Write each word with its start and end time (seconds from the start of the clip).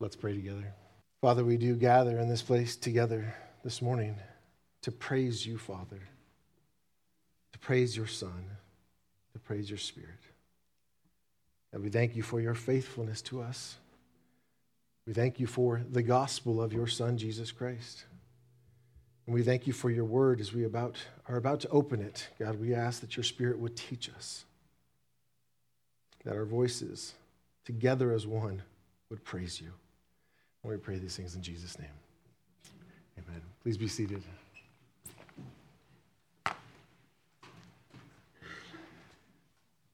Let's 0.00 0.16
pray 0.16 0.34
together. 0.34 0.72
Father, 1.20 1.44
we 1.44 1.58
do 1.58 1.76
gather 1.76 2.18
in 2.18 2.26
this 2.26 2.40
place 2.40 2.74
together 2.74 3.34
this 3.62 3.82
morning 3.82 4.16
to 4.80 4.90
praise 4.90 5.44
you, 5.44 5.58
Father, 5.58 6.00
to 7.52 7.58
praise 7.58 7.94
your 7.94 8.06
Son, 8.06 8.56
to 9.34 9.38
praise 9.38 9.68
your 9.68 9.78
Spirit. 9.78 10.08
And 11.74 11.82
we 11.82 11.90
thank 11.90 12.16
you 12.16 12.22
for 12.22 12.40
your 12.40 12.54
faithfulness 12.54 13.20
to 13.22 13.42
us. 13.42 13.76
We 15.06 15.12
thank 15.12 15.38
you 15.38 15.46
for 15.46 15.82
the 15.90 16.02
gospel 16.02 16.62
of 16.62 16.72
your 16.72 16.86
Son, 16.86 17.18
Jesus 17.18 17.52
Christ. 17.52 18.06
And 19.26 19.34
we 19.34 19.42
thank 19.42 19.66
you 19.66 19.74
for 19.74 19.90
your 19.90 20.06
word 20.06 20.40
as 20.40 20.54
we 20.54 20.64
about, 20.64 20.96
are 21.28 21.36
about 21.36 21.60
to 21.60 21.68
open 21.68 22.00
it. 22.00 22.26
God, 22.38 22.58
we 22.58 22.74
ask 22.74 23.02
that 23.02 23.18
your 23.18 23.24
Spirit 23.24 23.58
would 23.58 23.76
teach 23.76 24.08
us, 24.08 24.46
that 26.24 26.34
our 26.34 26.46
voices, 26.46 27.12
together 27.66 28.12
as 28.12 28.26
one, 28.26 28.62
would 29.10 29.22
praise 29.24 29.60
you. 29.60 29.72
We 30.62 30.76
pray 30.76 30.98
these 30.98 31.16
things 31.16 31.34
in 31.34 31.42
Jesus' 31.42 31.78
name. 31.78 31.88
Amen. 33.18 33.40
Please 33.62 33.78
be 33.78 33.88
seated. 33.88 34.22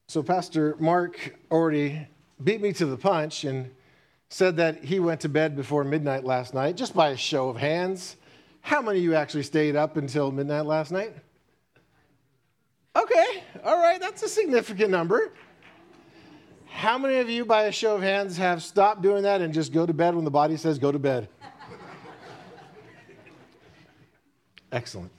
So, 0.08 0.22
Pastor 0.22 0.76
Mark 0.78 1.36
already 1.50 2.06
beat 2.42 2.60
me 2.60 2.72
to 2.74 2.86
the 2.86 2.96
punch 2.96 3.44
and 3.44 3.70
said 4.28 4.56
that 4.56 4.84
he 4.84 4.98
went 4.98 5.20
to 5.20 5.28
bed 5.28 5.56
before 5.56 5.84
midnight 5.84 6.24
last 6.24 6.52
night, 6.52 6.76
just 6.76 6.94
by 6.94 7.10
a 7.10 7.16
show 7.16 7.48
of 7.48 7.56
hands. 7.56 8.16
How 8.60 8.82
many 8.82 8.98
of 8.98 9.04
you 9.04 9.14
actually 9.14 9.44
stayed 9.44 9.76
up 9.76 9.96
until 9.96 10.32
midnight 10.32 10.66
last 10.66 10.90
night? 10.90 11.14
Okay, 12.96 13.44
all 13.62 13.78
right, 13.78 14.00
that's 14.00 14.22
a 14.22 14.28
significant 14.28 14.90
number. 14.90 15.32
How 16.76 16.98
many 16.98 17.20
of 17.20 17.30
you, 17.30 17.46
by 17.46 17.62
a 17.62 17.72
show 17.72 17.94
of 17.94 18.02
hands, 18.02 18.36
have 18.36 18.62
stopped 18.62 19.00
doing 19.00 19.22
that 19.22 19.40
and 19.40 19.54
just 19.54 19.72
go 19.72 19.86
to 19.86 19.94
bed 19.94 20.14
when 20.14 20.26
the 20.26 20.30
body 20.30 20.58
says 20.58 20.78
go 20.78 20.92
to 20.92 20.98
bed? 20.98 21.26
Excellent. 24.70 25.10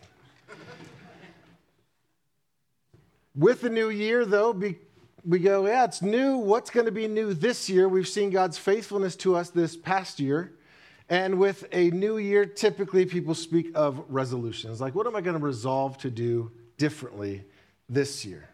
With 3.36 3.62
the 3.62 3.72
new 3.72 3.90
year, 3.90 4.24
though, 4.24 4.52
we 4.52 5.40
go, 5.40 5.66
yeah, 5.66 5.86
it's 5.86 6.04
new. 6.04 6.38
What's 6.38 6.70
going 6.70 6.86
to 6.86 6.92
be 6.92 7.08
new 7.08 7.34
this 7.34 7.68
year? 7.68 7.90
We've 7.90 8.08
seen 8.08 8.30
God's 8.30 8.60
faithfulness 8.60 9.16
to 9.18 9.36
us 9.36 9.50
this 9.50 9.76
past 9.76 10.20
year. 10.20 10.54
And 11.10 11.40
with 11.40 11.66
a 11.72 11.90
new 11.90 12.20
year, 12.20 12.46
typically 12.46 13.08
people 13.08 13.34
speak 13.34 13.72
of 13.74 14.04
resolutions. 14.10 14.80
Like, 14.80 14.94
what 14.94 15.08
am 15.08 15.16
I 15.16 15.22
going 15.22 15.36
to 15.36 15.44
resolve 15.44 15.98
to 16.00 16.12
do 16.12 16.52
differently 16.78 17.46
this 17.90 18.24
year? 18.24 18.48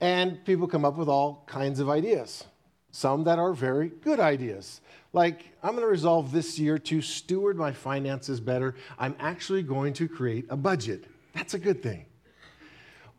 And 0.00 0.44
people 0.44 0.68
come 0.68 0.84
up 0.84 0.96
with 0.96 1.08
all 1.08 1.44
kinds 1.46 1.80
of 1.80 1.90
ideas, 1.90 2.44
some 2.92 3.24
that 3.24 3.38
are 3.38 3.52
very 3.52 3.88
good 3.88 4.20
ideas. 4.20 4.80
Like, 5.12 5.46
I'm 5.62 5.72
going 5.72 5.82
to 5.82 5.88
resolve 5.88 6.32
this 6.32 6.58
year 6.58 6.78
to 6.78 7.00
steward 7.00 7.56
my 7.56 7.72
finances 7.72 8.40
better. 8.40 8.74
I'm 8.98 9.16
actually 9.18 9.62
going 9.62 9.94
to 9.94 10.08
create 10.08 10.46
a 10.50 10.56
budget. 10.56 11.04
That's 11.34 11.54
a 11.54 11.58
good 11.58 11.82
thing. 11.82 12.06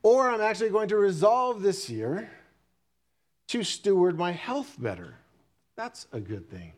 Or 0.04 0.30
I'm 0.30 0.42
actually 0.42 0.70
going 0.70 0.88
to 0.90 0.98
resolve 0.98 1.62
this 1.62 1.90
year 1.90 2.30
to 3.50 3.64
steward 3.64 4.18
my 4.18 4.32
health 4.32 4.76
better. 4.80 5.16
That's 5.76 6.08
a 6.14 6.20
good 6.20 6.50
thing. 6.50 6.74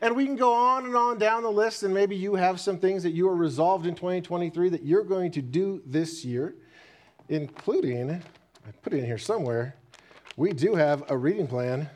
And 0.00 0.14
we 0.14 0.26
can 0.26 0.36
go 0.36 0.52
on 0.52 0.84
and 0.84 0.94
on 0.94 1.18
down 1.18 1.42
the 1.42 1.50
list, 1.50 1.82
and 1.82 1.92
maybe 1.92 2.14
you 2.14 2.34
have 2.34 2.60
some 2.60 2.78
things 2.78 3.02
that 3.02 3.10
you 3.10 3.28
are 3.28 3.34
resolved 3.34 3.86
in 3.86 3.94
2023 3.94 4.68
that 4.68 4.84
you're 4.84 5.02
going 5.02 5.32
to 5.32 5.42
do 5.42 5.82
this 5.84 6.24
year, 6.24 6.54
including 7.28 8.22
I 8.66 8.70
put 8.82 8.92
it 8.92 8.98
in 8.98 9.04
here 9.04 9.18
somewhere. 9.18 9.74
We 10.36 10.52
do 10.52 10.74
have 10.74 11.10
a 11.10 11.16
reading 11.16 11.46
plan 11.46 11.88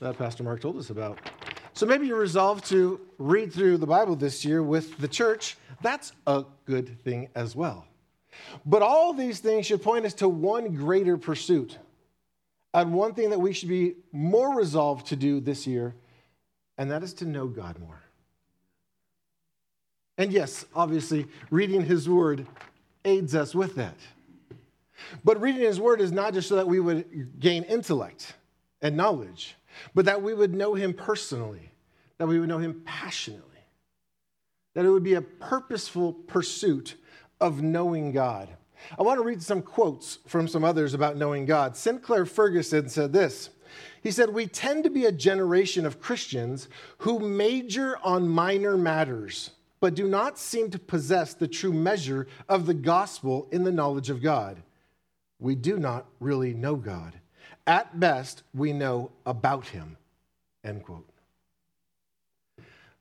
that 0.00 0.18
Pastor 0.18 0.42
Mark 0.42 0.60
told 0.60 0.76
us 0.76 0.90
about. 0.90 1.18
So 1.72 1.86
maybe 1.86 2.06
you're 2.06 2.18
resolved 2.18 2.64
to 2.66 3.00
read 3.18 3.52
through 3.52 3.78
the 3.78 3.86
Bible 3.86 4.16
this 4.16 4.44
year 4.44 4.62
with 4.62 4.96
the 4.98 5.08
church. 5.08 5.56
That's 5.82 6.12
a 6.26 6.44
good 6.64 7.02
thing 7.02 7.28
as 7.34 7.54
well. 7.54 7.86
But 8.64 8.82
all 8.82 9.12
these 9.12 9.40
things 9.40 9.66
should 9.66 9.82
point 9.82 10.06
us 10.06 10.14
to 10.14 10.28
one 10.28 10.74
greater 10.74 11.16
pursuit 11.16 11.78
and 12.72 12.92
one 12.92 13.14
thing 13.14 13.30
that 13.30 13.38
we 13.38 13.52
should 13.52 13.68
be 13.68 13.94
more 14.12 14.54
resolved 14.54 15.06
to 15.08 15.16
do 15.16 15.40
this 15.40 15.66
year, 15.66 15.94
and 16.76 16.90
that 16.90 17.02
is 17.02 17.14
to 17.14 17.24
know 17.24 17.46
God 17.46 17.78
more. 17.78 18.02
And 20.18 20.32
yes, 20.32 20.64
obviously, 20.74 21.26
reading 21.50 21.82
His 21.82 22.08
Word 22.08 22.46
aids 23.04 23.34
us 23.34 23.54
with 23.54 23.76
that. 23.76 23.96
But 25.24 25.40
reading 25.40 25.62
his 25.62 25.80
word 25.80 26.00
is 26.00 26.12
not 26.12 26.34
just 26.34 26.48
so 26.48 26.56
that 26.56 26.68
we 26.68 26.80
would 26.80 27.38
gain 27.40 27.64
intellect 27.64 28.34
and 28.82 28.96
knowledge, 28.96 29.56
but 29.94 30.04
that 30.06 30.22
we 30.22 30.34
would 30.34 30.54
know 30.54 30.74
him 30.74 30.94
personally, 30.94 31.70
that 32.18 32.26
we 32.26 32.38
would 32.40 32.48
know 32.48 32.58
him 32.58 32.82
passionately, 32.84 33.42
that 34.74 34.84
it 34.84 34.90
would 34.90 35.02
be 35.02 35.14
a 35.14 35.22
purposeful 35.22 36.12
pursuit 36.12 36.96
of 37.40 37.62
knowing 37.62 38.12
God. 38.12 38.48
I 38.98 39.02
want 39.02 39.18
to 39.18 39.24
read 39.24 39.42
some 39.42 39.62
quotes 39.62 40.18
from 40.26 40.48
some 40.48 40.64
others 40.64 40.94
about 40.94 41.16
knowing 41.16 41.46
God. 41.46 41.76
Sinclair 41.76 42.26
Ferguson 42.26 42.88
said 42.88 43.12
this. 43.12 43.50
He 44.02 44.10
said, 44.10 44.30
We 44.32 44.46
tend 44.46 44.84
to 44.84 44.90
be 44.90 45.06
a 45.06 45.12
generation 45.12 45.84
of 45.86 46.00
Christians 46.00 46.68
who 46.98 47.18
major 47.18 47.98
on 48.02 48.28
minor 48.28 48.76
matters, 48.76 49.50
but 49.80 49.94
do 49.94 50.06
not 50.06 50.38
seem 50.38 50.70
to 50.70 50.78
possess 50.78 51.34
the 51.34 51.48
true 51.48 51.72
measure 51.72 52.26
of 52.48 52.66
the 52.66 52.74
gospel 52.74 53.48
in 53.50 53.64
the 53.64 53.72
knowledge 53.72 54.08
of 54.08 54.22
God 54.22 54.62
we 55.38 55.54
do 55.54 55.78
not 55.78 56.06
really 56.20 56.54
know 56.54 56.76
God. 56.76 57.14
At 57.66 57.98
best, 57.98 58.42
we 58.54 58.72
know 58.72 59.10
about 59.24 59.66
him. 59.66 59.96
End 60.64 60.84
quote. 60.84 61.08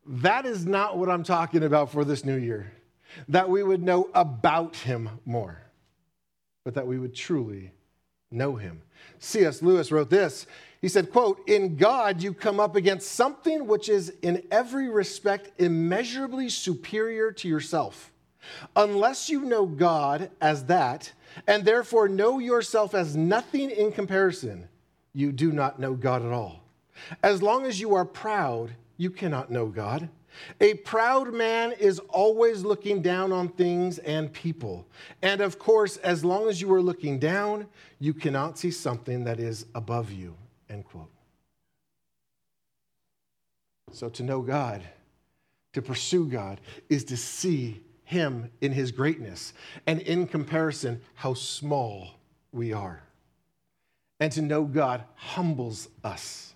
That 0.05 0.45
is 0.45 0.65
not 0.65 0.97
what 0.97 1.09
I'm 1.09 1.23
talking 1.23 1.63
about 1.63 1.91
for 1.91 2.05
this 2.05 2.23
new 2.23 2.35
year. 2.35 2.71
That 3.29 3.49
we 3.49 3.63
would 3.63 3.81
know 3.81 4.09
about 4.13 4.75
him 4.75 5.09
more, 5.25 5.61
but 6.63 6.73
that 6.75 6.85
we 6.85 6.99
would 6.99 7.15
truly 7.15 7.71
know 8.29 8.55
him. 8.55 8.81
C.S. 9.19 9.61
Lewis 9.61 9.91
wrote 9.91 10.09
this. 10.09 10.45
He 10.81 10.89
said, 10.89 11.11
quote, 11.11 11.47
In 11.47 11.77
God 11.77 12.21
you 12.21 12.33
come 12.33 12.59
up 12.59 12.75
against 12.75 13.13
something 13.13 13.65
which 13.67 13.89
is 13.89 14.13
in 14.21 14.43
every 14.51 14.89
respect 14.89 15.59
immeasurably 15.59 16.49
superior 16.49 17.31
to 17.31 17.47
yourself. 17.47 18.11
Unless 18.75 19.29
you 19.29 19.41
know 19.41 19.65
God 19.65 20.29
as 20.39 20.65
that, 20.65 21.11
and 21.47 21.65
therefore 21.65 22.07
know 22.07 22.39
yourself 22.39 22.93
as 22.93 23.15
nothing 23.15 23.69
in 23.69 23.91
comparison, 23.91 24.67
you 25.13 25.31
do 25.31 25.51
not 25.51 25.79
know 25.79 25.93
God 25.93 26.23
at 26.25 26.31
all. 26.31 26.63
As 27.23 27.41
long 27.41 27.65
as 27.65 27.79
you 27.79 27.95
are 27.95 28.05
proud, 28.05 28.71
you 28.97 29.09
cannot 29.09 29.51
know 29.51 29.67
God. 29.67 30.09
A 30.59 30.73
proud 30.75 31.33
man 31.33 31.73
is 31.73 31.99
always 32.09 32.63
looking 32.63 33.01
down 33.01 33.31
on 33.31 33.49
things 33.49 33.99
and 33.99 34.31
people. 34.31 34.85
And 35.21 35.41
of 35.41 35.59
course, 35.59 35.97
as 35.97 36.25
long 36.25 36.49
as 36.49 36.59
you 36.59 36.73
are 36.73 36.81
looking 36.81 37.19
down, 37.19 37.67
you 37.99 38.13
cannot 38.13 38.57
see 38.57 38.71
something 38.71 39.23
that 39.23 39.39
is 39.39 39.65
above 39.75 40.11
you. 40.11 40.35
End 40.69 40.85
quote. 40.85 41.11
So 43.91 44.09
to 44.09 44.23
know 44.23 44.41
God, 44.41 44.81
to 45.73 45.81
pursue 45.81 46.27
God, 46.27 46.59
is 46.89 47.05
to 47.05 47.17
see 47.17 47.81
him 48.05 48.51
in 48.61 48.71
his 48.71 48.91
greatness, 48.91 49.53
and 49.85 49.99
in 50.01 50.27
comparison, 50.27 51.01
how 51.15 51.33
small 51.33 52.11
we 52.51 52.71
are. 52.71 53.03
And 54.19 54.31
to 54.31 54.41
know 54.41 54.63
God 54.63 55.03
humbles 55.15 55.89
us. 56.03 56.53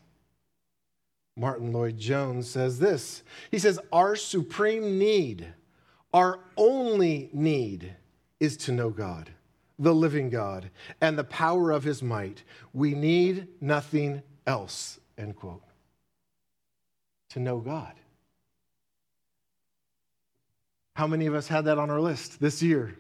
Martyn 1.35 1.73
Lloyd-Jones 1.73 2.49
says 2.49 2.79
this 2.79 3.23
He 3.51 3.59
says, 3.59 3.79
Our 3.91 4.15
supreme 4.15 4.97
need, 4.97 5.47
our 6.13 6.39
only 6.55 7.29
need, 7.33 7.95
is 8.39 8.55
to 8.57 8.71
know 8.71 8.89
God, 8.89 9.31
the 9.77 9.93
living 9.93 10.29
God, 10.29 10.69
and 11.01 11.17
the 11.17 11.23
power 11.23 11.71
of 11.71 11.83
his 11.83 12.01
might. 12.01 12.43
We 12.73 12.93
need 12.93 13.47
nothing 13.59 14.21
else. 14.45 14.99
End 15.17 15.35
quote. 15.35 15.63
To 17.29 17.39
know 17.39 17.59
God. 17.59 17.93
How 20.95 21.07
many 21.07 21.25
of 21.27 21.35
us 21.35 21.47
had 21.47 21.65
that 21.65 21.77
on 21.77 21.89
our 21.89 22.01
list 22.01 22.39
this 22.39 22.61
year? 22.61 22.95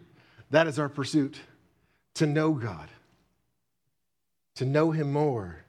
That 0.51 0.67
is 0.67 0.79
our 0.79 0.89
pursuit 0.89 1.39
to 2.15 2.25
know 2.25 2.53
God, 2.53 2.89
to 4.55 4.65
know 4.65 4.91
Him 4.91 5.11
more. 5.11 5.63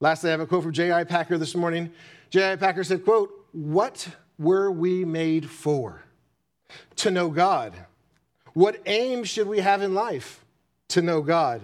Lastly, 0.00 0.30
I 0.30 0.32
have 0.32 0.40
a 0.40 0.46
quote 0.46 0.64
from 0.64 0.72
J.I. 0.72 1.04
Packer 1.04 1.38
this 1.38 1.54
morning. 1.54 1.90
J.I. 2.30 2.56
Packer 2.56 2.84
said, 2.84 3.04
quote, 3.04 3.30
What 3.52 4.08
were 4.38 4.70
we 4.70 5.04
made 5.04 5.48
for? 5.48 6.02
To 6.96 7.10
know 7.10 7.28
God. 7.28 7.74
What 8.52 8.80
aim 8.86 9.24
should 9.24 9.48
we 9.48 9.60
have 9.60 9.82
in 9.82 9.94
life? 9.94 10.44
To 10.88 11.02
know 11.02 11.22
God. 11.22 11.62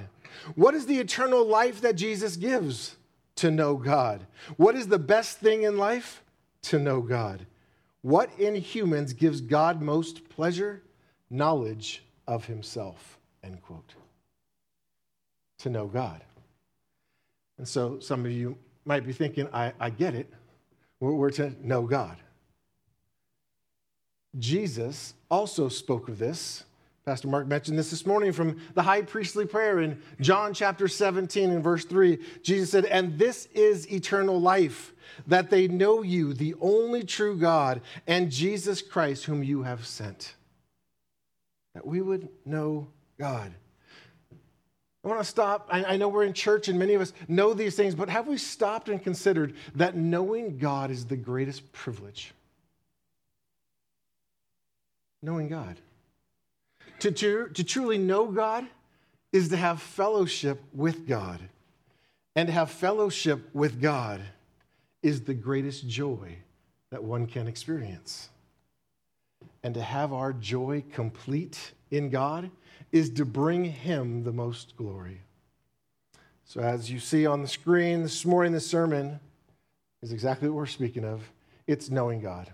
What 0.55 0.75
is 0.75 0.87
the 0.87 0.99
eternal 0.99 1.45
life 1.45 1.81
that 1.83 1.97
Jesus 1.97 2.37
gives? 2.37 2.97
To 3.37 3.51
know 3.51 3.77
God. 3.77 4.27
What 4.57 4.75
is 4.75 4.89
the 4.89 4.99
best 4.99 5.39
thing 5.39 5.63
in 5.63 5.79
life? 5.79 6.23
To 6.63 6.79
know 6.79 7.01
God. 7.01 7.47
What 8.03 8.31
in 8.39 8.55
humans 8.55 9.13
gives 9.13 9.41
God 9.41 9.83
most 9.83 10.29
pleasure? 10.29 10.83
Knowledge 11.29 12.03
of 12.27 12.45
himself, 12.45 13.19
end 13.45 13.61
quote. 13.63 13.95
To 15.59 15.71
know 15.71 15.87
God. 15.87 16.23
And 17.59 17.69
so 17.69 18.01
some 18.01 18.25
of 18.25 18.33
you 18.33 18.57
might 18.85 19.07
be 19.07 19.13
thinking, 19.13 19.49
I, 19.53 19.73
I 19.79 19.91
get 19.91 20.15
it. 20.15 20.33
We're, 20.99 21.13
we're 21.13 21.31
to 21.33 21.55
know 21.63 21.83
God. 21.83 22.17
Jesus 24.39 25.15
also 25.31 25.69
spoke 25.69 26.09
of 26.09 26.19
this. 26.19 26.65
Pastor 27.11 27.27
Mark 27.27 27.49
mentioned 27.49 27.77
this 27.77 27.91
this 27.91 28.07
morning 28.07 28.31
from 28.31 28.57
the 28.75 28.83
high 28.83 29.03
priestly 29.03 29.45
prayer 29.45 29.81
in 29.81 30.01
John 30.21 30.55
chapter 30.55 30.87
17 30.87 31.51
and 31.51 31.61
verse 31.61 31.85
3. 31.85 32.21
Jesus 32.41 32.71
said, 32.71 32.85
And 32.85 33.19
this 33.19 33.47
is 33.47 33.93
eternal 33.93 34.41
life, 34.41 34.93
that 35.27 35.51
they 35.51 35.67
know 35.67 36.03
you, 36.03 36.33
the 36.33 36.55
only 36.61 37.03
true 37.03 37.37
God, 37.37 37.81
and 38.07 38.31
Jesus 38.31 38.81
Christ, 38.81 39.25
whom 39.25 39.43
you 39.43 39.65
have 39.65 39.89
sent. 39.89 40.37
That 41.75 41.85
we 41.85 42.01
would 42.01 42.29
know 42.47 42.87
God. 43.19 43.53
I 45.03 45.09
want 45.09 45.19
to 45.19 45.25
stop. 45.25 45.67
I, 45.69 45.83
I, 45.83 45.97
know 45.97 46.09
we're 46.09 46.23
in 46.23 46.33
church 46.33 46.69
and 46.69 46.79
many 46.79 46.95
of 46.95 47.01
us 47.01 47.13
know 47.27 47.55
these 47.55 47.75
things, 47.75 47.97
but 47.97 48.09
have 48.09 48.29
we 48.29 48.39
stopped 48.39 48.89
and 48.89 49.03
considered 49.03 49.57
that 49.75 49.97
knowing 49.97 50.59
God 50.59 50.93
is 50.93 51.07
the 51.07 51.17
greatest 51.17 51.73
privilege? 51.73 52.33
Knowing 55.23 55.49
God. 55.49 55.77
To, 57.01 57.11
to, 57.11 57.49
to 57.49 57.65
truly 57.65 57.99
know 57.99 58.27
God 58.27 58.67
is 59.33 59.49
to 59.49 59.57
have 59.57 59.81
fellowship 59.81 60.63
with 60.73 61.07
God. 61.07 61.41
And 62.37 62.47
to 62.47 62.53
have 62.53 62.71
fellowship 62.71 63.49
with 63.55 63.81
God 63.81 64.21
is 65.03 65.23
the 65.23 65.35
greatest 65.35 65.89
joy 65.89 66.37
that 66.91 67.03
one 67.03 67.27
can 67.27 67.47
experience. 67.47 68.29
And 69.63 69.75
to 69.75 69.83
have 69.83 70.13
our 70.13 70.33
joy 70.33 70.85
complete 70.93 71.73
in 71.91 72.11
God 72.11 72.51
is 72.93 73.11
to 73.11 73.25
bring 73.25 73.65
Him 73.65 74.25
the 74.25 74.33
most 74.33 74.77
glory. 74.77 75.21
So, 76.45 76.61
as 76.61 76.91
you 76.91 76.99
see 76.99 77.27
on 77.27 77.43
the 77.43 77.49
screen 77.49 78.03
this 78.03 78.27
morning, 78.27 78.53
the 78.53 78.61
sermon 78.61 79.21
is 80.03 80.13
exactly 80.13 80.49
what 80.49 80.57
we're 80.57 80.67
speaking 80.67 81.05
of 81.05 81.23
it's 81.67 81.91
knowing 81.91 82.21
God. 82.21 82.51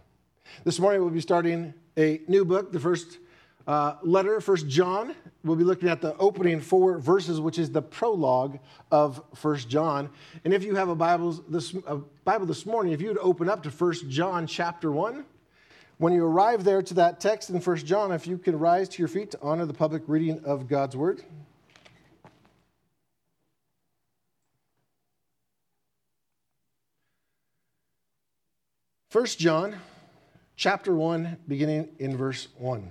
This 0.64 0.78
morning, 0.78 1.00
we'll 1.00 1.10
be 1.10 1.20
starting 1.20 1.72
a 1.96 2.20
new 2.28 2.44
book, 2.44 2.72
the 2.72 2.80
first 2.80 3.18
uh, 3.66 3.96
letter, 4.02 4.40
First 4.40 4.68
John. 4.68 5.14
We'll 5.44 5.56
be 5.56 5.64
looking 5.64 5.88
at 5.88 6.00
the 6.00 6.16
opening 6.16 6.60
four 6.60 6.98
verses, 6.98 7.40
which 7.40 7.58
is 7.58 7.70
the 7.70 7.82
prologue 7.82 8.58
of 8.90 9.22
First 9.34 9.68
John. 9.68 10.08
And 10.44 10.54
if 10.54 10.64
you 10.64 10.74
have 10.74 10.88
a 10.88 10.94
Bible 10.94 11.32
this, 11.48 11.74
a 11.86 11.96
Bible 12.24 12.46
this 12.46 12.66
morning, 12.66 12.92
if 12.92 13.00
you 13.00 13.08
would 13.08 13.18
open 13.18 13.48
up 13.48 13.62
to 13.64 13.70
First 13.70 14.08
John 14.08 14.46
chapter 14.46 14.92
1, 14.92 15.24
when 15.98 16.12
you 16.12 16.24
arrive 16.24 16.62
there 16.62 16.82
to 16.82 16.94
that 16.94 17.20
text 17.20 17.50
in 17.50 17.60
First 17.60 17.86
John, 17.86 18.12
if 18.12 18.26
you 18.26 18.38
can 18.38 18.58
rise 18.58 18.88
to 18.90 18.98
your 18.98 19.08
feet 19.08 19.30
to 19.32 19.38
honor 19.40 19.66
the 19.66 19.74
public 19.74 20.02
reading 20.06 20.44
of 20.44 20.68
God's 20.68 20.96
word. 20.96 21.22
First 29.08 29.38
John 29.38 29.76
chapter 30.56 30.94
1 30.94 31.38
beginning 31.48 31.88
in 31.98 32.16
verse 32.16 32.48
1. 32.58 32.90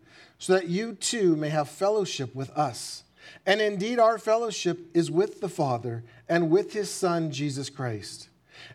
so 0.41 0.53
that 0.53 0.69
you 0.69 0.93
too 0.93 1.35
may 1.35 1.49
have 1.49 1.69
fellowship 1.69 2.33
with 2.33 2.49
us. 2.57 3.03
And 3.45 3.61
indeed, 3.61 3.99
our 3.99 4.17
fellowship 4.17 4.89
is 4.91 5.11
with 5.11 5.39
the 5.39 5.47
Father 5.47 6.03
and 6.27 6.49
with 6.49 6.73
his 6.73 6.89
Son, 6.89 7.31
Jesus 7.31 7.69
Christ. 7.69 8.27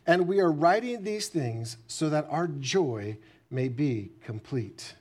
And 0.06 0.28
we 0.28 0.38
are 0.38 0.52
writing 0.52 1.02
these 1.02 1.26
things 1.26 1.76
so 1.88 2.08
that 2.08 2.28
our 2.30 2.46
joy 2.46 3.18
may 3.50 3.66
be 3.66 4.12
complete. 4.22 4.94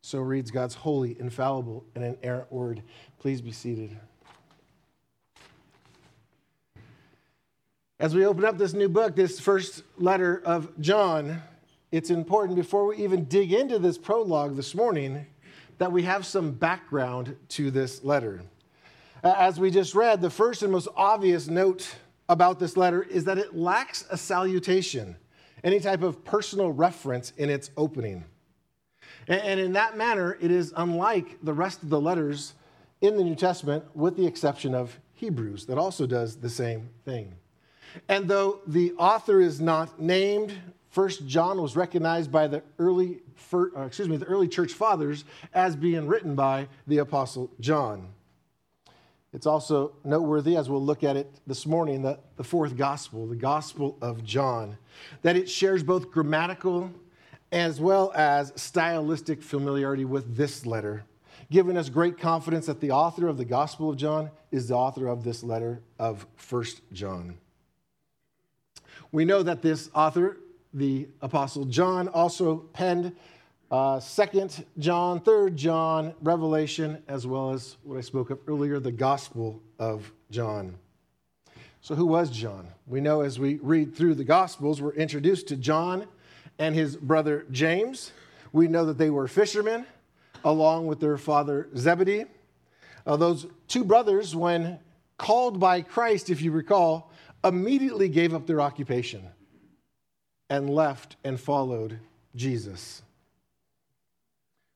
So 0.00 0.20
reads 0.20 0.50
God's 0.50 0.74
holy, 0.74 1.20
infallible, 1.20 1.84
and 1.94 2.02
inerrant 2.02 2.50
word. 2.50 2.82
Please 3.18 3.42
be 3.42 3.52
seated. 3.52 3.94
As 8.00 8.14
we 8.14 8.24
open 8.24 8.46
up 8.46 8.56
this 8.56 8.72
new 8.72 8.88
book, 8.88 9.16
this 9.16 9.38
first 9.38 9.82
letter 9.98 10.40
of 10.46 10.80
John, 10.80 11.42
it's 11.92 12.08
important 12.08 12.56
before 12.56 12.86
we 12.86 12.96
even 13.04 13.24
dig 13.24 13.52
into 13.52 13.78
this 13.78 13.98
prologue 13.98 14.56
this 14.56 14.74
morning 14.74 15.26
that 15.78 15.92
we 15.92 16.02
have 16.02 16.24
some 16.24 16.52
background 16.52 17.36
to 17.50 17.70
this 17.70 18.02
letter. 18.04 18.42
As 19.22 19.58
we 19.58 19.70
just 19.70 19.94
read, 19.94 20.20
the 20.20 20.30
first 20.30 20.62
and 20.62 20.72
most 20.72 20.88
obvious 20.96 21.48
note 21.48 21.96
about 22.28 22.58
this 22.58 22.76
letter 22.76 23.02
is 23.02 23.24
that 23.24 23.38
it 23.38 23.56
lacks 23.56 24.06
a 24.10 24.16
salutation, 24.16 25.16
any 25.64 25.80
type 25.80 26.02
of 26.02 26.24
personal 26.24 26.70
reference 26.72 27.32
in 27.36 27.50
its 27.50 27.70
opening. 27.76 28.24
And 29.28 29.58
in 29.58 29.72
that 29.72 29.96
manner, 29.96 30.38
it 30.40 30.50
is 30.50 30.72
unlike 30.76 31.38
the 31.42 31.52
rest 31.52 31.82
of 31.82 31.88
the 31.88 32.00
letters 32.00 32.54
in 33.00 33.16
the 33.16 33.24
New 33.24 33.34
Testament, 33.34 33.84
with 33.94 34.16
the 34.16 34.26
exception 34.26 34.74
of 34.74 34.98
Hebrews, 35.14 35.66
that 35.66 35.78
also 35.78 36.06
does 36.06 36.36
the 36.36 36.50
same 36.50 36.90
thing. 37.04 37.34
And 38.08 38.28
though 38.28 38.60
the 38.66 38.92
author 38.92 39.40
is 39.40 39.60
not 39.60 40.00
named, 40.00 40.52
First 40.96 41.26
John 41.26 41.60
was 41.60 41.76
recognized 41.76 42.32
by 42.32 42.46
the 42.46 42.62
early, 42.78 43.20
uh, 43.52 43.82
excuse 43.82 44.08
me, 44.08 44.16
the 44.16 44.24
early 44.24 44.48
church 44.48 44.72
fathers 44.72 45.26
as 45.52 45.76
being 45.76 46.06
written 46.06 46.34
by 46.34 46.68
the 46.86 46.96
apostle 46.96 47.50
John. 47.60 48.08
It's 49.34 49.44
also 49.44 49.92
noteworthy, 50.04 50.56
as 50.56 50.70
we'll 50.70 50.82
look 50.82 51.04
at 51.04 51.14
it 51.14 51.30
this 51.46 51.66
morning, 51.66 52.00
that 52.04 52.20
the 52.38 52.44
fourth 52.44 52.78
gospel, 52.78 53.26
the 53.26 53.36
gospel 53.36 53.98
of 54.00 54.24
John, 54.24 54.78
that 55.20 55.36
it 55.36 55.50
shares 55.50 55.82
both 55.82 56.10
grammatical 56.10 56.90
as 57.52 57.78
well 57.78 58.10
as 58.14 58.54
stylistic 58.56 59.42
familiarity 59.42 60.06
with 60.06 60.34
this 60.34 60.64
letter, 60.64 61.04
giving 61.50 61.76
us 61.76 61.90
great 61.90 62.16
confidence 62.16 62.64
that 62.64 62.80
the 62.80 62.92
author 62.92 63.28
of 63.28 63.36
the 63.36 63.44
Gospel 63.44 63.90
of 63.90 63.98
John 63.98 64.30
is 64.50 64.68
the 64.68 64.74
author 64.76 65.08
of 65.08 65.24
this 65.24 65.42
letter 65.42 65.82
of 65.98 66.26
First 66.36 66.80
John. 66.90 67.36
We 69.12 69.26
know 69.26 69.42
that 69.42 69.60
this 69.60 69.90
author, 69.94 70.38
the 70.76 71.08
Apostle 71.22 71.64
John, 71.64 72.06
also 72.08 72.58
penned 72.74 73.16
uh, 73.70 73.96
2nd 73.96 74.64
John, 74.78 75.20
3rd 75.20 75.54
John, 75.56 76.14
Revelation, 76.22 77.02
as 77.08 77.26
well 77.26 77.50
as 77.52 77.78
what 77.82 77.96
I 77.96 78.02
spoke 78.02 78.28
of 78.28 78.38
earlier, 78.46 78.78
the 78.78 78.92
Gospel 78.92 79.60
of 79.78 80.12
John. 80.30 80.76
So, 81.80 81.94
who 81.94 82.04
was 82.04 82.30
John? 82.30 82.68
We 82.86 83.00
know 83.00 83.22
as 83.22 83.38
we 83.38 83.54
read 83.56 83.96
through 83.96 84.16
the 84.16 84.24
Gospels, 84.24 84.82
we're 84.82 84.92
introduced 84.92 85.48
to 85.48 85.56
John 85.56 86.06
and 86.58 86.74
his 86.74 86.94
brother 86.94 87.46
James. 87.50 88.12
We 88.52 88.68
know 88.68 88.84
that 88.84 88.98
they 88.98 89.10
were 89.10 89.28
fishermen, 89.28 89.86
along 90.44 90.88
with 90.88 91.00
their 91.00 91.16
father 91.16 91.68
Zebedee. 91.74 92.26
Uh, 93.06 93.16
those 93.16 93.46
two 93.66 93.82
brothers, 93.82 94.36
when 94.36 94.78
called 95.16 95.58
by 95.58 95.80
Christ, 95.80 96.28
if 96.28 96.42
you 96.42 96.52
recall, 96.52 97.10
immediately 97.42 98.10
gave 98.10 98.34
up 98.34 98.46
their 98.46 98.60
occupation 98.60 99.22
and 100.48 100.70
left 100.70 101.16
and 101.24 101.38
followed 101.38 101.98
Jesus. 102.34 103.02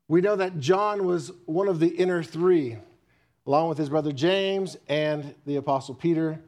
We 0.08 0.20
know 0.20 0.36
that 0.36 0.58
John 0.58 1.06
was 1.06 1.30
one 1.46 1.68
of 1.68 1.78
the 1.78 1.88
inner 1.88 2.22
three, 2.22 2.78
along 3.46 3.68
with 3.68 3.78
his 3.78 3.88
brother 3.88 4.12
James 4.12 4.76
and 4.88 5.34
the 5.46 5.56
apostle 5.56 5.94
Peter, 5.94 6.40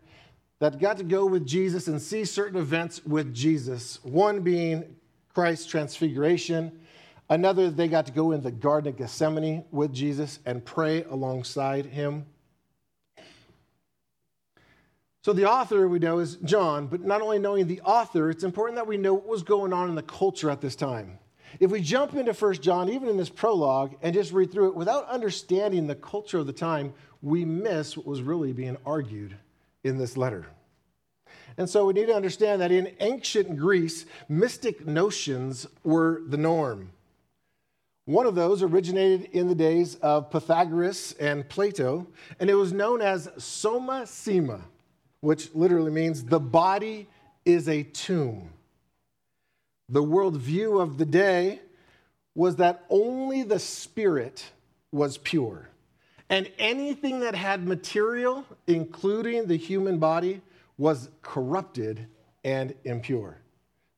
that 0.59 0.79
got 0.81 0.97
to 0.99 1.05
go 1.05 1.27
with 1.27 1.47
Jesus 1.47 1.89
and 1.89 2.01
see 2.01 2.25
certain 2.25 2.59
events 2.59 3.05
with 3.05 3.33
Jesus. 3.35 3.99
One 4.03 4.41
being 4.41 4.97
Christ's 5.35 5.67
transfiguration. 5.67 6.81
Another, 7.29 7.71
they 7.71 7.89
got 7.89 8.07
to 8.07 8.13
go 8.13 8.33
in 8.33 8.43
the 8.43 8.51
Garden 8.51 8.93
of 8.93 8.99
Gethsemane 8.99 9.65
with 9.71 9.93
Jesus 9.93 10.41
and 10.45 10.65
pray 10.65 11.05
alongside 11.05 11.87
him. 11.87 12.27
So, 15.25 15.33
the 15.33 15.49
author 15.49 15.87
we 15.87 16.01
know 16.01 16.19
is 16.19 16.37
John, 16.45 16.89
but 16.89 17.03
not 17.03 17.23
only 17.23 17.39
knowing 17.39 17.69
the 17.69 17.81
author, 17.83 18.29
it's 18.29 18.43
important 18.43 18.77
that 18.77 18.89
we 18.89 18.97
know 18.97 19.15
what 19.15 19.29
was 19.29 19.45
going 19.45 19.73
on 19.73 19.89
in 19.89 19.95
the 19.95 20.03
culture 20.03 20.51
at 20.51 20.61
this 20.61 20.75
time. 20.75 21.19
If 21.61 21.71
we 21.71 21.81
jump 21.81 22.15
into 22.15 22.35
First 22.35 22.61
John, 22.61 22.89
even 22.89 23.09
in 23.09 23.17
this 23.17 23.29
prologue, 23.29 23.95
and 24.03 24.15
just 24.15 24.33
read 24.33 24.51
through 24.51 24.69
it 24.69 24.75
without 24.75 25.09
understanding 25.09 25.87
the 25.87 25.95
culture 25.95 26.39
of 26.39 26.47
the 26.47 26.53
time, 26.53 26.93
we 27.21 27.45
miss 27.45 27.97
what 27.97 28.07
was 28.07 28.21
really 28.21 28.53
being 28.53 28.77
argued 28.85 29.37
in 29.85 29.97
this 29.97 30.17
letter. 30.17 30.47
And 31.57 31.69
so 31.69 31.87
we 31.87 31.93
need 31.93 32.07
to 32.07 32.15
understand 32.15 32.61
that 32.61 32.73
in 32.73 32.93
ancient 32.99 33.57
Greece, 33.57 34.07
mystic 34.29 34.87
notions 34.87 35.67
were 35.85 36.23
the 36.27 36.37
norm. 36.37 36.91
One 38.07 38.27
of 38.27 38.35
those 38.35 38.63
originated 38.63 39.29
in 39.33 39.47
the 39.47 39.55
days 39.55 39.95
of 39.97 40.31
Pythagoras 40.31 41.13
and 41.21 41.49
Plato, 41.49 42.09
and 42.41 42.51
it 42.51 42.55
was 42.55 42.73
known 42.73 43.01
as 43.01 43.29
soma 43.39 44.07
sema, 44.07 44.63
which 45.23 45.55
literally 45.55 45.91
means 45.91 46.25
the 46.25 46.41
body 46.41 47.09
is 47.47 47.69
a 47.69 47.83
tomb. 47.83 48.51
the 49.89 50.03
worldview 50.03 50.81
of 50.81 50.99
the 50.99 51.05
day 51.05 51.61
was 52.35 52.57
that 52.57 52.85
only 52.89 53.43
the 53.43 53.59
spirit 53.59 54.51
was 54.91 55.19
pure. 55.19 55.69
And 56.31 56.51
anything 56.59 57.21
that 57.21 57.35
had 57.35 57.67
material, 57.69 58.47
including 58.67 59.47
the 59.47 59.57
human 59.57 59.99
body, 59.99 60.41
was 60.79 61.11
corrupted 61.21 62.07
and 62.43 62.75
impure. 62.85 63.37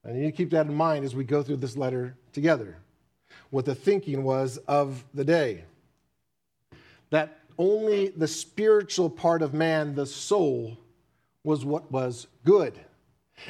Need 0.05 0.25
to 0.25 0.33
keep 0.33 0.51
that 0.51 0.67
in 0.67 0.75
mind 0.75 1.05
as 1.05 1.15
we 1.15 1.23
go 1.25 1.43
through 1.43 1.57
this 1.59 1.77
letter 1.77 2.17
together. 2.33 2.77
What 3.51 3.65
the 3.65 3.75
thinking 3.75 4.25
was 4.25 4.59
of 4.67 5.05
the 5.15 5.25
day. 5.25 5.65
That 7.11 7.39
only 7.57 8.09
the 8.09 8.27
spiritual 8.27 9.09
part 9.09 9.43
of 9.43 9.55
man, 9.55 9.95
the 9.95 10.07
soul, 10.07 10.77
was 11.45 11.65
what 11.65 11.93
was 11.93 12.27
good. 12.45 12.79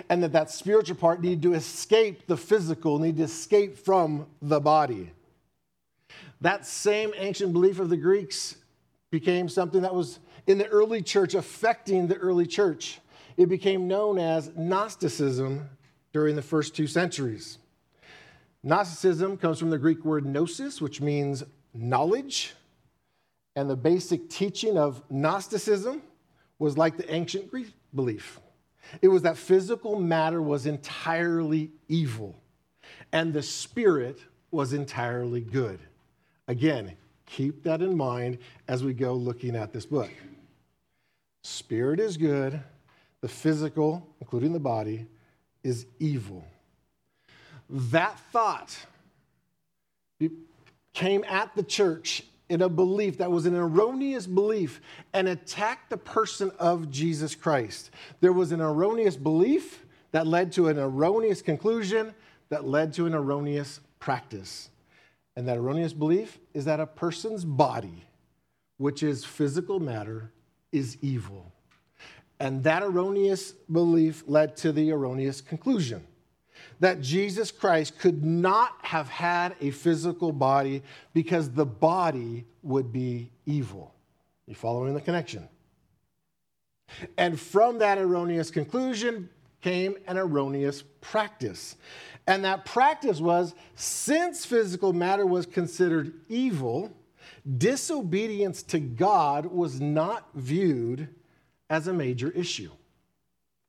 And 0.08 0.22
that 0.22 0.32
that 0.32 0.50
spiritual 0.50 0.96
part 0.96 1.22
needed 1.22 1.42
to 1.42 1.54
escape 1.54 2.26
the 2.26 2.36
physical, 2.36 2.98
needed 2.98 3.18
to 3.18 3.24
escape 3.24 3.78
from 3.78 4.26
the 4.42 4.60
body. 4.60 5.12
That 6.40 6.66
same 6.66 7.12
ancient 7.16 7.52
belief 7.52 7.78
of 7.78 7.88
the 7.88 7.96
Greeks 7.96 8.56
became 9.10 9.48
something 9.48 9.82
that 9.82 9.94
was 9.94 10.18
in 10.46 10.58
the 10.58 10.66
early 10.66 11.00
church, 11.00 11.34
affecting 11.34 12.06
the 12.06 12.16
early 12.16 12.46
church. 12.46 13.00
It 13.36 13.48
became 13.48 13.88
known 13.88 14.18
as 14.18 14.50
Gnosticism 14.56 15.68
during 16.12 16.36
the 16.36 16.42
first 16.42 16.74
two 16.74 16.86
centuries. 16.86 17.58
Gnosticism 18.62 19.36
comes 19.36 19.58
from 19.58 19.70
the 19.70 19.78
Greek 19.78 20.04
word 20.04 20.24
gnosis, 20.24 20.80
which 20.80 21.00
means 21.00 21.44
knowledge. 21.74 22.54
And 23.56 23.68
the 23.68 23.76
basic 23.76 24.30
teaching 24.30 24.78
of 24.78 25.02
Gnosticism 25.10 26.02
was 26.58 26.78
like 26.78 26.96
the 26.96 27.12
ancient 27.12 27.50
Greek 27.50 27.68
belief 27.94 28.40
it 29.02 29.08
was 29.08 29.22
that 29.22 29.36
physical 29.36 29.98
matter 29.98 30.40
was 30.40 30.66
entirely 30.66 31.70
evil, 31.88 32.36
and 33.12 33.32
the 33.32 33.42
spirit 33.42 34.20
was 34.50 34.72
entirely 34.72 35.40
good. 35.40 35.80
Again, 36.48 36.96
keep 37.26 37.62
that 37.64 37.82
in 37.82 37.96
mind 37.96 38.38
as 38.68 38.84
we 38.84 38.94
go 38.94 39.14
looking 39.14 39.56
at 39.56 39.72
this 39.72 39.86
book. 39.86 40.10
Spirit 41.42 42.00
is 42.00 42.16
good, 42.16 42.62
the 43.20 43.28
physical, 43.28 44.06
including 44.20 44.52
the 44.52 44.60
body, 44.60 45.06
is 45.62 45.86
evil. 45.98 46.44
That 47.68 48.18
thought 48.32 48.76
came 50.92 51.24
at 51.24 51.54
the 51.56 51.62
church 51.62 52.22
in 52.48 52.62
a 52.62 52.68
belief 52.68 53.18
that 53.18 53.30
was 53.30 53.46
an 53.46 53.54
erroneous 53.54 54.26
belief 54.26 54.80
and 55.12 55.28
attacked 55.28 55.90
the 55.90 55.96
person 55.96 56.50
of 56.58 56.90
Jesus 56.90 57.34
Christ. 57.34 57.90
There 58.20 58.32
was 58.32 58.52
an 58.52 58.60
erroneous 58.60 59.16
belief 59.16 59.84
that 60.12 60.26
led 60.26 60.52
to 60.52 60.68
an 60.68 60.78
erroneous 60.78 61.42
conclusion 61.42 62.14
that 62.50 62.66
led 62.66 62.92
to 62.94 63.06
an 63.06 63.14
erroneous 63.14 63.80
practice. 63.98 64.70
And 65.36 65.48
that 65.48 65.56
erroneous 65.56 65.92
belief 65.92 66.38
is 66.52 66.66
that 66.66 66.80
a 66.80 66.86
person's 66.86 67.44
body, 67.44 68.04
which 68.76 69.02
is 69.02 69.24
physical 69.24 69.80
matter, 69.80 70.30
is 70.70 70.98
evil. 71.00 71.50
And 72.38 72.62
that 72.64 72.82
erroneous 72.82 73.52
belief 73.52 74.22
led 74.26 74.56
to 74.58 74.72
the 74.72 74.92
erroneous 74.92 75.40
conclusion 75.40 76.06
that 76.80 77.00
Jesus 77.00 77.50
Christ 77.50 77.98
could 77.98 78.24
not 78.24 78.72
have 78.82 79.08
had 79.08 79.54
a 79.60 79.70
physical 79.70 80.32
body 80.32 80.82
because 81.12 81.50
the 81.50 81.66
body 81.66 82.44
would 82.62 82.92
be 82.92 83.30
evil. 83.46 83.94
You 84.46 84.54
following 84.54 84.94
the 84.94 85.00
connection? 85.00 85.48
And 87.16 87.40
from 87.40 87.78
that 87.78 87.98
erroneous 87.98 88.50
conclusion 88.50 89.28
came 89.60 89.96
an 90.06 90.18
erroneous 90.18 90.82
practice. 91.00 91.76
And 92.26 92.44
that 92.44 92.64
practice 92.64 93.20
was 93.20 93.54
since 93.74 94.44
physical 94.44 94.92
matter 94.92 95.26
was 95.26 95.46
considered 95.46 96.12
evil, 96.28 96.92
disobedience 97.58 98.62
to 98.64 98.78
God 98.78 99.46
was 99.46 99.80
not 99.80 100.28
viewed 100.34 101.08
as 101.70 101.88
a 101.88 101.92
major 101.92 102.30
issue. 102.30 102.70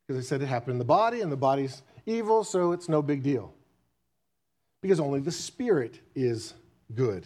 Because 0.07 0.21
they 0.21 0.27
said 0.27 0.41
it 0.41 0.47
happened 0.47 0.73
in 0.73 0.79
the 0.79 0.85
body, 0.85 1.21
and 1.21 1.31
the 1.31 1.37
body's 1.37 1.81
evil, 2.05 2.43
so 2.43 2.71
it's 2.71 2.89
no 2.89 3.01
big 3.01 3.23
deal. 3.23 3.53
Because 4.81 4.99
only 4.99 5.19
the 5.19 5.31
Spirit 5.31 5.99
is 6.15 6.53
good. 6.93 7.25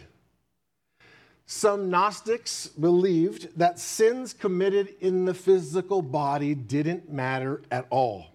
Some 1.45 1.89
Gnostics 1.89 2.67
believed 2.67 3.57
that 3.57 3.79
sins 3.79 4.33
committed 4.33 4.93
in 5.01 5.25
the 5.25 5.33
physical 5.33 6.01
body 6.01 6.53
didn't 6.53 7.11
matter 7.11 7.61
at 7.71 7.87
all. 7.89 8.27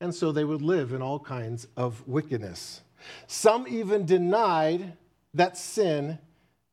And 0.00 0.14
so 0.14 0.32
they 0.32 0.44
would 0.44 0.62
live 0.62 0.92
in 0.92 1.00
all 1.00 1.20
kinds 1.20 1.68
of 1.76 2.06
wickedness. 2.08 2.80
Some 3.26 3.66
even 3.68 4.04
denied 4.04 4.94
that 5.34 5.56
sin 5.56 6.18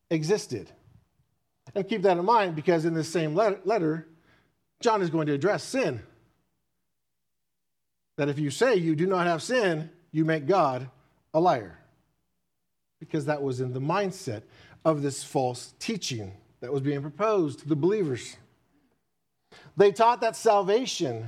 existed. 0.10 0.72
And 1.74 1.88
keep 1.88 2.02
that 2.04 2.18
in 2.18 2.26
mind 2.26 2.56
because 2.56 2.86
in 2.86 2.94
the 2.94 3.04
same 3.04 3.36
letter, 3.36 4.08
John 4.82 5.02
is 5.02 5.10
going 5.10 5.28
to 5.28 5.34
address 5.34 5.64
sin 5.64 6.02
that 8.18 8.30
if 8.30 8.40
you 8.40 8.50
say 8.50 8.76
you 8.76 8.96
do 8.96 9.08
not 9.08 9.28
have 9.28 9.42
sin, 9.42 9.90
you 10.12 10.26
make 10.26 10.48
God 10.48 10.90
a 11.34 11.40
liar. 11.40 11.78
Because 13.00 13.26
that 13.26 13.42
was 13.42 13.60
in 13.60 13.74
the 13.74 13.82
mindset 13.82 14.44
of 14.84 15.02
this 15.02 15.24
false 15.24 15.74
teaching 15.80 16.32
that 16.62 16.72
was 16.72 16.82
being 16.82 17.02
proposed 17.02 17.60
to 17.60 17.68
the 17.68 17.76
believers. 17.76 18.38
They 19.78 19.92
taught 19.92 20.22
that 20.22 20.36
salvation 20.36 21.28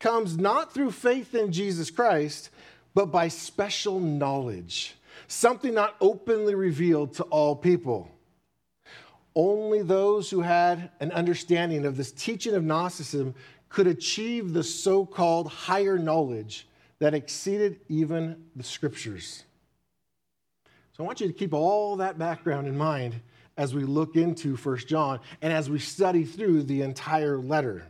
comes 0.00 0.36
not 0.36 0.74
through 0.74 0.90
faith 0.90 1.34
in 1.34 1.52
Jesus 1.52 1.90
Christ, 1.90 2.50
but 2.94 3.06
by 3.06 3.28
special 3.28 4.00
knowledge, 4.00 4.96
something 5.28 5.74
not 5.74 5.96
openly 6.00 6.54
revealed 6.54 7.14
to 7.14 7.22
all 7.24 7.54
people. 7.54 8.10
Only 9.34 9.82
those 9.82 10.30
who 10.30 10.40
had 10.40 10.90
an 10.98 11.12
understanding 11.12 11.84
of 11.84 11.96
this 11.96 12.10
teaching 12.10 12.54
of 12.54 12.64
Gnosticism 12.64 13.34
could 13.76 13.86
achieve 13.86 14.54
the 14.54 14.62
so 14.62 15.04
called 15.04 15.48
higher 15.48 15.98
knowledge 15.98 16.66
that 16.98 17.12
exceeded 17.12 17.78
even 17.90 18.42
the 18.56 18.62
scriptures. 18.62 19.44
So 20.94 21.04
I 21.04 21.06
want 21.06 21.20
you 21.20 21.26
to 21.26 21.34
keep 21.34 21.52
all 21.52 21.96
that 21.96 22.18
background 22.18 22.68
in 22.68 22.78
mind 22.78 23.20
as 23.58 23.74
we 23.74 23.84
look 23.84 24.16
into 24.16 24.56
1 24.56 24.78
John 24.86 25.20
and 25.42 25.52
as 25.52 25.68
we 25.68 25.78
study 25.78 26.24
through 26.24 26.62
the 26.62 26.80
entire 26.80 27.36
letter. 27.36 27.84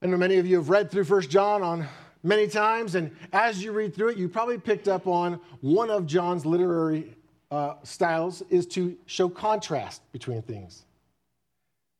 I 0.00 0.06
know 0.06 0.16
many 0.16 0.38
of 0.38 0.46
you 0.46 0.56
have 0.56 0.70
read 0.70 0.90
through 0.90 1.04
1 1.04 1.28
John 1.28 1.62
on 1.62 1.86
many 2.22 2.46
times, 2.46 2.94
and 2.94 3.14
as 3.34 3.62
you 3.62 3.72
read 3.72 3.94
through 3.94 4.12
it, 4.12 4.16
you 4.16 4.26
probably 4.26 4.56
picked 4.56 4.88
up 4.88 5.06
on 5.06 5.38
one 5.60 5.90
of 5.90 6.06
John's 6.06 6.46
literary 6.46 7.14
uh, 7.50 7.74
styles 7.82 8.40
is 8.48 8.64
to 8.68 8.96
show 9.04 9.28
contrast 9.28 10.00
between 10.12 10.40
things. 10.40 10.86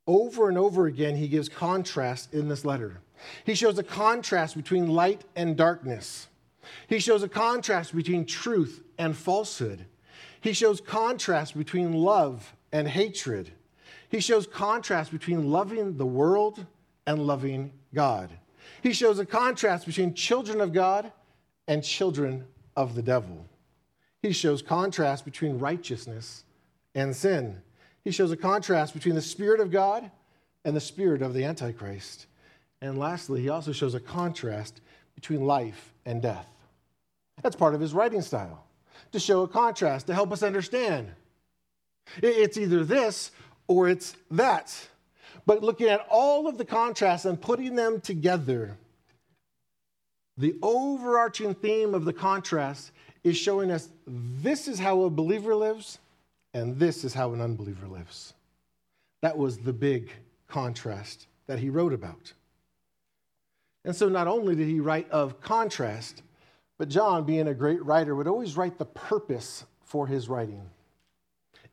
Over 0.06 0.48
and 0.48 0.58
over 0.58 0.86
again, 0.86 1.16
he 1.16 1.28
gives 1.28 1.48
contrast 1.48 2.34
in 2.34 2.48
this 2.48 2.64
letter. 2.64 3.00
He 3.44 3.54
shows 3.54 3.78
a 3.78 3.84
contrast 3.84 4.56
between 4.56 4.88
light 4.88 5.22
and 5.36 5.56
darkness. 5.56 6.28
He 6.88 6.98
shows 6.98 7.22
a 7.22 7.28
contrast 7.28 7.94
between 7.94 8.26
truth 8.26 8.82
and 8.98 9.16
falsehood. 9.16 9.86
He 10.40 10.52
shows 10.52 10.80
contrast 10.80 11.56
between 11.56 11.92
love 11.92 12.54
and 12.72 12.88
hatred. 12.88 13.52
He 14.08 14.20
shows 14.20 14.46
contrast 14.46 15.12
between 15.12 15.50
loving 15.50 15.96
the 15.96 16.06
world 16.06 16.66
and 17.06 17.26
loving 17.26 17.72
God. 17.94 18.30
He 18.82 18.92
shows 18.92 19.18
a 19.18 19.26
contrast 19.26 19.86
between 19.86 20.14
children 20.14 20.60
of 20.60 20.72
God 20.72 21.12
and 21.68 21.82
children 21.82 22.44
of 22.76 22.94
the 22.94 23.02
devil. 23.02 23.46
He 24.20 24.32
shows 24.32 24.62
contrast 24.62 25.24
between 25.24 25.58
righteousness 25.58 26.44
and 26.94 27.14
sin. 27.14 27.62
He 28.04 28.10
shows 28.10 28.32
a 28.32 28.36
contrast 28.36 28.94
between 28.94 29.14
the 29.14 29.22
Spirit 29.22 29.60
of 29.60 29.70
God 29.70 30.10
and 30.64 30.76
the 30.76 30.80
spirit 30.80 31.22
of 31.22 31.34
the 31.34 31.44
Antichrist. 31.44 32.26
And 32.80 32.98
lastly, 32.98 33.40
he 33.42 33.48
also 33.48 33.72
shows 33.72 33.94
a 33.94 34.00
contrast 34.00 34.80
between 35.14 35.42
life 35.42 35.92
and 36.04 36.20
death. 36.20 36.48
That's 37.42 37.56
part 37.56 37.74
of 37.74 37.80
his 37.80 37.94
writing 37.94 38.22
style, 38.22 38.64
to 39.12 39.20
show 39.20 39.42
a 39.42 39.48
contrast, 39.48 40.06
to 40.08 40.14
help 40.14 40.32
us 40.32 40.42
understand. 40.42 41.10
It's 42.22 42.56
either 42.56 42.84
this 42.84 43.30
or 43.68 43.88
it's 43.88 44.16
that. 44.32 44.88
But 45.46 45.62
looking 45.62 45.88
at 45.88 46.06
all 46.08 46.46
of 46.46 46.58
the 46.58 46.64
contrasts 46.64 47.24
and 47.24 47.40
putting 47.40 47.74
them 47.74 48.00
together, 48.00 48.76
the 50.36 50.56
overarching 50.62 51.54
theme 51.54 51.94
of 51.94 52.04
the 52.04 52.12
contrast 52.12 52.90
is 53.22 53.36
showing 53.36 53.70
us 53.70 53.88
this 54.06 54.66
is 54.66 54.78
how 54.78 55.02
a 55.02 55.10
believer 55.10 55.54
lives 55.54 55.98
and 56.54 56.78
this 56.78 57.04
is 57.04 57.14
how 57.14 57.32
an 57.32 57.40
unbeliever 57.40 57.86
lives. 57.86 58.34
That 59.20 59.36
was 59.36 59.58
the 59.58 59.72
big 59.72 60.10
contrast 60.48 61.26
that 61.46 61.58
he 61.58 61.70
wrote 61.70 61.92
about. 61.92 62.32
And 63.84 63.94
so 63.94 64.08
not 64.08 64.28
only 64.28 64.54
did 64.54 64.68
he 64.68 64.80
write 64.80 65.10
of 65.10 65.40
contrast, 65.40 66.22
but 66.78 66.88
John, 66.88 67.24
being 67.24 67.48
a 67.48 67.54
great 67.54 67.84
writer, 67.84 68.14
would 68.14 68.28
always 68.28 68.56
write 68.56 68.78
the 68.78 68.84
purpose 68.84 69.64
for 69.84 70.06
his 70.06 70.28
writing. 70.28 70.68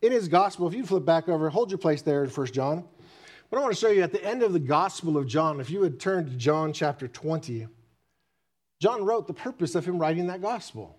In 0.02 0.12
his 0.12 0.28
gospel, 0.28 0.66
if 0.66 0.74
you 0.74 0.84
flip 0.84 1.04
back 1.04 1.28
over, 1.28 1.50
hold 1.50 1.70
your 1.70 1.78
place 1.78 2.02
there 2.02 2.24
in 2.24 2.30
1 2.30 2.46
John. 2.48 2.84
But 3.50 3.58
I 3.58 3.60
want 3.60 3.74
to 3.74 3.80
show 3.80 3.90
you 3.90 4.02
at 4.02 4.12
the 4.12 4.24
end 4.24 4.42
of 4.42 4.52
the 4.52 4.60
gospel 4.60 5.18
of 5.18 5.26
John, 5.26 5.60
if 5.60 5.70
you 5.70 5.80
would 5.80 6.00
turn 6.00 6.24
to 6.26 6.36
John 6.36 6.72
chapter 6.72 7.08
20, 7.08 7.66
John 8.80 9.04
wrote 9.04 9.26
the 9.26 9.34
purpose 9.34 9.74
of 9.74 9.84
him 9.84 9.98
writing 9.98 10.28
that 10.28 10.40
gospel. 10.40 10.96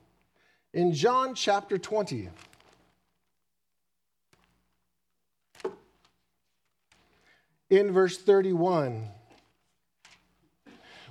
In 0.74 0.94
John 0.94 1.34
chapter 1.34 1.78
20, 1.78 2.30
in 7.72 7.92
verse 7.92 8.18
31, 8.18 9.08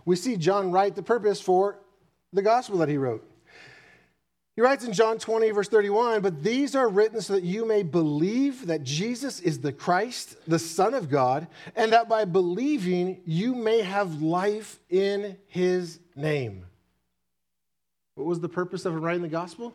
we 0.04 0.14
see 0.14 0.36
John 0.36 0.70
write 0.70 0.94
the 0.94 1.02
purpose 1.02 1.40
for 1.40 1.78
the 2.32 2.42
gospel 2.42 2.78
that 2.78 2.88
he 2.88 2.98
wrote. 2.98 3.26
He 4.56 4.62
writes 4.62 4.84
in 4.84 4.92
John 4.92 5.18
20, 5.18 5.50
verse 5.52 5.68
31, 5.68 6.20
but 6.20 6.42
these 6.42 6.76
are 6.76 6.88
written 6.88 7.22
so 7.22 7.32
that 7.32 7.44
you 7.44 7.64
may 7.64 7.82
believe 7.82 8.66
that 8.66 8.82
Jesus 8.82 9.40
is 9.40 9.60
the 9.60 9.72
Christ, 9.72 10.36
the 10.46 10.58
Son 10.58 10.92
of 10.92 11.08
God, 11.08 11.46
and 11.74 11.94
that 11.94 12.10
by 12.10 12.26
believing 12.26 13.22
you 13.24 13.54
may 13.54 13.80
have 13.80 14.20
life 14.20 14.78
in 14.90 15.38
his 15.46 15.98
name. 16.14 16.66
What 18.16 18.26
was 18.26 18.40
the 18.40 18.50
purpose 18.50 18.84
of 18.84 18.92
him 18.92 19.00
writing 19.00 19.22
the 19.22 19.28
gospel? 19.28 19.72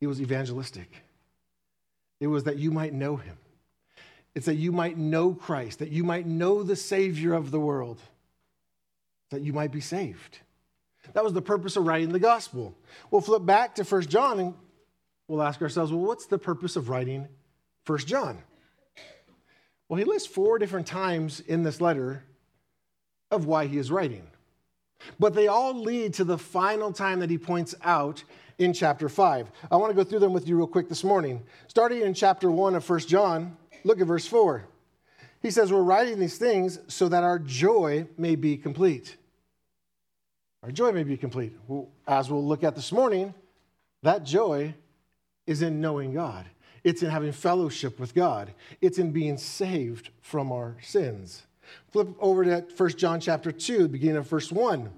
It 0.00 0.08
was 0.08 0.20
evangelistic. 0.20 0.90
It 2.18 2.26
was 2.26 2.42
that 2.44 2.56
you 2.56 2.72
might 2.72 2.92
know 2.92 3.14
him. 3.14 3.36
It's 4.34 4.46
that 4.46 4.56
you 4.56 4.72
might 4.72 4.96
know 4.96 5.34
Christ, 5.34 5.80
that 5.80 5.90
you 5.90 6.04
might 6.04 6.26
know 6.26 6.62
the 6.62 6.76
Savior 6.76 7.34
of 7.34 7.50
the 7.50 7.60
world, 7.60 8.00
that 9.30 9.42
you 9.42 9.52
might 9.52 9.72
be 9.72 9.80
saved. 9.80 10.38
That 11.14 11.24
was 11.24 11.32
the 11.32 11.42
purpose 11.42 11.76
of 11.76 11.86
writing 11.86 12.10
the 12.10 12.18
gospel. 12.18 12.76
We'll 13.10 13.20
flip 13.20 13.44
back 13.44 13.74
to 13.76 13.84
1 13.84 14.02
John 14.02 14.38
and 14.38 14.54
we'll 15.26 15.42
ask 15.42 15.60
ourselves, 15.62 15.92
well, 15.92 16.02
what's 16.02 16.26
the 16.26 16.38
purpose 16.38 16.76
of 16.76 16.88
writing 16.88 17.28
1 17.86 17.98
John? 18.00 18.38
Well, 19.88 19.98
he 19.98 20.04
lists 20.04 20.28
four 20.28 20.58
different 20.58 20.86
times 20.86 21.40
in 21.40 21.62
this 21.62 21.80
letter 21.80 22.24
of 23.30 23.46
why 23.46 23.66
he 23.66 23.78
is 23.78 23.90
writing. 23.90 24.26
But 25.18 25.34
they 25.34 25.46
all 25.46 25.74
lead 25.74 26.14
to 26.14 26.24
the 26.24 26.38
final 26.38 26.92
time 26.92 27.20
that 27.20 27.30
he 27.30 27.38
points 27.38 27.74
out 27.82 28.22
in 28.58 28.72
chapter 28.72 29.08
5. 29.08 29.50
I 29.70 29.76
want 29.76 29.90
to 29.90 29.94
go 29.96 30.04
through 30.04 30.18
them 30.18 30.32
with 30.32 30.48
you 30.48 30.56
real 30.56 30.66
quick 30.66 30.88
this 30.88 31.04
morning. 31.04 31.42
Starting 31.68 32.02
in 32.02 32.12
chapter 32.12 32.50
1 32.50 32.74
of 32.74 32.88
1 32.88 33.00
John, 33.00 33.56
look 33.84 34.00
at 34.00 34.06
verse 34.06 34.26
4. 34.26 34.64
He 35.40 35.50
says, 35.50 35.72
We're 35.72 35.82
writing 35.82 36.18
these 36.18 36.38
things 36.38 36.78
so 36.88 37.08
that 37.08 37.24
our 37.24 37.38
joy 37.38 38.06
may 38.16 38.34
be 38.36 38.56
complete. 38.56 39.16
Our 40.62 40.70
joy 40.70 40.92
may 40.92 41.04
be 41.04 41.16
complete. 41.16 41.56
As 42.06 42.30
we'll 42.30 42.46
look 42.46 42.64
at 42.64 42.74
this 42.74 42.92
morning, 42.92 43.32
that 44.02 44.24
joy 44.24 44.74
is 45.46 45.62
in 45.62 45.80
knowing 45.80 46.12
God. 46.12 46.46
It's 46.84 47.02
in 47.02 47.10
having 47.10 47.32
fellowship 47.32 47.98
with 47.98 48.14
God. 48.14 48.52
It's 48.80 48.98
in 48.98 49.12
being 49.12 49.36
saved 49.36 50.10
from 50.20 50.52
our 50.52 50.76
sins. 50.82 51.44
Flip 51.90 52.08
over 52.18 52.44
to 52.44 52.66
1 52.76 52.88
John 52.96 53.20
chapter 53.20 53.52
2, 53.52 53.88
beginning 53.88 54.16
of 54.16 54.28
verse 54.28 54.50
1. 54.50 54.90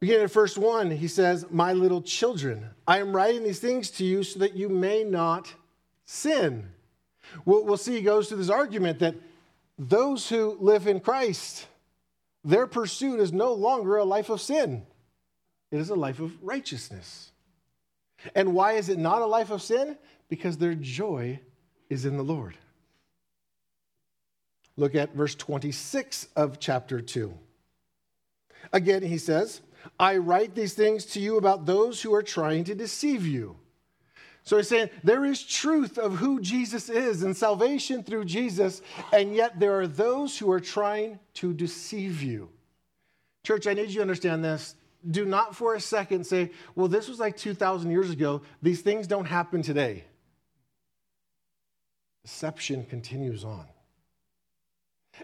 Beginning 0.00 0.24
of 0.24 0.32
verse 0.32 0.58
1, 0.58 0.90
he 0.90 1.08
says, 1.08 1.46
My 1.50 1.72
little 1.72 2.02
children, 2.02 2.68
I 2.86 2.98
am 2.98 3.16
writing 3.16 3.44
these 3.44 3.60
things 3.60 3.90
to 3.92 4.04
you 4.04 4.22
so 4.22 4.38
that 4.40 4.54
you 4.54 4.68
may 4.68 5.04
not 5.04 5.52
sin. 6.04 6.68
We'll, 7.44 7.64
we'll 7.64 7.76
see 7.76 7.96
he 7.96 8.02
goes 8.02 8.28
to 8.28 8.36
this 8.36 8.50
argument 8.50 8.98
that 9.00 9.14
those 9.78 10.28
who 10.28 10.56
live 10.60 10.86
in 10.86 11.00
Christ, 11.00 11.66
their 12.44 12.66
pursuit 12.66 13.20
is 13.20 13.32
no 13.32 13.52
longer 13.52 13.96
a 13.96 14.04
life 14.04 14.30
of 14.30 14.40
sin, 14.40 14.86
it 15.70 15.78
is 15.78 15.90
a 15.90 15.94
life 15.94 16.20
of 16.20 16.32
righteousness. 16.42 17.32
And 18.34 18.54
why 18.54 18.72
is 18.72 18.88
it 18.88 18.98
not 18.98 19.22
a 19.22 19.26
life 19.26 19.50
of 19.50 19.62
sin? 19.62 19.96
Because 20.28 20.56
their 20.56 20.74
joy 20.74 21.40
is 21.90 22.04
in 22.04 22.16
the 22.16 22.22
Lord. 22.22 22.56
Look 24.76 24.94
at 24.94 25.14
verse 25.14 25.34
26 25.34 26.28
of 26.36 26.58
chapter 26.58 27.00
2. 27.00 27.32
Again, 28.72 29.02
he 29.02 29.18
says, 29.18 29.60
I 29.98 30.16
write 30.16 30.54
these 30.54 30.74
things 30.74 31.06
to 31.06 31.20
you 31.20 31.36
about 31.36 31.66
those 31.66 32.02
who 32.02 32.14
are 32.14 32.22
trying 32.22 32.64
to 32.64 32.74
deceive 32.74 33.26
you. 33.26 33.56
So 34.46 34.56
he's 34.56 34.68
saying 34.68 34.90
there 35.02 35.24
is 35.24 35.42
truth 35.42 35.98
of 35.98 36.16
who 36.16 36.40
Jesus 36.40 36.88
is 36.88 37.24
and 37.24 37.36
salvation 37.36 38.04
through 38.04 38.26
Jesus, 38.26 38.80
and 39.12 39.34
yet 39.34 39.58
there 39.58 39.78
are 39.80 39.88
those 39.88 40.38
who 40.38 40.50
are 40.52 40.60
trying 40.60 41.18
to 41.34 41.52
deceive 41.52 42.22
you. 42.22 42.48
Church, 43.44 43.66
I 43.66 43.74
need 43.74 43.88
you 43.88 43.96
to 43.96 44.02
understand 44.02 44.44
this. 44.44 44.76
Do 45.10 45.24
not 45.24 45.56
for 45.56 45.74
a 45.74 45.80
second 45.80 46.24
say, 46.24 46.52
well, 46.76 46.86
this 46.86 47.08
was 47.08 47.18
like 47.18 47.36
2,000 47.36 47.90
years 47.90 48.10
ago. 48.10 48.42
These 48.62 48.82
things 48.82 49.08
don't 49.08 49.24
happen 49.24 49.62
today. 49.62 50.04
Deception 52.24 52.86
continues 52.86 53.44
on. 53.44 53.66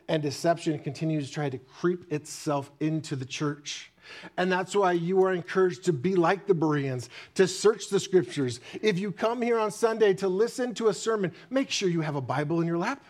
And 0.09 0.21
deception 0.21 0.79
continues 0.81 1.29
to 1.29 1.33
try 1.33 1.49
to 1.49 1.59
creep 1.59 2.13
itself 2.13 2.73
into 2.81 3.15
the 3.15 3.25
church. 3.25 3.92
And 4.37 4.51
that's 4.51 4.75
why 4.75 4.93
you 4.93 5.23
are 5.25 5.33
encouraged 5.33 5.85
to 5.85 5.93
be 5.93 6.17
like 6.17 6.47
the 6.47 6.55
Bereans, 6.55 7.09
to 7.35 7.47
search 7.47 7.89
the 7.89 8.01
scriptures. 8.01 8.61
If 8.81 8.99
you 8.99 9.13
come 9.13 9.43
here 9.43 9.59
on 9.59 9.71
Sunday 9.71 10.15
to 10.15 10.29
listen 10.29 10.75
to 10.75 10.89
a 10.89 10.95
sermon, 10.95 11.33
make 11.51 11.71
sure 11.71 11.89
you 11.89 12.01
have 12.01 12.17
a 12.17 12.21
Bible 12.21 12.61
in 12.61 12.67
your 12.67 12.79
lap. 12.79 13.05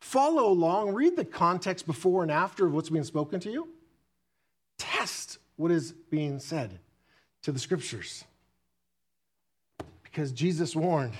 Follow 0.00 0.48
along, 0.48 0.92
read 0.92 1.16
the 1.16 1.24
context 1.24 1.86
before 1.86 2.22
and 2.22 2.30
after 2.30 2.66
of 2.66 2.74
what's 2.74 2.90
being 2.90 3.04
spoken 3.04 3.40
to 3.40 3.50
you. 3.50 3.68
Test 4.78 5.38
what 5.56 5.70
is 5.70 5.92
being 6.10 6.38
said 6.38 6.78
to 7.42 7.52
the 7.52 7.58
scriptures. 7.58 8.24
Because 10.02 10.30
Jesus 10.32 10.76
warned 10.76 11.14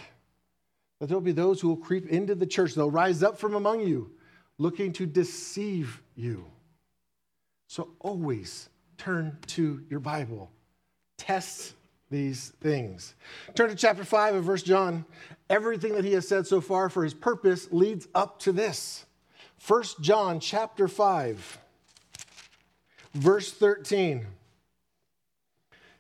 that 0.99 1.07
there'll 1.07 1.21
be 1.21 1.33
those 1.33 1.61
who 1.61 1.69
will 1.69 1.77
creep 1.77 2.09
into 2.09 2.35
the 2.35 2.47
church, 2.47 2.75
they'll 2.75 2.91
rise 2.91 3.23
up 3.23 3.39
from 3.39 3.55
among 3.55 3.81
you, 3.81 4.11
looking 4.59 4.93
to 4.93 5.07
deceive 5.07 6.03
you. 6.15 6.45
So 7.67 7.91
always 8.01 8.69
turn 8.99 9.39
to 9.49 9.83
your 9.91 10.01
Bible. 10.01 10.51
Test 11.17 11.75
these 12.11 12.51
things. 12.61 13.15
Turn 13.55 13.71
to 13.71 13.75
chapter 13.75 14.05
5 14.05 14.37
of 14.37 14.47
First 14.47 14.67
John. 14.67 15.05
Everything 15.51 15.95
that 15.95 16.05
he 16.05 16.13
has 16.13 16.29
said 16.29 16.47
so 16.47 16.61
far 16.61 16.89
for 16.89 17.03
his 17.03 17.15
purpose 17.15 17.69
leads 17.73 18.07
up 18.15 18.39
to 18.41 18.53
this. 18.53 19.07
1 19.67 19.83
John 20.01 20.41
chapter 20.41 20.89
5 20.89 21.59
verse 23.15 23.53
13. 23.53 24.27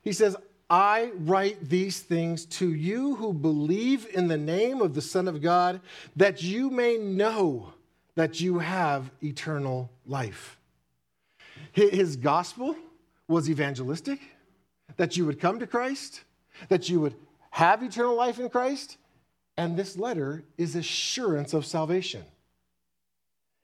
He 0.02 0.12
says, 0.12 0.36
I 0.68 1.12
write 1.16 1.68
these 1.68 2.00
things 2.00 2.44
to 2.46 2.72
you 2.72 3.14
who 3.16 3.32
believe 3.32 4.06
in 4.12 4.28
the 4.28 4.36
name 4.36 4.82
of 4.82 4.94
the 4.94 5.02
Son 5.02 5.28
of 5.28 5.40
God, 5.40 5.80
that 6.16 6.42
you 6.42 6.70
may 6.70 6.98
know 6.98 7.72
that 8.16 8.40
you 8.40 8.58
have 8.58 9.10
eternal 9.22 9.90
life. 10.06 10.58
His 11.74 12.14
gospel 12.14 12.76
was 13.26 13.50
evangelistic, 13.50 14.20
that 14.96 15.16
you 15.16 15.26
would 15.26 15.40
come 15.40 15.58
to 15.58 15.66
Christ, 15.66 16.20
that 16.68 16.88
you 16.88 17.00
would 17.00 17.16
have 17.50 17.82
eternal 17.82 18.14
life 18.14 18.38
in 18.38 18.48
Christ, 18.48 18.96
and 19.56 19.76
this 19.76 19.98
letter 19.98 20.44
is 20.56 20.76
assurance 20.76 21.52
of 21.52 21.66
salvation. 21.66 22.22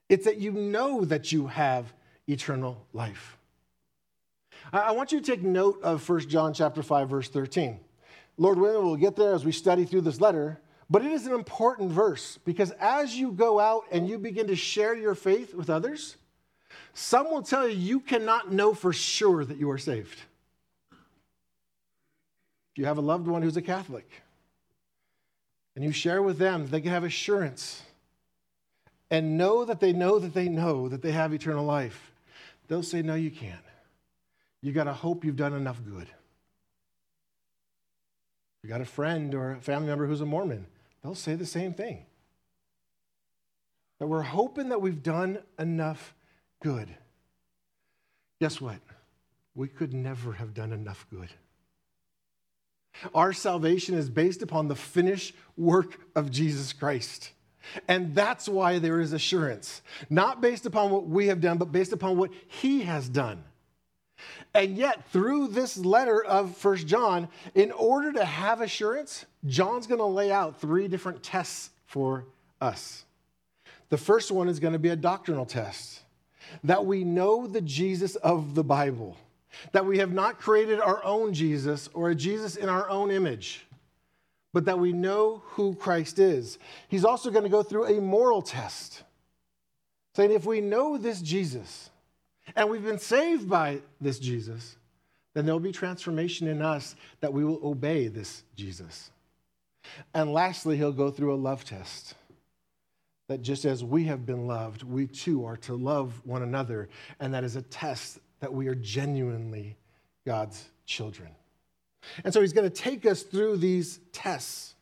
It's 0.09 0.25
that 0.25 0.39
you 0.39 0.51
know 0.51 1.05
that 1.05 1.31
you 1.31 1.47
have 1.47 1.93
eternal 2.27 2.85
life. 2.93 3.39
I 4.73 4.91
want 4.91 5.13
you 5.13 5.21
to 5.21 5.27
take 5.27 5.43
note 5.43 5.81
of 5.83 6.07
1 6.07 6.29
John 6.29 6.53
chapter 6.53 6.83
5 6.83 7.09
verse 7.09 7.29
13. 7.29 7.79
Lord 8.39 8.59
willing, 8.59 8.85
we'll 8.85 8.97
get 8.97 9.15
there 9.15 9.35
as 9.35 9.45
we 9.45 9.53
study 9.53 9.85
through 9.85 10.01
this 10.01 10.21
letter, 10.21 10.61
but 10.89 11.05
it 11.05 11.13
is 11.13 11.27
an 11.27 11.33
important 11.33 11.93
verse 11.93 12.41
because 12.45 12.73
as 12.81 13.15
you 13.15 13.31
go 13.31 13.61
out 13.61 13.85
and 13.93 14.09
you 14.09 14.19
begin 14.19 14.49
to 14.49 14.57
share 14.57 14.97
your 14.97 15.15
faith 15.15 15.55
with 15.55 15.71
others, 15.71 16.17
some 16.95 17.31
will 17.31 17.43
tell 17.43 17.69
you 17.69 17.77
you 17.77 18.01
cannot 18.01 18.53
know 18.53 18.75
for 18.75 18.93
sure 18.93 19.45
that 19.45 19.59
you 19.59 19.71
are 19.71 19.79
saved. 19.79 20.21
If 20.93 22.79
you 22.79 22.85
have 22.85 22.99
a 22.99 23.03
loved 23.03 23.27
one 23.27 23.43
who's 23.43 23.57
a 23.57 23.63
Catholic 23.63 24.09
and 25.75 25.85
you 25.85 25.93
share 25.93 26.23
with 26.23 26.39
them, 26.39 26.67
they 26.69 26.81
can 26.81 26.91
have 26.91 27.05
assurance 27.05 27.83
and 29.11 29.37
know 29.37 29.65
that 29.65 29.81
they 29.81 29.93
know 29.93 30.19
that 30.19 30.35
they 30.35 30.49
know 30.49 30.89
that 30.89 31.03
they 31.03 31.13
have 31.13 31.33
eternal 31.33 31.65
life. 31.65 32.13
They'll 32.69 32.83
say, 32.83 33.03
No, 33.03 33.15
you 33.15 33.31
can't. 33.31 33.59
You 34.63 34.73
got 34.73 34.85
to 34.85 34.93
hope 34.93 35.25
you've 35.25 35.37
done 35.37 35.55
enough 35.55 35.81
good. 35.85 36.09
You 38.63 38.69
got 38.69 38.81
a 38.81 38.87
friend 38.87 39.35
or 39.35 39.53
a 39.53 39.61
family 39.61 39.89
member 39.89 40.07
who's 40.07 40.21
a 40.21 40.27
Mormon, 40.27 40.67
they'll 41.03 41.15
say 41.15 41.35
the 41.35 41.47
same 41.47 41.73
thing. 41.73 42.05
That 43.99 44.07
we're 44.07 44.23
hoping 44.23 44.69
that 44.69 44.81
we've 44.81 45.03
done 45.03 45.39
enough 45.59 46.15
good. 46.61 46.89
Guess 48.41 48.61
what? 48.61 48.79
We 49.55 49.69
could 49.69 49.93
never 49.93 50.33
have 50.33 50.55
done 50.55 50.73
enough 50.73 51.07
good. 51.11 51.29
Our 53.15 53.33
salvation 53.33 53.95
is 53.95 54.09
based 54.09 54.43
upon 54.43 54.69
the 54.69 54.77
finished 54.77 55.35
work 55.57 55.99
of 56.15 56.31
Jesus 56.31 56.73
Christ. 56.73 57.33
And 57.87 58.15
that's 58.15 58.49
why 58.49 58.79
there 58.79 59.01
is 59.01 59.13
assurance, 59.13 59.83
not 60.09 60.41
based 60.41 60.67
upon 60.67 60.91
what 60.91 61.07
we 61.07 61.27
have 61.27 61.41
done, 61.41 61.59
but 61.59 61.71
based 61.71 61.93
upon 61.93 62.17
what 62.17 62.31
he 62.49 62.83
has 62.83 63.09
done. 63.09 63.45
And 64.55 64.77
yet, 64.77 65.11
through 65.11 65.49
this 65.49 65.77
letter 65.77 66.25
of 66.25 66.57
First 66.57 66.87
John, 66.87 67.29
in 67.55 67.71
order 67.73 68.13
to 68.13 68.25
have 68.25 68.61
assurance, 68.61 69.25
John's 69.47 69.87
going 69.87 70.01
to 70.01 70.07
lay 70.07 70.33
out 70.33 70.61
three 70.61 70.89
different 70.89 71.23
tests 71.23 71.71
for 71.87 72.25
us. 72.61 73.05
The 73.89 73.99
first 73.99 74.31
one 74.31 74.49
is 74.49 74.59
going 74.59 74.73
to 74.73 74.79
be 74.79 74.91
a 74.91 74.97
doctrinal 74.97 75.47
test 75.47 76.01
that 76.65 76.85
we 76.87 77.05
know 77.05 77.47
the 77.47 77.61
Jesus 77.61 78.17
of 78.17 78.55
the 78.55 78.65
Bible. 78.65 79.17
that 79.73 79.87
we 79.87 79.99
have 79.99 80.13
not 80.13 80.39
created 80.39 80.81
our 80.81 81.03
own 81.05 81.35
Jesus 81.35 81.89
or 81.95 82.11
a 82.11 82.15
Jesus 82.15 82.57
in 82.57 82.69
our 82.69 82.89
own 82.89 83.11
image, 83.11 83.67
but 84.53 84.65
that 84.65 84.79
we 84.79 84.93
know 84.93 85.43
who 85.47 85.75
Christ 85.75 86.19
is. 86.19 86.59
He's 86.89 87.05
also 87.05 87.31
going 87.31 87.45
to 87.45 87.51
go 87.51 87.63
through 87.63 87.87
a 87.87 88.01
moral 88.01 88.43
test, 88.43 89.03
saying 90.15 90.33
if 90.33 90.45
we 90.45 90.61
know 90.61 90.97
this 90.99 91.21
Jesus 91.21 91.91
and 92.57 92.69
we've 92.69 92.85
been 92.85 92.99
saved 92.99 93.49
by 93.49 93.81
this 94.01 94.19
Jesus, 94.19 94.77
then 95.35 95.47
there'll 95.47 95.61
be 95.61 95.73
transformation 95.73 96.49
in 96.49 96.61
us 96.63 96.97
that 97.21 97.33
we 97.33 97.45
will 97.45 97.61
obey 97.63 98.09
this 98.09 98.43
Jesus. 98.57 99.11
And 100.13 100.33
lastly, 100.33 100.77
he'll 100.77 100.93
go 100.93 101.11
through 101.11 101.35
a 101.35 101.37
love 101.37 101.65
test. 101.65 102.15
That 103.31 103.43
just 103.43 103.65
as 103.65 103.85
we 103.85 104.07
have 104.07 104.27
been 104.27 104.49
loved, 104.49 104.83
we 104.83 105.07
too 105.07 105.45
are 105.45 105.57
to 105.59 105.77
love 105.77 106.21
one 106.25 106.43
another. 106.43 106.89
And 107.21 107.33
that 107.33 107.45
is 107.45 107.55
a 107.55 107.63
test 107.63 108.19
that 108.41 108.53
we 108.53 108.67
are 108.67 108.75
genuinely 108.75 109.77
God's 110.27 110.69
children. 110.85 111.29
And 112.25 112.35
so 112.35 112.41
he's 112.41 112.53
going 112.53 112.69
to 112.69 112.77
take 112.77 113.07
us 113.07 113.23
through 113.23 113.59
these 113.59 114.01
tests. 114.13 114.75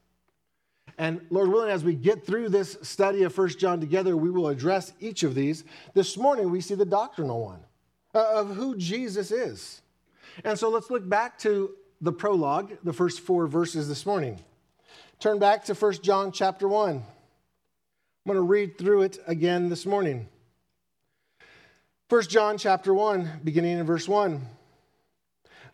And 0.96 1.20
Lord 1.28 1.50
willing, 1.50 1.68
as 1.68 1.84
we 1.84 1.94
get 1.94 2.24
through 2.24 2.48
this 2.48 2.78
study 2.80 3.24
of 3.24 3.34
First 3.34 3.58
John 3.58 3.80
together, 3.80 4.16
we 4.16 4.30
will 4.30 4.48
address 4.48 4.94
each 4.98 5.24
of 5.24 5.34
these. 5.34 5.64
This 5.92 6.16
morning, 6.16 6.50
we 6.50 6.62
see 6.62 6.74
the 6.74 6.87
doctrinal 6.87 7.44
one 7.44 7.61
uh, 8.14 8.30
of 8.32 8.56
who 8.56 8.78
Jesus 8.78 9.30
is. 9.30 9.82
And 10.42 10.58
so 10.58 10.70
let's 10.70 10.90
look 10.90 11.06
back 11.06 11.38
to 11.40 11.72
the 12.00 12.12
prologue, 12.12 12.78
the 12.82 12.94
first 12.94 13.20
four 13.20 13.46
verses 13.46 13.88
this 13.90 14.06
morning. 14.06 14.42
Turn 15.20 15.38
back 15.38 15.64
to 15.66 15.74
1 15.74 16.00
John 16.00 16.32
chapter 16.32 16.66
1. 16.66 17.02
I'm 18.29 18.35
going 18.35 18.47
to 18.47 18.53
read 18.53 18.77
through 18.77 19.05
it 19.05 19.19
again 19.27 19.71
this 19.71 19.87
morning. 19.87 20.29
1 22.11 22.23
John 22.25 22.59
chapter 22.59 22.93
1, 22.93 23.41
beginning 23.43 23.79
in 23.79 23.87
verse 23.87 24.07
1. 24.07 24.47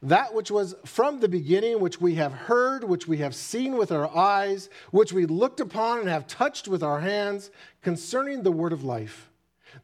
That 0.02 0.34
which 0.34 0.52
was 0.52 0.76
from 0.84 1.18
the 1.18 1.26
beginning, 1.26 1.80
which 1.80 2.00
we 2.00 2.14
have 2.14 2.32
heard, 2.32 2.84
which 2.84 3.08
we 3.08 3.16
have 3.16 3.34
seen 3.34 3.76
with 3.76 3.90
our 3.90 4.08
eyes, 4.16 4.70
which 4.92 5.12
we 5.12 5.26
looked 5.26 5.58
upon 5.58 5.98
and 5.98 6.08
have 6.08 6.28
touched 6.28 6.68
with 6.68 6.84
our 6.84 7.00
hands, 7.00 7.50
concerning 7.82 8.44
the 8.44 8.52
word 8.52 8.72
of 8.72 8.84
life. 8.84 9.32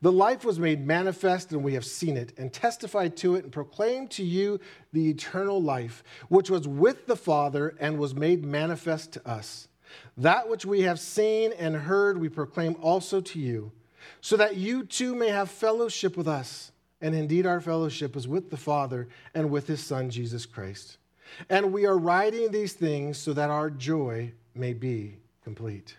The 0.01 0.13
life 0.13 0.45
was 0.45 0.61
made 0.61 0.87
manifest, 0.87 1.51
and 1.51 1.65
we 1.65 1.75
have 1.75 1.85
seen 1.85 2.17
it, 2.17 2.39
and 2.39 2.53
testified 2.53 3.17
to 3.17 3.35
it, 3.35 3.43
and 3.43 3.53
proclaimed 3.53 4.13
to 4.13 4.23
you 4.23 4.61
the 4.93 5.11
eternal 5.11 5.61
life, 5.61 6.05
which 6.29 6.51
was 6.51 6.69
with 6.69 7.09
the 7.09 7.17
Father 7.17 7.75
and 7.81 7.99
was 7.99 8.15
made 8.15 8.45
manifest 8.45 9.11
to 9.15 9.29
us. 9.29 9.67
That 10.17 10.49
which 10.49 10.65
we 10.65 10.83
have 10.83 11.01
seen 11.01 11.53
and 11.53 11.75
heard, 11.75 12.19
we 12.19 12.29
proclaim 12.29 12.77
also 12.81 13.21
to 13.21 13.39
you, 13.39 13.73
so 14.21 14.37
that 14.37 14.57
you 14.57 14.85
too 14.85 15.15
may 15.15 15.29
have 15.29 15.51
fellowship 15.51 16.17
with 16.17 16.29
us. 16.29 16.73
And 17.01 17.15
indeed, 17.15 17.47
our 17.47 17.61
fellowship 17.61 18.15
is 18.15 18.29
with 18.29 18.51
the 18.51 18.57
Father 18.57 19.09
and 19.35 19.51
with 19.51 19.67
his 19.67 19.83
Son, 19.83 20.11
Jesus 20.11 20.45
Christ. 20.45 20.99
And 21.49 21.73
we 21.73 21.87
are 21.87 21.97
writing 21.97 22.51
these 22.51 22.75
things 22.75 23.17
so 23.17 23.33
that 23.33 23.51
our 23.51 23.71
joy 23.71 24.33
may 24.55 24.75
be 24.75 25.17
complete. 25.43 25.97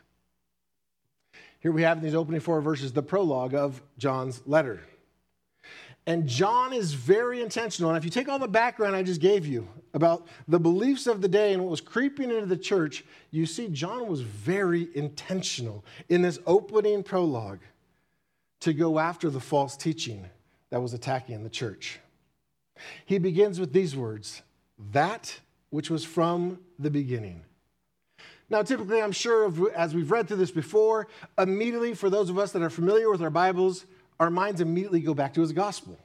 Here 1.60 1.72
we 1.72 1.84
have 1.84 1.98
in 1.98 2.04
these 2.04 2.16
opening 2.16 2.42
four 2.42 2.62
verses 2.62 2.94
the 2.94 3.04
prologue 3.04 3.56
of 3.56 3.82
John's 3.98 4.42
letter. 4.46 4.82
And 6.08 6.28
John 6.28 6.74
is 6.74 6.94
very 6.94 7.42
intentional. 7.42 7.92
And 7.92 7.98
if 7.98 8.04
you 8.04 8.10
take 8.10 8.28
all 8.28 8.40
the 8.40 8.48
background 8.48 8.96
I 8.96 9.04
just 9.04 9.22
gave 9.22 9.46
you 9.46 9.68
about 9.94 10.28
the 10.48 10.60
beliefs 10.60 11.06
of 11.06 11.22
the 11.22 11.28
day 11.28 11.54
and 11.54 11.62
what 11.62 11.70
was 11.70 11.82
creeping 11.82 12.32
into 12.32 12.46
the 12.46 12.58
church, 12.58 13.04
you 13.30 13.46
see 13.46 13.68
John 13.68 14.08
was 14.08 14.22
very 14.22 14.90
intentional 14.96 15.86
in 16.10 16.22
this 16.22 16.40
opening 16.46 17.04
prologue 17.04 17.60
to 18.62 18.74
go 18.74 19.00
after 19.00 19.30
the 19.30 19.40
false 19.40 19.76
teaching 19.78 20.26
that 20.70 20.82
was 20.82 20.94
attacking 20.94 21.44
the 21.44 21.50
church. 21.50 22.00
He 23.06 23.20
begins 23.20 23.60
with 23.60 23.74
these 23.74 23.96
words 23.96 24.42
that 24.92 25.40
which 25.70 25.90
was 25.90 26.04
from 26.04 26.60
the 26.80 26.90
beginning. 26.90 27.42
Now, 28.50 28.62
typically, 28.64 29.02
I'm 29.02 29.14
sure 29.14 29.72
as 29.74 29.96
we've 29.96 30.12
read 30.12 30.28
through 30.28 30.38
this 30.38 30.52
before, 30.52 31.08
immediately, 31.38 31.94
for 31.94 32.10
those 32.10 32.30
of 32.30 32.38
us 32.38 32.52
that 32.52 32.62
are 32.62 32.70
familiar 32.70 33.10
with 33.10 33.22
our 33.22 33.30
Bibles, 33.30 33.86
our 34.22 34.30
minds 34.30 34.62
immediately 34.62 35.02
go 35.02 35.16
back 35.16 35.34
to 35.34 35.42
his 35.42 35.52
gospel. 35.52 35.98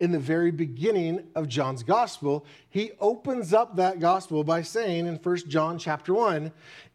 In 0.00 0.10
the 0.10 0.18
very 0.18 0.50
beginning 0.50 1.22
of 1.36 1.46
John's 1.46 1.84
gospel, 1.84 2.44
he 2.68 2.90
opens 2.98 3.54
up 3.54 3.76
that 3.76 4.00
gospel 4.00 4.42
by 4.42 4.62
saying 4.62 5.06
in 5.06 5.14
1 5.14 5.36
John 5.48 5.78
chapter 5.78 6.12
1, 6.12 6.50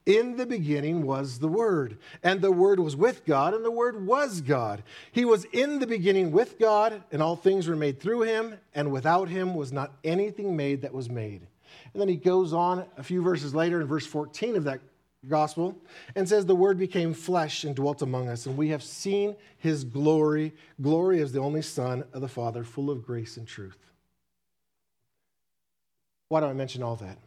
in 0.06 0.36
the 0.36 0.46
beginning 0.46 1.06
was 1.06 1.40
the 1.40 1.48
Word, 1.48 1.98
and 2.22 2.42
the 2.42 2.52
Word 2.52 2.82
was 2.82 2.98
with 2.98 3.26
God, 3.26 3.54
and 3.54 3.64
the 3.64 3.72
Word 3.72 4.06
was 4.06 4.42
God. 4.42 4.84
He 5.14 5.24
was 5.24 5.46
in 5.54 5.80
the 5.80 5.88
beginning 5.88 6.34
with 6.34 6.60
God, 6.60 7.02
and 7.14 7.24
all 7.24 7.38
things 7.38 7.70
were 7.70 7.78
made 7.78 8.02
through 8.02 8.24
him, 8.24 8.56
and 8.76 8.92
without 8.92 9.30
him 9.30 9.56
was 9.56 9.72
not 9.72 9.94
anything 10.04 10.58
made 10.58 10.82
that 10.82 10.94
was 10.94 11.10
made. 11.10 11.48
And 11.94 12.02
then 12.02 12.10
he 12.10 12.18
goes 12.18 12.52
on 12.52 12.86
a 12.98 13.04
few 13.04 13.22
verses 13.22 13.56
later 13.56 13.80
in 13.80 13.88
verse 13.88 14.06
14 14.06 14.58
of 14.58 14.66
that 14.66 14.82
gospel 15.28 15.78
and 16.16 16.28
says, 16.28 16.46
The 16.46 16.56
word 16.56 16.78
became 16.78 17.14
flesh 17.14 17.64
and 17.64 17.76
dwelt 17.76 18.02
among 18.02 18.30
us, 18.30 18.46
and 18.46 18.58
we 18.58 18.70
have 18.70 18.84
seen 18.84 19.36
his 19.58 19.84
glory. 19.84 20.54
Glory 20.82 21.22
as 21.22 21.32
the 21.32 21.40
only 21.40 21.62
Son 21.62 22.04
of 22.14 22.22
the 22.22 22.28
Father, 22.28 22.64
full 22.64 22.90
of 22.90 23.06
grace 23.06 23.38
and 23.38 23.48
truth. 23.48 23.78
Why 26.30 26.40
do 26.40 26.46
I 26.46 26.54
mention 26.54 26.84
all 26.84 26.96
that? 26.98 27.18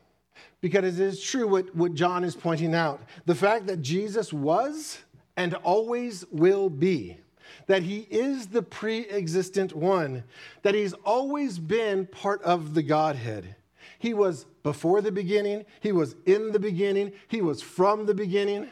Because 0.61 0.99
it 0.99 1.05
is 1.05 1.23
true 1.23 1.49
what, 1.49 1.75
what 1.75 1.95
John 1.95 2.25
is 2.25 2.37
pointing 2.37 2.75
out. 2.75 3.03
The 3.27 3.35
fact 3.35 3.67
that 3.67 3.83
Jesus 3.83 4.33
was 4.33 4.99
and 5.37 5.55
always 5.55 6.25
will 6.31 6.71
be 6.71 7.19
that 7.67 7.83
he 7.83 8.07
is 8.11 8.49
the 8.49 8.63
pre 8.63 9.07
existent 9.09 9.75
one, 9.75 10.25
that 10.63 10.75
he's 10.75 10.93
always 11.05 11.59
been 11.59 12.07
part 12.07 12.43
of 12.43 12.75
the 12.75 12.83
Godhead. 12.83 13.57
He 14.03 14.15
was 14.15 14.47
before 14.65 15.01
the 15.01 15.12
beginning, 15.12 15.65
He 15.79 15.93
was 15.93 16.17
in 16.27 16.51
the 16.51 16.59
beginning, 16.59 17.12
He 17.29 17.41
was 17.41 17.62
from 17.62 18.05
the 18.05 18.15
beginning. 18.15 18.69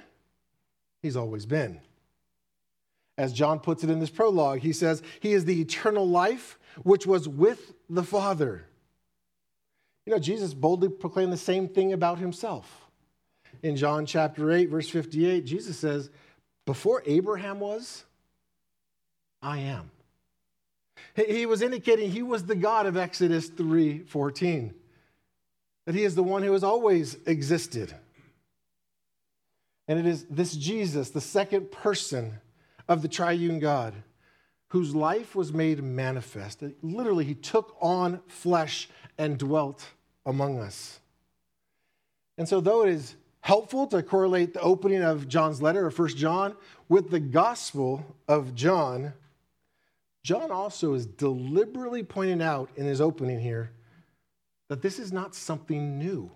He's 1.03 1.17
always 1.17 1.47
been. 1.47 1.81
As 3.17 3.33
John 3.33 3.61
puts 3.61 3.85
it 3.85 3.91
in 3.91 4.01
this 4.01 4.11
prologue, 4.11 4.59
he 4.59 4.73
says, 4.73 5.05
He 5.21 5.33
is 5.33 5.45
the 5.45 5.61
eternal 5.61 6.09
life 6.09 6.59
which 6.83 7.07
was 7.07 7.29
with 7.29 7.75
the 7.89 8.03
Father. 8.03 8.67
You 10.05 10.15
know, 10.15 10.19
Jesus 10.19 10.53
boldly 10.53 10.89
proclaimed 10.89 11.33
the 11.33 11.37
same 11.37 11.69
thing 11.69 11.93
about 11.93 12.19
himself. 12.19 12.87
In 13.63 13.77
John 13.77 14.07
chapter 14.07 14.51
8, 14.51 14.69
verse 14.69 14.89
58, 14.89 15.47
Jesus 15.47 15.79
says, 15.79 16.11
Before 16.67 17.05
Abraham 17.07 17.61
was, 17.61 18.05
I 19.41 19.59
am. 19.59 19.93
He 21.15 21.47
was 21.47 21.63
indicating 21.63 22.11
he 22.11 22.25
was 22.25 22.47
the 22.47 22.57
God 22.57 22.87
of 22.87 22.97
Exodus 22.97 23.49
3 23.49 24.01
14 24.01 24.75
that 25.91 25.97
he 25.97 26.05
is 26.05 26.15
the 26.15 26.23
one 26.23 26.45
who 26.45 26.53
has 26.53 26.63
always 26.63 27.17
existed. 27.27 27.93
And 29.89 29.99
it 29.99 30.07
is 30.07 30.25
this 30.27 30.55
Jesus, 30.55 31.11
the 31.11 31.21
second 31.21 31.73
person 31.73 32.35
of 32.87 33.03
the 33.03 33.09
triune 33.09 33.59
God, 33.59 33.95
whose 34.69 34.95
life 34.95 35.35
was 35.35 35.53
made 35.53 35.83
manifest. 35.83 36.63
Literally, 36.81 37.25
he 37.25 37.35
took 37.35 37.77
on 37.81 38.21
flesh 38.29 38.89
and 39.19 39.37
dwelt 39.37 39.85
among 40.25 40.61
us. 40.61 41.01
And 42.39 42.49
so, 42.49 42.61
though 42.61 42.85
it 42.85 42.91
is 42.91 43.17
helpful 43.41 43.89
to 43.89 44.01
correlate 44.01 44.55
the 44.55 44.61
opening 44.61 45.03
of 45.03 45.27
John's 45.27 45.61
letter, 45.61 45.85
or 45.85 45.91
First 45.91 46.17
John, 46.17 46.55
with 46.89 47.11
the 47.11 47.19
Gospel 47.19 48.07
of 48.29 48.55
John, 48.55 49.13
John 50.23 50.53
also 50.53 50.95
is 50.95 51.05
deliberately 51.05 52.05
pointing 52.05 52.43
out 52.43 52.71
in 52.77 52.87
his 52.87 53.01
opening 53.01 53.41
here 53.41 53.73
that 54.71 54.83
this 54.83 55.01
is 55.01 55.13
not 55.13 55.35
something 55.35 55.99
new. 55.99 56.31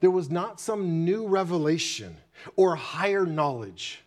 There 0.00 0.10
was 0.10 0.28
not 0.28 0.58
some 0.58 1.04
new 1.04 1.28
revelation 1.28 2.16
or 2.56 2.74
higher 2.74 3.24
knowledge, 3.24 4.02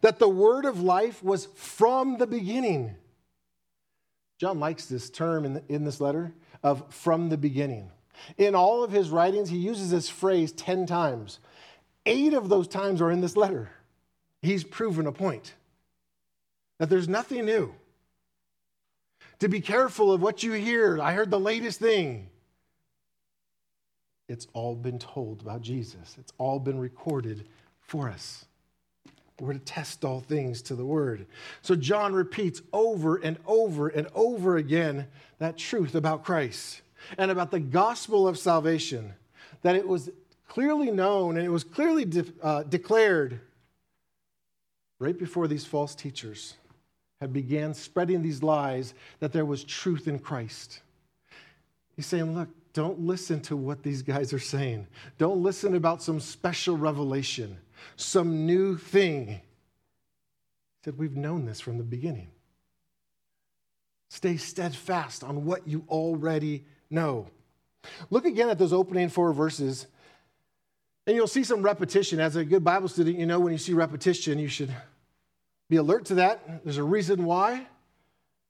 that 0.00 0.18
the 0.18 0.30
word 0.30 0.64
of 0.64 0.80
life 0.80 1.22
was 1.22 1.46
from 1.54 2.16
the 2.16 2.26
beginning. 2.26 2.94
John 4.38 4.58
likes 4.58 4.86
this 4.86 5.10
term 5.10 5.44
in, 5.44 5.54
the, 5.54 5.62
in 5.68 5.84
this 5.84 6.00
letter 6.00 6.32
of 6.62 6.82
from 6.88 7.28
the 7.28 7.36
beginning. 7.36 7.90
In 8.38 8.54
all 8.54 8.82
of 8.82 8.90
his 8.90 9.10
writings, 9.10 9.50
he 9.50 9.58
uses 9.58 9.90
this 9.90 10.08
phrase 10.08 10.52
10 10.52 10.86
times. 10.86 11.38
Eight 12.06 12.32
of 12.32 12.48
those 12.48 12.66
times 12.66 13.02
are 13.02 13.10
in 13.10 13.20
this 13.20 13.36
letter. 13.36 13.68
He's 14.40 14.64
proven 14.64 15.06
a 15.06 15.12
point 15.12 15.52
that 16.78 16.88
there's 16.88 17.08
nothing 17.08 17.44
new 17.44 17.74
to 19.42 19.48
be 19.48 19.60
careful 19.60 20.12
of 20.12 20.22
what 20.22 20.44
you 20.44 20.52
hear. 20.52 21.02
I 21.02 21.14
heard 21.14 21.32
the 21.32 21.40
latest 21.40 21.80
thing. 21.80 22.28
It's 24.28 24.46
all 24.52 24.76
been 24.76 25.00
told 25.00 25.40
about 25.42 25.62
Jesus, 25.62 26.16
it's 26.16 26.32
all 26.38 26.60
been 26.60 26.78
recorded 26.78 27.48
for 27.80 28.08
us. 28.08 28.44
We're 29.40 29.54
to 29.54 29.58
test 29.58 30.04
all 30.04 30.20
things 30.20 30.62
to 30.62 30.76
the 30.76 30.84
word. 30.84 31.26
So 31.60 31.74
John 31.74 32.12
repeats 32.12 32.62
over 32.72 33.16
and 33.16 33.36
over 33.44 33.88
and 33.88 34.06
over 34.14 34.58
again 34.58 35.08
that 35.40 35.58
truth 35.58 35.96
about 35.96 36.22
Christ 36.22 36.82
and 37.18 37.28
about 37.28 37.50
the 37.50 37.58
gospel 37.58 38.28
of 38.28 38.38
salvation, 38.38 39.12
that 39.62 39.74
it 39.74 39.88
was 39.88 40.08
clearly 40.46 40.92
known 40.92 41.36
and 41.36 41.44
it 41.44 41.50
was 41.50 41.64
clearly 41.64 42.04
de- 42.04 42.32
uh, 42.40 42.62
declared 42.62 43.40
right 45.00 45.18
before 45.18 45.48
these 45.48 45.66
false 45.66 45.96
teachers 45.96 46.54
had 47.22 47.32
began 47.32 47.72
spreading 47.72 48.20
these 48.20 48.42
lies 48.42 48.94
that 49.20 49.32
there 49.32 49.44
was 49.44 49.62
truth 49.62 50.08
in 50.08 50.18
Christ. 50.18 50.80
He's 51.94 52.04
saying, 52.04 52.34
look, 52.34 52.48
don't 52.72 52.98
listen 52.98 53.40
to 53.42 53.56
what 53.56 53.84
these 53.84 54.02
guys 54.02 54.32
are 54.32 54.40
saying. 54.40 54.88
Don't 55.18 55.40
listen 55.40 55.76
about 55.76 56.02
some 56.02 56.18
special 56.18 56.76
revelation, 56.76 57.58
some 57.94 58.44
new 58.44 58.76
thing. 58.76 59.28
He 59.28 59.40
said, 60.84 60.98
We've 60.98 61.16
known 61.16 61.46
this 61.46 61.60
from 61.60 61.78
the 61.78 61.84
beginning. 61.84 62.26
Stay 64.08 64.36
steadfast 64.36 65.22
on 65.22 65.44
what 65.44 65.68
you 65.68 65.84
already 65.88 66.64
know. 66.90 67.28
Look 68.10 68.24
again 68.24 68.48
at 68.48 68.58
those 68.58 68.72
opening 68.72 69.10
four 69.10 69.32
verses, 69.32 69.86
and 71.06 71.14
you'll 71.14 71.28
see 71.28 71.44
some 71.44 71.62
repetition. 71.62 72.18
As 72.18 72.34
a 72.34 72.44
good 72.44 72.64
Bible 72.64 72.88
student, 72.88 73.16
you 73.16 73.26
know 73.26 73.38
when 73.38 73.52
you 73.52 73.58
see 73.58 73.74
repetition, 73.74 74.40
you 74.40 74.48
should 74.48 74.74
be 75.68 75.76
alert 75.76 76.06
to 76.06 76.14
that. 76.16 76.64
There's 76.64 76.78
a 76.78 76.84
reason 76.84 77.24
why 77.24 77.66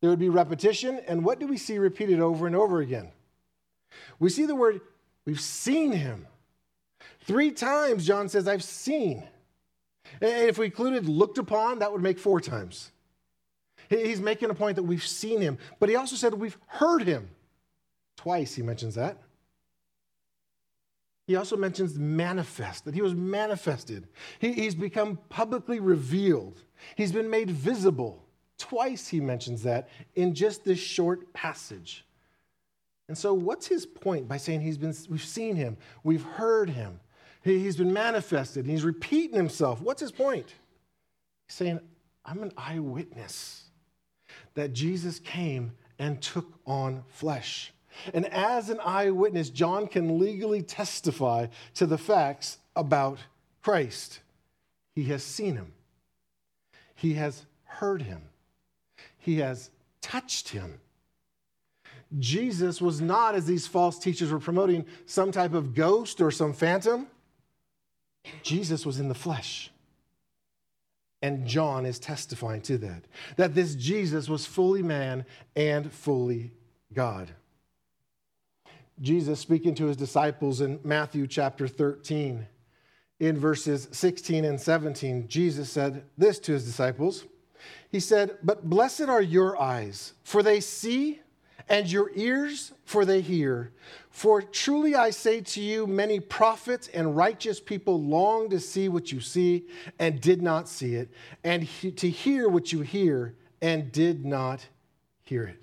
there 0.00 0.10
would 0.10 0.18
be 0.18 0.28
repetition. 0.28 1.00
And 1.06 1.24
what 1.24 1.38
do 1.38 1.46
we 1.46 1.56
see 1.56 1.78
repeated 1.78 2.20
over 2.20 2.46
and 2.46 2.56
over 2.56 2.80
again? 2.80 3.10
We 4.18 4.30
see 4.30 4.46
the 4.46 4.54
word, 4.54 4.80
we've 5.24 5.40
seen 5.40 5.92
him. 5.92 6.26
Three 7.24 7.52
times, 7.52 8.06
John 8.06 8.28
says, 8.28 8.48
I've 8.48 8.64
seen. 8.64 9.24
And 10.20 10.48
if 10.48 10.58
we 10.58 10.66
included 10.66 11.08
looked 11.08 11.38
upon, 11.38 11.78
that 11.78 11.92
would 11.92 12.02
make 12.02 12.18
four 12.18 12.40
times. 12.40 12.90
He's 13.88 14.20
making 14.20 14.50
a 14.50 14.54
point 14.54 14.76
that 14.76 14.82
we've 14.82 15.06
seen 15.06 15.40
him, 15.40 15.58
but 15.78 15.88
he 15.88 15.96
also 15.96 16.16
said 16.16 16.34
we've 16.34 16.58
heard 16.66 17.02
him. 17.02 17.28
Twice 18.16 18.54
he 18.54 18.62
mentions 18.62 18.94
that. 18.94 19.18
He 21.26 21.36
also 21.36 21.56
mentions 21.56 21.98
manifest, 21.98 22.84
that 22.84 22.94
he 22.94 23.02
was 23.02 23.14
manifested. 23.14 24.08
He, 24.40 24.52
he's 24.52 24.74
become 24.74 25.18
publicly 25.28 25.78
revealed. 25.78 26.62
He's 26.96 27.12
been 27.12 27.30
made 27.30 27.50
visible. 27.50 28.24
Twice 28.58 29.08
he 29.08 29.20
mentions 29.20 29.62
that 29.62 29.88
in 30.14 30.34
just 30.34 30.64
this 30.64 30.78
short 30.78 31.32
passage. 31.32 32.04
And 33.08 33.16
so, 33.16 33.34
what's 33.34 33.66
his 33.66 33.84
point 33.84 34.26
by 34.28 34.36
saying 34.36 34.62
he's 34.62 34.78
been, 34.78 34.94
we've 35.08 35.24
seen 35.24 35.56
him, 35.56 35.76
we've 36.02 36.22
heard 36.22 36.70
him, 36.70 37.00
he, 37.42 37.64
has 37.66 37.76
been 37.76 37.92
manifested, 37.92 38.66
he's 38.66 38.84
repeating 38.84 39.36
himself? 39.36 39.80
What's 39.80 40.00
his 40.00 40.12
point? 40.12 40.54
He's 41.46 41.56
saying, 41.56 41.80
I'm 42.24 42.42
an 42.42 42.52
eyewitness 42.56 43.64
that 44.54 44.72
Jesus 44.72 45.18
came 45.18 45.72
and 45.98 46.20
took 46.22 46.46
on 46.66 47.04
flesh. 47.08 47.72
And 48.14 48.26
as 48.26 48.70
an 48.70 48.80
eyewitness, 48.84 49.50
John 49.50 49.86
can 49.86 50.18
legally 50.18 50.62
testify 50.62 51.46
to 51.74 51.86
the 51.86 51.98
facts 51.98 52.58
about 52.74 53.18
Christ. 53.62 54.20
He 54.94 55.04
has 55.04 55.22
seen 55.22 55.56
him, 55.56 55.72
he 56.94 57.14
has 57.14 57.44
heard 57.64 58.02
him, 58.02 58.22
he 59.18 59.38
has 59.38 59.70
touched 60.00 60.50
him. 60.50 60.80
Jesus 62.18 62.80
was 62.82 63.00
not, 63.00 63.34
as 63.34 63.46
these 63.46 63.66
false 63.66 63.98
teachers 63.98 64.30
were 64.30 64.38
promoting, 64.38 64.84
some 65.06 65.32
type 65.32 65.54
of 65.54 65.74
ghost 65.74 66.20
or 66.20 66.30
some 66.30 66.52
phantom. 66.52 67.06
Jesus 68.42 68.84
was 68.84 69.00
in 69.00 69.08
the 69.08 69.14
flesh. 69.14 69.70
And 71.22 71.46
John 71.46 71.86
is 71.86 71.98
testifying 71.98 72.60
to 72.62 72.76
that, 72.78 73.04
that 73.36 73.54
this 73.54 73.74
Jesus 73.76 74.28
was 74.28 74.44
fully 74.44 74.82
man 74.82 75.24
and 75.54 75.90
fully 75.90 76.52
God. 76.92 77.30
Jesus 79.00 79.40
speaking 79.40 79.74
to 79.76 79.86
his 79.86 79.96
disciples 79.96 80.60
in 80.60 80.78
Matthew 80.84 81.26
chapter 81.26 81.66
13, 81.66 82.46
in 83.20 83.38
verses 83.38 83.88
16 83.92 84.44
and 84.44 84.60
17, 84.60 85.28
Jesus 85.28 85.70
said 85.70 86.04
this 86.18 86.38
to 86.40 86.52
his 86.52 86.64
disciples. 86.64 87.24
He 87.90 88.00
said, 88.00 88.38
But 88.42 88.68
blessed 88.68 89.02
are 89.02 89.22
your 89.22 89.60
eyes, 89.60 90.14
for 90.24 90.42
they 90.42 90.60
see 90.60 91.20
and 91.68 91.90
your 91.90 92.10
ears, 92.14 92.72
for 92.84 93.04
they 93.04 93.20
hear. 93.20 93.72
For 94.10 94.42
truly 94.42 94.94
I 94.94 95.10
say 95.10 95.40
to 95.40 95.60
you, 95.60 95.86
many 95.86 96.20
prophets 96.20 96.88
and 96.88 97.16
righteous 97.16 97.60
people 97.60 98.02
long 98.02 98.50
to 98.50 98.60
see 98.60 98.88
what 98.88 99.12
you 99.12 99.20
see 99.20 99.68
and 99.98 100.20
did 100.20 100.42
not 100.42 100.68
see 100.68 100.96
it, 100.96 101.10
and 101.44 101.68
to 101.96 102.10
hear 102.10 102.48
what 102.48 102.72
you 102.72 102.80
hear 102.80 103.36
and 103.60 103.92
did 103.92 104.24
not 104.24 104.66
hear 105.22 105.44
it. 105.44 105.62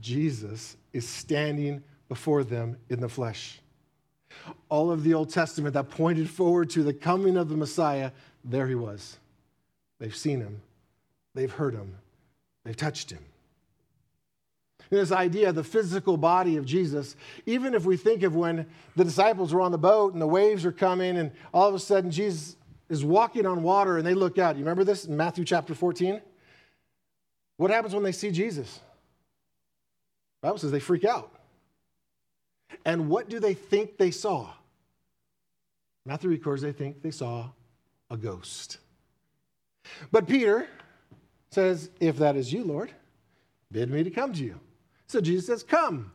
Jesus 0.00 0.76
is 0.92 1.08
standing 1.08 1.82
before 2.08 2.44
them 2.44 2.76
in 2.88 3.00
the 3.00 3.08
flesh. 3.08 3.60
All 4.68 4.90
of 4.90 5.02
the 5.02 5.14
Old 5.14 5.30
Testament 5.30 5.74
that 5.74 5.90
pointed 5.90 6.28
forward 6.28 6.70
to 6.70 6.82
the 6.82 6.94
coming 6.94 7.36
of 7.36 7.48
the 7.48 7.56
Messiah, 7.56 8.12
there 8.44 8.66
he 8.66 8.74
was. 8.74 9.18
They've 9.98 10.14
seen 10.14 10.40
him, 10.40 10.62
they've 11.34 11.52
heard 11.52 11.74
him, 11.74 11.96
they've 12.64 12.76
touched 12.76 13.10
him 13.10 13.24
this 14.90 15.12
idea, 15.12 15.50
of 15.50 15.54
the 15.54 15.64
physical 15.64 16.16
body 16.16 16.56
of 16.56 16.66
Jesus, 16.66 17.16
even 17.46 17.74
if 17.74 17.84
we 17.84 17.96
think 17.96 18.22
of 18.22 18.34
when 18.34 18.66
the 18.96 19.04
disciples 19.04 19.54
were 19.54 19.60
on 19.60 19.72
the 19.72 19.78
boat 19.78 20.12
and 20.12 20.20
the 20.20 20.26
waves 20.26 20.64
are 20.64 20.72
coming 20.72 21.16
and 21.16 21.30
all 21.54 21.68
of 21.68 21.74
a 21.74 21.78
sudden 21.78 22.10
Jesus 22.10 22.56
is 22.88 23.04
walking 23.04 23.46
on 23.46 23.62
water 23.62 23.98
and 23.98 24.06
they 24.06 24.14
look 24.14 24.38
out. 24.38 24.56
You 24.56 24.62
remember 24.62 24.84
this 24.84 25.04
in 25.04 25.16
Matthew 25.16 25.44
chapter 25.44 25.74
14? 25.74 26.20
What 27.56 27.70
happens 27.70 27.94
when 27.94 28.02
they 28.02 28.12
see 28.12 28.30
Jesus? 28.30 28.80
Bible 30.42 30.58
says 30.58 30.70
they 30.70 30.80
freak 30.80 31.04
out. 31.04 31.32
And 32.84 33.08
what 33.08 33.28
do 33.28 33.40
they 33.40 33.54
think 33.54 33.98
they 33.98 34.10
saw? 34.10 34.50
Matthew 36.06 36.30
records 36.30 36.62
they 36.62 36.72
think 36.72 37.02
they 37.02 37.10
saw 37.10 37.50
a 38.10 38.16
ghost. 38.16 38.78
But 40.10 40.26
Peter 40.26 40.68
says, 41.50 41.90
If 42.00 42.16
that 42.18 42.36
is 42.36 42.52
you, 42.52 42.64
Lord, 42.64 42.92
bid 43.70 43.90
me 43.90 44.02
to 44.02 44.10
come 44.10 44.32
to 44.32 44.42
you. 44.42 44.58
So 45.06 45.20
Jesus 45.20 45.46
says, 45.46 45.62
Come. 45.62 46.12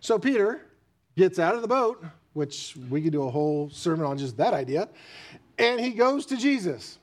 So 0.00 0.18
Peter 0.18 0.62
gets 1.16 1.38
out 1.38 1.54
of 1.54 1.62
the 1.62 1.68
boat, 1.68 2.04
which 2.32 2.76
we 2.88 3.02
could 3.02 3.12
do 3.12 3.22
a 3.22 3.30
whole 3.30 3.70
sermon 3.70 4.06
on 4.06 4.18
just 4.18 4.36
that 4.38 4.54
idea, 4.54 4.88
and 5.58 5.80
he 5.80 5.90
goes 5.90 6.26
to 6.26 6.36
Jesus. 6.36 6.98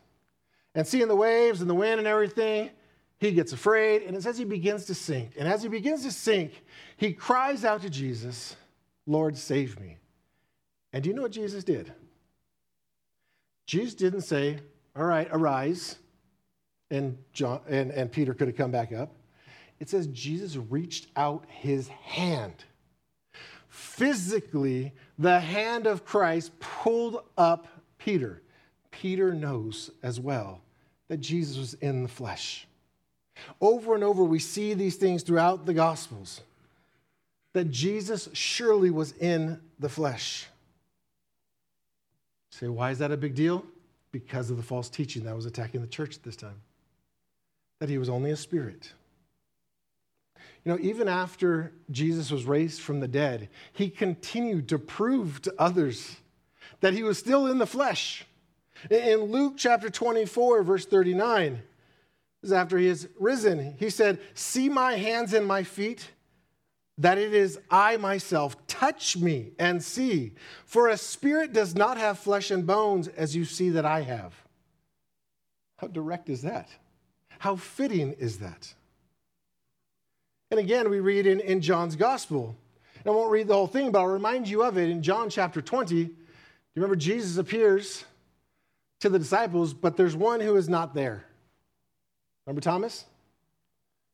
And 0.76 0.86
seeing 0.86 1.08
the 1.08 1.16
waves 1.16 1.62
and 1.62 1.70
the 1.70 1.76
wind 1.76 2.00
and 2.00 2.08
everything, 2.08 2.70
he 3.20 3.32
gets 3.32 3.54
afraid, 3.54 4.04
and 4.04 4.16
it 4.16 4.24
says 4.24 4.38
he 4.38 4.46
begins 4.46 4.86
to 4.86 4.94
sink. 4.94 5.32
And 5.38 5.48
as 5.48 5.64
he 5.64 5.70
begins 5.70 6.04
to 6.04 6.12
sink, 6.12 6.64
he 6.98 7.14
cries 7.14 7.66
out 7.66 7.82
to 7.82 7.90
Jesus, 7.90 8.56
Lord, 9.06 9.38
save 9.38 9.80
me. 9.80 9.98
And 10.94 11.04
do 11.04 11.10
you 11.10 11.16
know 11.16 11.24
what 11.24 11.32
Jesus 11.32 11.64
did? 11.64 11.92
Jesus 13.66 13.96
didn't 13.96 14.22
say, 14.22 14.60
All 14.96 15.06
right, 15.06 15.28
arise. 15.32 15.98
And, 16.90 17.18
John, 17.34 17.60
and, 17.68 17.92
and 17.92 18.12
Peter 18.12 18.34
could 18.34 18.48
have 18.48 18.56
come 18.56 18.72
back 18.72 18.94
up 18.94 19.14
it 19.80 19.90
says 19.90 20.08
Jesus 20.08 20.56
reached 20.56 21.08
out 21.16 21.46
his 21.48 21.88
hand. 21.88 22.64
Physically, 23.70 24.94
the 25.20 25.40
hand 25.40 25.86
of 25.86 26.04
Christ 26.04 26.58
pulled 26.60 27.24
up 27.38 27.68
Peter. 27.98 28.42
Peter 28.90 29.34
knows 29.34 29.92
as 30.02 30.20
well 30.20 30.62
that 31.10 31.18
Jesus 31.18 31.58
was 31.58 31.74
in 31.76 32.04
the 32.04 32.10
flesh. 32.10 32.68
Over 33.62 33.96
and 33.96 34.04
over, 34.04 34.24
we 34.24 34.40
see 34.40 34.74
these 34.74 34.96
things 34.96 35.24
throughout 35.24 35.66
the 35.66 35.74
Gospels 35.74 36.42
that 37.54 37.72
Jesus 37.72 38.30
surely 38.34 38.92
was 38.92 39.14
in 39.14 39.60
the 39.80 39.90
flesh. 39.90 40.48
say, 42.52 42.68
why 42.68 42.92
is 42.92 43.00
that 43.00 43.12
a 43.12 43.18
big 43.18 43.36
deal? 43.36 43.66
Because 44.12 44.50
of 44.50 44.58
the 44.58 44.64
false 44.64 44.90
teaching 44.90 45.24
that 45.24 45.36
was 45.36 45.46
attacking 45.46 45.82
the 45.82 45.88
church 45.88 46.16
at 46.16 46.24
this 46.24 46.36
time, 46.36 46.62
that 47.80 47.90
he 47.90 47.98
was 47.98 48.10
only 48.10 48.32
a 48.32 48.38
spirit. 48.38 48.94
You 50.64 50.74
know, 50.74 50.80
even 50.82 51.08
after 51.08 51.72
Jesus 51.92 52.30
was 52.30 52.46
raised 52.46 52.82
from 52.82 53.00
the 53.00 53.08
dead, 53.08 53.50
he 53.74 53.90
continued 53.90 54.68
to 54.70 54.78
prove 54.78 55.42
to 55.44 55.54
others 55.58 56.18
that 56.82 56.94
he 56.94 57.04
was 57.04 57.18
still 57.18 57.48
in 57.48 57.58
the 57.58 57.66
flesh. 57.66 58.26
In 58.92 59.24
Luke 59.24 59.54
chapter 59.58 59.90
24, 59.90 60.64
verse 60.64 60.86
39, 60.86 61.62
is 62.48 62.54
after 62.54 62.78
he 62.78 62.88
is 62.88 63.08
risen, 63.20 63.76
he 63.78 63.90
said, 63.90 64.20
See 64.34 64.70
my 64.70 64.94
hands 64.94 65.34
and 65.34 65.46
my 65.46 65.64
feet, 65.64 66.10
that 66.98 67.18
it 67.18 67.34
is 67.34 67.60
I 67.70 67.98
myself. 67.98 68.56
Touch 68.66 69.18
me 69.18 69.52
and 69.60 69.84
see. 69.84 70.34
For 70.66 70.88
a 70.88 70.98
spirit 70.98 71.54
does 71.54 71.76
not 71.76 71.98
have 71.98 72.18
flesh 72.18 72.50
and 72.50 72.66
bones 72.66 73.08
as 73.10 73.36
you 73.36 73.46
see 73.46 73.70
that 73.72 73.86
I 73.86 74.02
have. 74.02 74.34
How 75.78 75.88
direct 75.88 76.30
is 76.30 76.42
that? 76.42 76.70
How 77.38 77.56
fitting 77.56 78.14
is 78.14 78.40
that? 78.40 78.74
And 80.50 80.60
again, 80.60 80.90
we 80.90 81.00
read 81.00 81.28
in, 81.28 81.40
in 81.42 81.62
John's 81.62 81.96
gospel. 81.96 82.56
And 82.96 83.06
I 83.06 83.10
won't 83.12 83.32
read 83.32 83.48
the 83.48 83.54
whole 83.54 83.68
thing, 83.68 83.92
but 83.92 84.00
I'll 84.00 84.08
remind 84.08 84.48
you 84.48 84.64
of 84.64 84.78
it 84.78 84.90
in 84.90 85.04
John 85.04 85.30
chapter 85.30 85.62
20. 85.62 85.96
You 85.98 86.16
remember 86.76 86.96
Jesus 86.96 87.38
appears 87.38 88.06
to 89.02 89.10
the 89.10 89.20
disciples, 89.20 89.74
but 89.74 89.98
there's 89.98 90.16
one 90.16 90.40
who 90.40 90.56
is 90.56 90.68
not 90.68 90.96
there. 90.96 91.26
Remember 92.48 92.62
Thomas? 92.62 93.06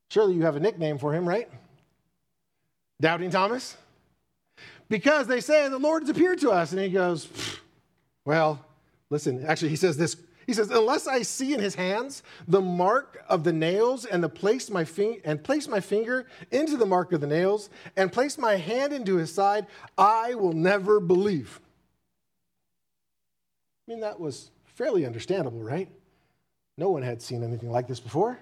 Surely 0.09 0.33
you 0.33 0.41
have 0.41 0.55
a 0.55 0.59
nickname 0.59 0.97
for 0.97 1.13
him, 1.13 1.29
right? 1.29 1.47
Doubting 2.99 3.29
Thomas? 3.29 3.77
Because 4.89 5.27
they 5.27 5.39
say 5.39 5.69
the 5.69 5.77
Lord 5.77 6.03
has 6.03 6.09
appeared 6.09 6.39
to 6.39 6.49
us. 6.49 6.71
And 6.71 6.81
he 6.81 6.89
goes, 6.89 7.29
Well, 8.25 8.65
listen, 9.11 9.45
actually, 9.45 9.69
he 9.69 9.75
says 9.75 9.97
this 9.97 10.17
He 10.47 10.53
says, 10.53 10.69
"Unless 10.71 11.07
I 11.07 11.21
see 11.21 11.53
in 11.53 11.59
his 11.59 11.75
hands 11.75 12.23
the 12.47 12.61
mark 12.61 13.23
of 13.29 13.43
the 13.43 13.53
nails, 13.53 14.05
and 14.05 14.23
the 14.23 14.29
place 14.29 14.69
my 14.69 14.85
and 15.23 15.43
place 15.43 15.67
my 15.67 15.79
finger 15.79 16.25
into 16.51 16.75
the 16.75 16.85
mark 16.85 17.11
of 17.11 17.21
the 17.21 17.27
nails, 17.27 17.69
and 17.95 18.11
place 18.11 18.37
my 18.37 18.55
hand 18.55 18.93
into 18.93 19.15
his 19.15 19.33
side, 19.33 19.67
I 19.97 20.33
will 20.33 20.53
never 20.53 20.99
believe." 20.99 21.59
I 23.87 23.91
mean, 23.91 23.99
that 24.01 24.19
was 24.19 24.49
fairly 24.65 25.05
understandable, 25.05 25.61
right? 25.61 25.89
No 26.77 26.89
one 26.89 27.03
had 27.03 27.21
seen 27.21 27.43
anything 27.43 27.71
like 27.71 27.87
this 27.87 27.99
before. 27.99 28.39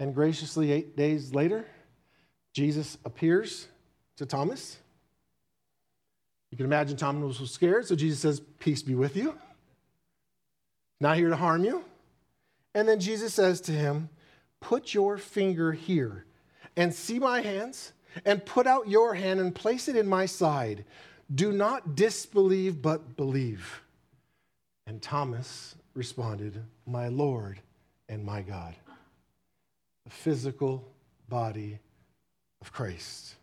And 0.00 0.14
graciously, 0.14 0.72
eight 0.72 0.96
days 0.96 1.34
later, 1.34 1.64
Jesus 2.52 2.98
appears 3.04 3.68
to 4.16 4.26
Thomas. 4.26 4.78
You 6.50 6.56
can 6.56 6.66
imagine 6.66 6.96
Thomas 6.96 7.40
was 7.40 7.50
scared, 7.50 7.86
so 7.86 7.96
Jesus 7.96 8.20
says, 8.20 8.40
Peace 8.58 8.82
be 8.82 8.94
with 8.94 9.16
you. 9.16 9.38
Not 11.00 11.16
here 11.16 11.28
to 11.28 11.36
harm 11.36 11.64
you. 11.64 11.84
And 12.74 12.88
then 12.88 13.00
Jesus 13.00 13.34
says 13.34 13.60
to 13.62 13.72
him, 13.72 14.08
Put 14.60 14.94
your 14.94 15.18
finger 15.18 15.72
here 15.72 16.24
and 16.76 16.92
see 16.94 17.18
my 17.18 17.40
hands, 17.40 17.92
and 18.24 18.44
put 18.44 18.66
out 18.66 18.88
your 18.88 19.14
hand 19.14 19.40
and 19.40 19.54
place 19.54 19.88
it 19.88 19.96
in 19.96 20.06
my 20.06 20.26
side. 20.26 20.84
Do 21.32 21.52
not 21.52 21.94
disbelieve, 21.94 22.80
but 22.80 23.16
believe. 23.16 23.82
And 24.86 25.00
Thomas 25.00 25.76
responded, 25.94 26.62
My 26.86 27.08
Lord 27.08 27.60
and 28.08 28.24
my 28.24 28.42
God. 28.42 28.74
The 30.04 30.10
physical 30.10 30.84
body 31.28 31.78
of 32.60 32.72
Christ. 32.72 33.36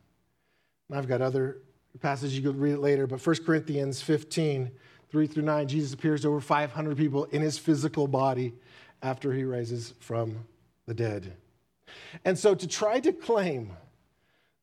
And 0.89 0.97
I've 0.97 1.07
got 1.07 1.21
other 1.21 1.57
passages, 1.99 2.35
you 2.37 2.43
could 2.43 2.59
read 2.59 2.73
it 2.73 2.79
later, 2.79 3.07
but 3.07 3.25
1 3.25 3.35
Corinthians 3.45 4.01
15, 4.01 4.71
3 5.09 5.27
through 5.27 5.43
9, 5.43 5.67
Jesus 5.67 5.93
appears 5.93 6.21
to 6.21 6.29
over 6.29 6.39
500 6.39 6.97
people 6.97 7.25
in 7.25 7.41
his 7.41 7.57
physical 7.57 8.07
body 8.07 8.53
after 9.01 9.33
he 9.33 9.43
rises 9.43 9.93
from 9.99 10.45
the 10.85 10.93
dead. 10.93 11.33
And 12.23 12.37
so 12.37 12.55
to 12.55 12.67
try 12.67 12.99
to 12.99 13.11
claim 13.11 13.71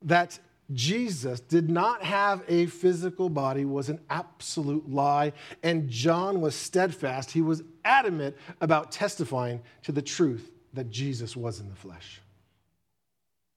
that 0.02 0.38
Jesus 0.72 1.40
did 1.40 1.70
not 1.70 2.02
have 2.02 2.42
a 2.46 2.66
physical 2.66 3.30
body 3.30 3.64
was 3.64 3.88
an 3.88 4.00
absolute 4.10 4.88
lie, 4.88 5.32
and 5.62 5.88
John 5.88 6.40
was 6.40 6.54
steadfast. 6.54 7.30
He 7.30 7.40
was 7.40 7.62
adamant 7.84 8.36
about 8.60 8.92
testifying 8.92 9.62
to 9.84 9.92
the 9.92 10.02
truth 10.02 10.50
that 10.74 10.90
Jesus 10.90 11.36
was 11.36 11.60
in 11.60 11.70
the 11.70 11.74
flesh. 11.74 12.20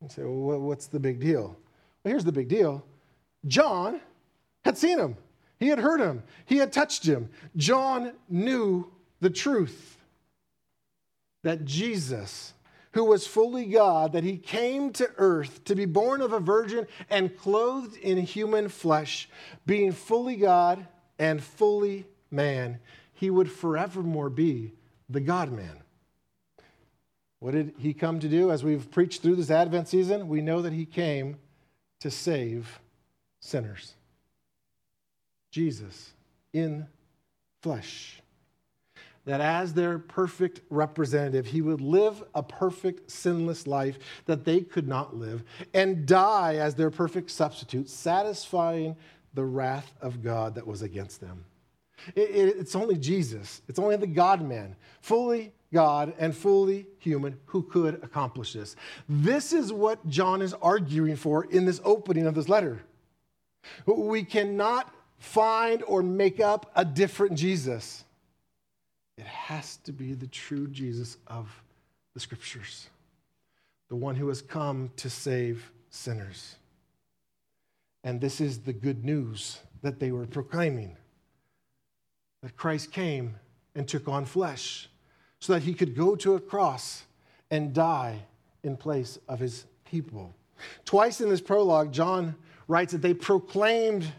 You 0.01 0.09
say, 0.09 0.23
well, 0.23 0.59
what's 0.59 0.87
the 0.87 0.99
big 0.99 1.19
deal? 1.19 1.57
Well, 2.03 2.11
here's 2.11 2.23
the 2.23 2.31
big 2.31 2.47
deal 2.47 2.83
John 3.45 3.99
had 4.63 4.77
seen 4.77 4.97
him, 4.97 5.17
he 5.59 5.67
had 5.67 5.79
heard 5.79 5.99
him, 5.99 6.23
he 6.45 6.57
had 6.57 6.71
touched 6.71 7.05
him. 7.05 7.29
John 7.57 8.13
knew 8.29 8.89
the 9.19 9.29
truth 9.29 9.97
that 11.43 11.65
Jesus 11.65 12.53
who 12.93 13.05
was 13.05 13.25
fully 13.25 13.65
God, 13.65 14.13
that 14.13 14.23
he 14.23 14.37
came 14.37 14.91
to 14.93 15.09
earth 15.17 15.63
to 15.65 15.75
be 15.75 15.85
born 15.85 16.21
of 16.21 16.33
a 16.33 16.39
virgin 16.39 16.87
and 17.09 17.37
clothed 17.37 17.95
in 17.97 18.17
human 18.17 18.69
flesh, 18.69 19.29
being 19.65 19.91
fully 19.91 20.35
God 20.35 20.85
and 21.17 21.41
fully 21.41 22.05
man, 22.29 22.79
he 23.13 23.29
would 23.29 23.51
forevermore 23.51 24.29
be 24.29 24.73
the 25.09 25.21
God 25.21 25.51
man. 25.51 25.83
What 27.39 27.51
did 27.51 27.73
he 27.77 27.93
come 27.93 28.19
to 28.19 28.29
do? 28.29 28.51
As 28.51 28.63
we've 28.63 28.91
preached 28.91 29.21
through 29.21 29.35
this 29.35 29.51
Advent 29.51 29.87
season, 29.87 30.27
we 30.27 30.41
know 30.41 30.61
that 30.61 30.73
he 30.73 30.85
came 30.85 31.37
to 31.99 32.11
save 32.11 32.79
sinners. 33.39 33.95
Jesus 35.49 36.13
in 36.53 36.87
flesh 37.61 38.21
that 39.25 39.41
as 39.41 39.73
their 39.73 39.99
perfect 39.99 40.61
representative, 40.69 41.45
he 41.45 41.61
would 41.61 41.81
live 41.81 42.23
a 42.33 42.41
perfect, 42.41 43.11
sinless 43.11 43.67
life 43.67 43.99
that 44.25 44.45
they 44.45 44.61
could 44.61 44.87
not 44.87 45.15
live 45.15 45.43
and 45.73 46.05
die 46.05 46.55
as 46.55 46.75
their 46.75 46.89
perfect 46.89 47.29
substitute, 47.29 47.89
satisfying 47.89 48.95
the 49.33 49.45
wrath 49.45 49.93
of 50.01 50.23
God 50.23 50.55
that 50.55 50.65
was 50.65 50.81
against 50.81 51.21
them. 51.21 51.45
It, 52.15 52.29
it, 52.31 52.55
it's 52.57 52.75
only 52.75 52.97
Jesus, 52.97 53.61
it's 53.67 53.79
only 53.79 53.95
the 53.95 54.07
God 54.07 54.41
man, 54.41 54.75
fully 55.01 55.53
God 55.71 56.13
and 56.17 56.35
fully 56.35 56.87
human, 56.97 57.37
who 57.45 57.63
could 57.63 57.95
accomplish 58.03 58.53
this. 58.53 58.75
This 59.07 59.53
is 59.53 59.71
what 59.71 60.05
John 60.07 60.41
is 60.41 60.53
arguing 60.55 61.15
for 61.15 61.45
in 61.45 61.65
this 61.65 61.79
opening 61.83 62.25
of 62.25 62.35
this 62.35 62.49
letter. 62.49 62.81
We 63.85 64.23
cannot 64.23 64.93
find 65.19 65.83
or 65.83 66.01
make 66.01 66.39
up 66.39 66.71
a 66.75 66.83
different 66.83 67.37
Jesus. 67.37 68.03
It 69.17 69.25
has 69.25 69.77
to 69.77 69.91
be 69.91 70.13
the 70.13 70.27
true 70.27 70.67
Jesus 70.67 71.17
of 71.27 71.49
the 72.13 72.19
scriptures, 72.19 72.89
the 73.89 73.95
one 73.95 74.15
who 74.15 74.27
has 74.27 74.41
come 74.41 74.91
to 74.97 75.09
save 75.09 75.71
sinners. 75.89 76.55
And 78.03 78.19
this 78.19 78.41
is 78.41 78.59
the 78.59 78.73
good 78.73 79.05
news 79.05 79.59
that 79.81 79.99
they 79.99 80.11
were 80.11 80.25
proclaiming 80.25 80.95
that 82.41 82.57
Christ 82.57 82.91
came 82.91 83.35
and 83.75 83.87
took 83.87 84.07
on 84.07 84.25
flesh 84.25 84.89
so 85.39 85.53
that 85.53 85.63
he 85.63 85.73
could 85.73 85.95
go 85.95 86.15
to 86.15 86.35
a 86.35 86.39
cross 86.39 87.03
and 87.51 87.73
die 87.73 88.23
in 88.63 88.77
place 88.77 89.19
of 89.27 89.39
his 89.39 89.65
people. 89.85 90.33
Twice 90.85 91.21
in 91.21 91.29
this 91.29 91.41
prologue, 91.41 91.91
John 91.91 92.35
writes 92.67 92.91
that 92.93 93.01
they 93.01 93.13
proclaimed 93.13 94.11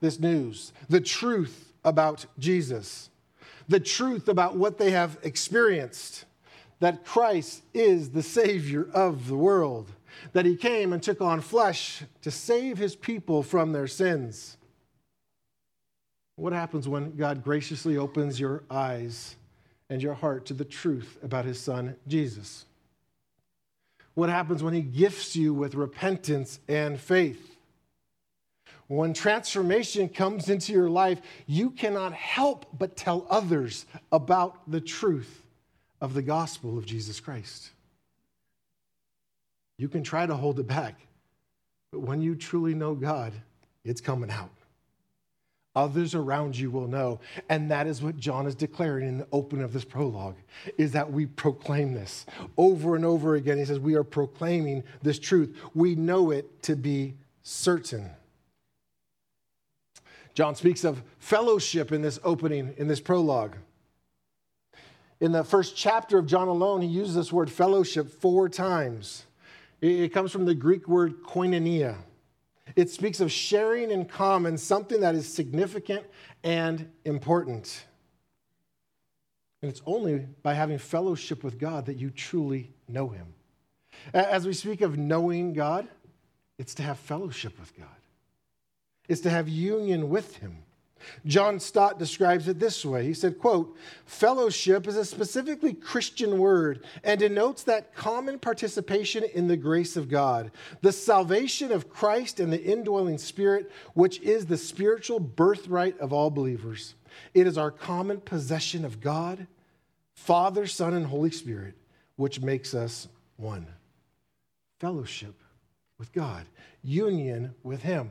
this 0.00 0.18
news, 0.18 0.72
the 0.88 1.00
truth 1.00 1.72
about 1.84 2.26
Jesus 2.38 3.10
the 3.68 3.80
truth 3.80 4.28
about 4.28 4.56
what 4.56 4.78
they 4.78 4.90
have 4.90 5.18
experienced 5.22 6.24
that 6.80 7.04
Christ 7.04 7.62
is 7.74 8.10
the 8.10 8.22
Savior 8.22 8.88
of 8.94 9.28
the 9.28 9.36
world, 9.36 9.90
that 10.32 10.46
He 10.46 10.56
came 10.56 10.92
and 10.92 11.02
took 11.02 11.20
on 11.20 11.40
flesh 11.40 12.02
to 12.22 12.30
save 12.30 12.78
His 12.78 12.94
people 12.94 13.42
from 13.42 13.72
their 13.72 13.86
sins. 13.86 14.56
What 16.36 16.52
happens 16.52 16.88
when 16.88 17.16
God 17.16 17.42
graciously 17.42 17.96
opens 17.96 18.38
your 18.38 18.62
eyes 18.70 19.34
and 19.90 20.00
your 20.00 20.14
heart 20.14 20.46
to 20.46 20.54
the 20.54 20.64
truth 20.64 21.18
about 21.22 21.44
His 21.44 21.60
Son, 21.60 21.96
Jesus? 22.06 22.64
What 24.14 24.28
happens 24.28 24.62
when 24.62 24.74
He 24.74 24.82
gifts 24.82 25.34
you 25.34 25.52
with 25.52 25.74
repentance 25.74 26.60
and 26.68 26.98
faith? 26.98 27.56
When 28.88 29.12
transformation 29.12 30.08
comes 30.08 30.48
into 30.48 30.72
your 30.72 30.88
life, 30.88 31.20
you 31.46 31.70
cannot 31.70 32.14
help 32.14 32.66
but 32.78 32.96
tell 32.96 33.26
others 33.30 33.86
about 34.10 34.70
the 34.70 34.80
truth 34.80 35.42
of 36.00 36.14
the 36.14 36.22
gospel 36.22 36.78
of 36.78 36.86
Jesus 36.86 37.20
Christ. 37.20 37.70
You 39.76 39.88
can 39.88 40.02
try 40.02 40.26
to 40.26 40.34
hold 40.34 40.58
it 40.58 40.66
back, 40.66 41.00
but 41.92 42.00
when 42.00 42.22
you 42.22 42.34
truly 42.34 42.74
know 42.74 42.94
God, 42.94 43.34
it's 43.84 44.00
coming 44.00 44.30
out. 44.30 44.50
Others 45.76 46.14
around 46.14 46.58
you 46.58 46.70
will 46.70 46.88
know. 46.88 47.20
And 47.48 47.70
that 47.70 47.86
is 47.86 48.02
what 48.02 48.16
John 48.16 48.46
is 48.46 48.54
declaring 48.54 49.06
in 49.06 49.18
the 49.18 49.28
opening 49.32 49.64
of 49.64 49.72
this 49.72 49.84
prologue, 49.84 50.34
is 50.78 50.92
that 50.92 51.12
we 51.12 51.26
proclaim 51.26 51.92
this 51.92 52.26
over 52.56 52.96
and 52.96 53.04
over 53.04 53.36
again. 53.36 53.58
He 53.58 53.64
says, 53.64 53.78
we 53.78 53.94
are 53.94 54.02
proclaiming 54.02 54.82
this 55.02 55.18
truth. 55.18 55.56
We 55.74 55.94
know 55.94 56.30
it 56.30 56.62
to 56.62 56.74
be 56.74 57.14
certain. 57.42 58.10
John 60.38 60.54
speaks 60.54 60.84
of 60.84 61.02
fellowship 61.18 61.90
in 61.90 62.00
this 62.00 62.20
opening, 62.22 62.72
in 62.76 62.86
this 62.86 63.00
prologue. 63.00 63.56
In 65.18 65.32
the 65.32 65.42
first 65.42 65.74
chapter 65.74 66.16
of 66.16 66.26
John 66.26 66.46
alone, 66.46 66.80
he 66.80 66.86
uses 66.86 67.16
this 67.16 67.32
word 67.32 67.50
fellowship 67.50 68.08
four 68.08 68.48
times. 68.48 69.24
It 69.80 70.12
comes 70.12 70.30
from 70.30 70.44
the 70.44 70.54
Greek 70.54 70.86
word 70.86 71.24
koinonia. 71.24 71.96
It 72.76 72.88
speaks 72.88 73.18
of 73.18 73.32
sharing 73.32 73.90
in 73.90 74.04
common 74.04 74.56
something 74.58 75.00
that 75.00 75.16
is 75.16 75.26
significant 75.26 76.06
and 76.44 76.88
important. 77.04 77.86
And 79.60 79.68
it's 79.68 79.82
only 79.86 80.18
by 80.44 80.54
having 80.54 80.78
fellowship 80.78 81.42
with 81.42 81.58
God 81.58 81.86
that 81.86 81.96
you 81.96 82.10
truly 82.10 82.70
know 82.86 83.08
Him. 83.08 83.34
As 84.14 84.46
we 84.46 84.52
speak 84.52 84.82
of 84.82 84.96
knowing 84.96 85.52
God, 85.52 85.88
it's 86.58 86.74
to 86.76 86.84
have 86.84 86.96
fellowship 86.96 87.58
with 87.58 87.76
God 87.76 87.97
is 89.08 89.20
to 89.22 89.30
have 89.30 89.48
union 89.48 90.08
with 90.08 90.36
him. 90.36 90.62
John 91.24 91.60
Stott 91.60 91.98
describes 91.98 92.48
it 92.48 92.58
this 92.58 92.84
way. 92.84 93.04
He 93.04 93.14
said, 93.14 93.38
quote, 93.38 93.76
fellowship 94.04 94.86
is 94.86 94.96
a 94.96 95.04
specifically 95.04 95.72
Christian 95.72 96.38
word 96.38 96.84
and 97.04 97.20
denotes 97.20 97.62
that 97.64 97.94
common 97.94 98.38
participation 98.38 99.24
in 99.34 99.48
the 99.48 99.56
grace 99.56 99.96
of 99.96 100.08
God, 100.08 100.50
the 100.82 100.92
salvation 100.92 101.72
of 101.72 101.88
Christ 101.88 102.40
and 102.40 102.52
the 102.52 102.62
indwelling 102.62 103.18
spirit, 103.18 103.70
which 103.94 104.20
is 104.20 104.46
the 104.46 104.58
spiritual 104.58 105.20
birthright 105.20 105.98
of 105.98 106.12
all 106.12 106.30
believers. 106.30 106.94
It 107.34 107.46
is 107.46 107.58
our 107.58 107.70
common 107.70 108.20
possession 108.20 108.84
of 108.84 109.00
God, 109.00 109.46
Father, 110.14 110.66
Son, 110.66 110.94
and 110.94 111.06
Holy 111.06 111.30
Spirit, 111.30 111.74
which 112.16 112.40
makes 112.40 112.74
us 112.74 113.08
one. 113.36 113.66
Fellowship 114.80 115.34
with 115.98 116.12
God, 116.12 116.46
union 116.82 117.54
with 117.62 117.82
Him. 117.82 118.10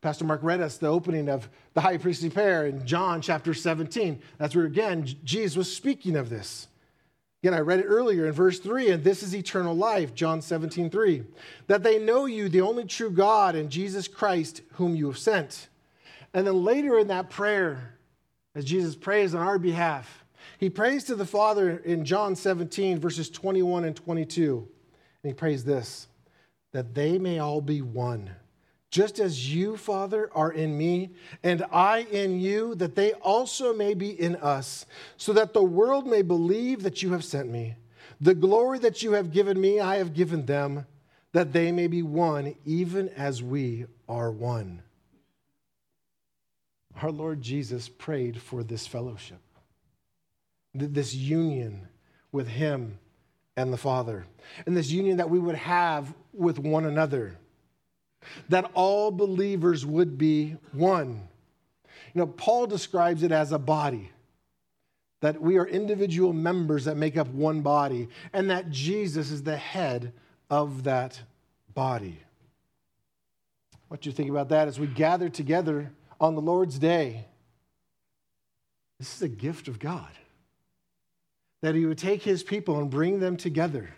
Pastor 0.00 0.24
Mark 0.24 0.42
read 0.42 0.62
us 0.62 0.78
the 0.78 0.86
opening 0.86 1.28
of 1.28 1.48
the 1.74 1.80
high 1.82 1.98
priestly 1.98 2.30
prayer 2.30 2.66
in 2.66 2.86
John 2.86 3.20
chapter 3.20 3.52
17. 3.52 4.20
That's 4.38 4.54
where, 4.54 4.64
again, 4.64 5.06
Jesus 5.24 5.56
was 5.56 5.74
speaking 5.74 6.16
of 6.16 6.30
this. 6.30 6.68
Again, 7.42 7.54
I 7.54 7.60
read 7.60 7.80
it 7.80 7.86
earlier 7.86 8.26
in 8.26 8.32
verse 8.32 8.58
3, 8.60 8.90
and 8.90 9.04
this 9.04 9.22
is 9.22 9.34
eternal 9.34 9.74
life, 9.74 10.14
John 10.14 10.40
17, 10.40 10.90
3. 10.90 11.22
That 11.66 11.82
they 11.82 11.98
know 11.98 12.24
you, 12.24 12.48
the 12.48 12.62
only 12.62 12.84
true 12.84 13.10
God, 13.10 13.54
and 13.54 13.70
Jesus 13.70 14.08
Christ, 14.08 14.62
whom 14.74 14.94
you 14.94 15.06
have 15.06 15.18
sent. 15.18 15.68
And 16.32 16.46
then 16.46 16.64
later 16.64 16.98
in 16.98 17.08
that 17.08 17.28
prayer, 17.28 17.98
as 18.54 18.64
Jesus 18.64 18.94
prays 18.94 19.34
on 19.34 19.46
our 19.46 19.58
behalf, 19.58 20.24
he 20.58 20.70
prays 20.70 21.04
to 21.04 21.14
the 21.14 21.26
Father 21.26 21.78
in 21.78 22.04
John 22.04 22.36
17, 22.36 22.98
verses 22.98 23.28
21 23.30 23.84
and 23.84 23.96
22. 23.96 24.68
And 25.22 25.30
he 25.30 25.34
prays 25.34 25.64
this 25.64 26.08
that 26.72 26.94
they 26.94 27.18
may 27.18 27.38
all 27.38 27.60
be 27.60 27.82
one 27.82 28.30
just 28.90 29.20
as 29.20 29.54
you, 29.54 29.76
Father, 29.76 30.30
are 30.34 30.52
in 30.52 30.76
me, 30.76 31.10
and 31.44 31.64
I 31.72 32.00
in 32.10 32.40
you, 32.40 32.74
that 32.76 32.96
they 32.96 33.12
also 33.12 33.72
may 33.72 33.94
be 33.94 34.10
in 34.10 34.36
us, 34.36 34.84
so 35.16 35.32
that 35.32 35.54
the 35.54 35.62
world 35.62 36.06
may 36.06 36.22
believe 36.22 36.82
that 36.82 37.02
you 37.02 37.12
have 37.12 37.24
sent 37.24 37.48
me. 37.48 37.76
The 38.20 38.34
glory 38.34 38.80
that 38.80 39.02
you 39.02 39.12
have 39.12 39.32
given 39.32 39.60
me, 39.60 39.78
I 39.80 39.96
have 39.96 40.12
given 40.12 40.44
them, 40.44 40.86
that 41.32 41.52
they 41.52 41.70
may 41.70 41.86
be 41.86 42.02
one, 42.02 42.56
even 42.64 43.08
as 43.10 43.42
we 43.42 43.86
are 44.08 44.32
one. 44.32 44.82
Our 47.00 47.12
Lord 47.12 47.40
Jesus 47.40 47.88
prayed 47.88 48.42
for 48.42 48.64
this 48.64 48.86
fellowship, 48.86 49.40
this 50.74 51.14
union 51.14 51.88
with 52.32 52.48
Him 52.48 52.98
and 53.56 53.72
the 53.72 53.78
Father, 53.78 54.26
and 54.66 54.76
this 54.76 54.90
union 54.90 55.18
that 55.18 55.30
we 55.30 55.38
would 55.38 55.54
have 55.54 56.12
with 56.32 56.58
one 56.58 56.84
another 56.84 57.36
that 58.48 58.70
all 58.74 59.10
believers 59.10 59.84
would 59.86 60.18
be 60.18 60.56
one. 60.72 61.28
You 62.14 62.20
know, 62.20 62.26
Paul 62.26 62.66
describes 62.66 63.22
it 63.22 63.32
as 63.32 63.52
a 63.52 63.58
body, 63.58 64.10
that 65.20 65.40
we 65.40 65.58
are 65.58 65.66
individual 65.66 66.32
members 66.32 66.84
that 66.86 66.96
make 66.96 67.16
up 67.16 67.28
one 67.28 67.60
body, 67.60 68.08
and 68.32 68.50
that 68.50 68.70
Jesus 68.70 69.30
is 69.30 69.42
the 69.42 69.56
head 69.56 70.12
of 70.48 70.84
that 70.84 71.20
body. 71.74 72.18
What 73.88 74.00
do 74.00 74.08
you 74.08 74.14
think 74.14 74.30
about 74.30 74.48
that 74.50 74.68
as 74.68 74.78
we 74.78 74.86
gather 74.86 75.28
together 75.28 75.92
on 76.20 76.34
the 76.34 76.40
Lord's 76.40 76.78
day? 76.78 77.26
This 78.98 79.14
is 79.14 79.22
a 79.22 79.28
gift 79.28 79.68
of 79.68 79.78
God. 79.78 80.10
That 81.62 81.74
He 81.74 81.86
would 81.86 81.98
take 81.98 82.22
His 82.22 82.42
people 82.42 82.78
and 82.78 82.90
bring 82.90 83.20
them 83.20 83.36
together 83.36 83.90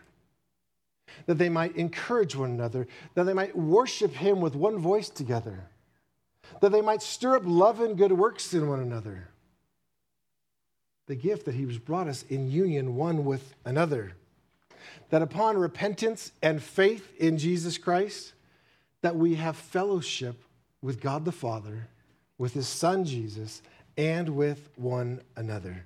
that 1.27 1.39
they 1.39 1.49
might 1.49 1.77
encourage 1.77 2.37
one 2.37 2.51
another, 2.51 2.87
that 3.15 3.25
they 3.25 3.35
might 3.35 3.57
worship 3.57 4.13
him 4.13 4.41
with 4.41 4.55
one 4.55 4.79
voice 4.79 5.09
together, 5.09 5.69
that 6.61 6.73
they 6.73 6.83
might 6.83 7.03
stir 7.03 7.37
up 7.37 7.43
love 7.45 7.81
and 7.81 7.97
good 7.97 8.13
works 8.13 8.53
in 8.55 8.69
one 8.69 8.81
another. 8.81 9.29
The 11.07 11.15
gift 11.15 11.47
that 11.47 11.55
he 11.55 11.67
has 11.67 11.79
brought 11.79 12.09
us 12.09 12.25
in 12.29 12.51
union 12.51 12.97
one 12.97 13.25
with 13.25 13.55
another. 13.65 14.13
That 15.11 15.23
upon 15.23 15.59
repentance 15.59 16.33
and 16.43 16.63
faith 16.63 17.13
in 17.19 17.39
Jesus 17.39 17.77
Christ, 17.79 18.33
that 19.03 19.17
we 19.17 19.35
have 19.35 19.57
fellowship 19.57 20.43
with 20.81 21.01
God 21.01 21.25
the 21.25 21.33
Father, 21.33 21.89
with 22.39 22.55
his 22.55 22.69
Son 22.69 23.05
Jesus, 23.05 23.63
and 23.97 24.31
with 24.31 24.71
one 24.77 25.21
another. 25.37 25.85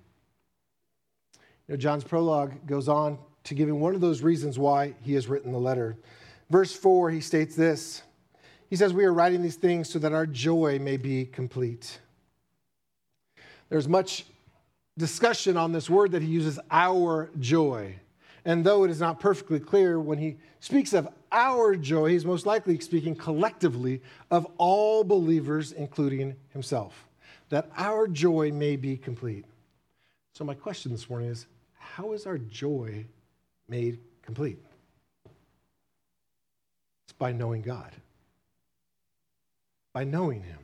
You 1.66 1.74
know, 1.74 1.76
John's 1.76 2.04
prologue 2.04 2.66
goes 2.66 2.88
on 2.88 3.18
to 3.46 3.54
giving 3.54 3.80
one 3.80 3.94
of 3.94 4.00
those 4.00 4.22
reasons 4.22 4.58
why 4.58 4.94
he 5.02 5.14
has 5.14 5.28
written 5.28 5.52
the 5.52 5.58
letter. 5.58 5.96
Verse 6.50 6.72
4, 6.72 7.10
he 7.10 7.20
states 7.20 7.54
this 7.54 8.02
He 8.68 8.76
says, 8.76 8.92
We 8.92 9.04
are 9.04 9.12
writing 9.12 9.42
these 9.42 9.56
things 9.56 9.88
so 9.88 9.98
that 10.00 10.12
our 10.12 10.26
joy 10.26 10.78
may 10.80 10.96
be 10.96 11.24
complete. 11.24 12.00
There's 13.68 13.88
much 13.88 14.26
discussion 14.98 15.56
on 15.56 15.72
this 15.72 15.88
word 15.90 16.12
that 16.12 16.22
he 16.22 16.28
uses, 16.28 16.58
our 16.70 17.30
joy. 17.38 17.96
And 18.44 18.64
though 18.64 18.84
it 18.84 18.90
is 18.90 19.00
not 19.00 19.18
perfectly 19.18 19.58
clear 19.58 19.98
when 19.98 20.18
he 20.18 20.36
speaks 20.60 20.92
of 20.92 21.08
our 21.32 21.74
joy, 21.74 22.10
he's 22.10 22.24
most 22.24 22.46
likely 22.46 22.78
speaking 22.78 23.16
collectively 23.16 24.00
of 24.30 24.46
all 24.56 25.02
believers, 25.02 25.72
including 25.72 26.36
himself, 26.50 27.08
that 27.48 27.68
our 27.76 28.06
joy 28.06 28.52
may 28.52 28.76
be 28.76 28.96
complete. 28.96 29.44
So, 30.32 30.44
my 30.44 30.54
question 30.54 30.92
this 30.92 31.10
morning 31.10 31.30
is 31.30 31.46
how 31.74 32.12
is 32.12 32.26
our 32.26 32.38
joy 32.38 33.06
made 33.68 33.98
complete. 34.22 34.58
It's 37.04 37.12
by 37.18 37.32
knowing 37.32 37.62
God, 37.62 37.92
by 39.92 40.04
knowing 40.04 40.42
Him. 40.42 40.58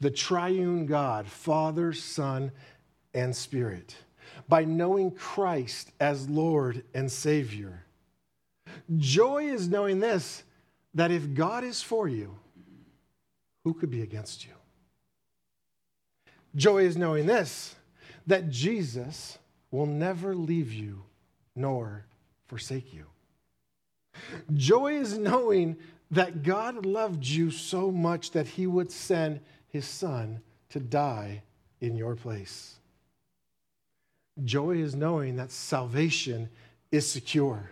The 0.00 0.10
triune 0.10 0.86
God, 0.86 1.26
Father, 1.26 1.92
Son, 1.92 2.52
and 3.14 3.34
Spirit, 3.34 3.96
by 4.48 4.64
knowing 4.64 5.10
Christ 5.10 5.92
as 6.00 6.28
Lord 6.28 6.84
and 6.94 7.10
Savior. 7.10 7.84
Joy 8.96 9.46
is 9.46 9.68
knowing 9.68 10.00
this 10.00 10.42
that 10.94 11.10
if 11.10 11.34
God 11.34 11.64
is 11.64 11.82
for 11.82 12.08
you, 12.08 12.36
who 13.64 13.74
could 13.74 13.90
be 13.90 14.02
against 14.02 14.44
you? 14.44 14.52
Joy 16.54 16.84
is 16.84 16.96
knowing 16.96 17.26
this 17.26 17.74
that 18.26 18.48
Jesus 18.48 19.38
will 19.70 19.86
never 19.86 20.34
leave 20.34 20.72
you 20.72 21.02
nor 21.54 22.04
forsake 22.46 22.92
you. 22.92 23.06
Joy 24.54 24.94
is 24.94 25.18
knowing 25.18 25.76
that 26.10 26.42
God 26.42 26.86
loved 26.86 27.24
you 27.24 27.50
so 27.50 27.90
much 27.90 28.30
that 28.32 28.46
he 28.46 28.66
would 28.66 28.90
send 28.90 29.40
his 29.68 29.86
son 29.86 30.40
to 30.70 30.80
die 30.80 31.42
in 31.80 31.96
your 31.96 32.14
place. 32.14 32.76
Joy 34.44 34.78
is 34.78 34.94
knowing 34.94 35.36
that 35.36 35.50
salvation 35.50 36.48
is 36.90 37.10
secure 37.10 37.70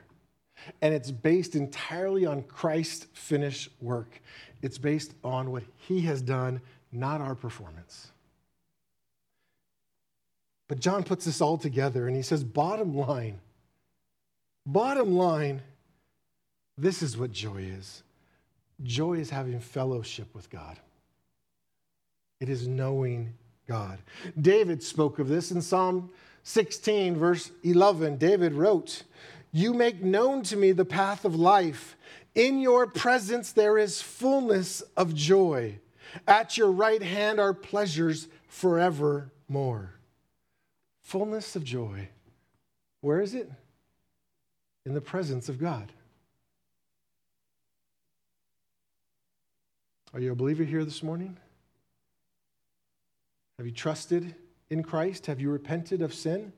and 0.80 0.94
it's 0.94 1.10
based 1.10 1.54
entirely 1.56 2.24
on 2.26 2.42
Christ's 2.42 3.06
finished 3.14 3.70
work. 3.80 4.20
It's 4.62 4.78
based 4.78 5.14
on 5.24 5.50
what 5.50 5.64
he 5.76 6.02
has 6.02 6.22
done, 6.22 6.60
not 6.92 7.20
our 7.20 7.34
performance. 7.34 8.08
But 10.68 10.78
John 10.78 11.02
puts 11.02 11.24
this 11.24 11.40
all 11.40 11.58
together 11.58 12.06
and 12.06 12.16
he 12.16 12.22
says, 12.22 12.44
bottom 12.44 12.96
line, 12.96 13.40
Bottom 14.64 15.16
line, 15.16 15.62
this 16.78 17.02
is 17.02 17.16
what 17.16 17.32
joy 17.32 17.62
is 17.62 18.02
joy 18.82 19.14
is 19.14 19.30
having 19.30 19.60
fellowship 19.60 20.34
with 20.34 20.50
God, 20.50 20.78
it 22.40 22.48
is 22.48 22.66
knowing 22.66 23.34
God. 23.68 23.98
David 24.40 24.82
spoke 24.82 25.18
of 25.18 25.28
this 25.28 25.50
in 25.52 25.62
Psalm 25.62 26.10
16, 26.42 27.16
verse 27.16 27.52
11. 27.62 28.16
David 28.16 28.54
wrote, 28.54 29.04
You 29.52 29.72
make 29.72 30.02
known 30.02 30.42
to 30.44 30.56
me 30.56 30.72
the 30.72 30.84
path 30.84 31.24
of 31.24 31.36
life. 31.36 31.96
In 32.34 32.58
your 32.58 32.86
presence 32.86 33.52
there 33.52 33.78
is 33.78 34.02
fullness 34.02 34.80
of 34.96 35.14
joy. 35.14 35.78
At 36.26 36.58
your 36.58 36.72
right 36.72 37.02
hand 37.02 37.38
are 37.38 37.54
pleasures 37.54 38.28
forevermore. 38.48 39.94
Fullness 41.02 41.56
of 41.56 41.64
joy. 41.64 42.08
Where 43.00 43.20
is 43.20 43.34
it? 43.34 43.50
In 44.84 44.94
the 44.94 45.00
presence 45.00 45.48
of 45.48 45.58
God. 45.58 45.92
Are 50.14 50.20
you 50.20 50.32
a 50.32 50.34
believer 50.34 50.64
here 50.64 50.84
this 50.84 51.02
morning? 51.02 51.38
Have 53.56 53.66
you 53.66 53.72
trusted 53.72 54.34
in 54.70 54.82
Christ? 54.82 55.26
Have 55.26 55.40
you 55.40 55.50
repented 55.50 56.02
of 56.02 56.12
sin? 56.12 56.52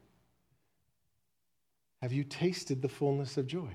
Have 2.03 2.13
you 2.13 2.25
tasted 2.25 2.83
the 2.83 2.89
fullness 2.89 3.37
of 3.37 3.47
joy? 3.47 3.71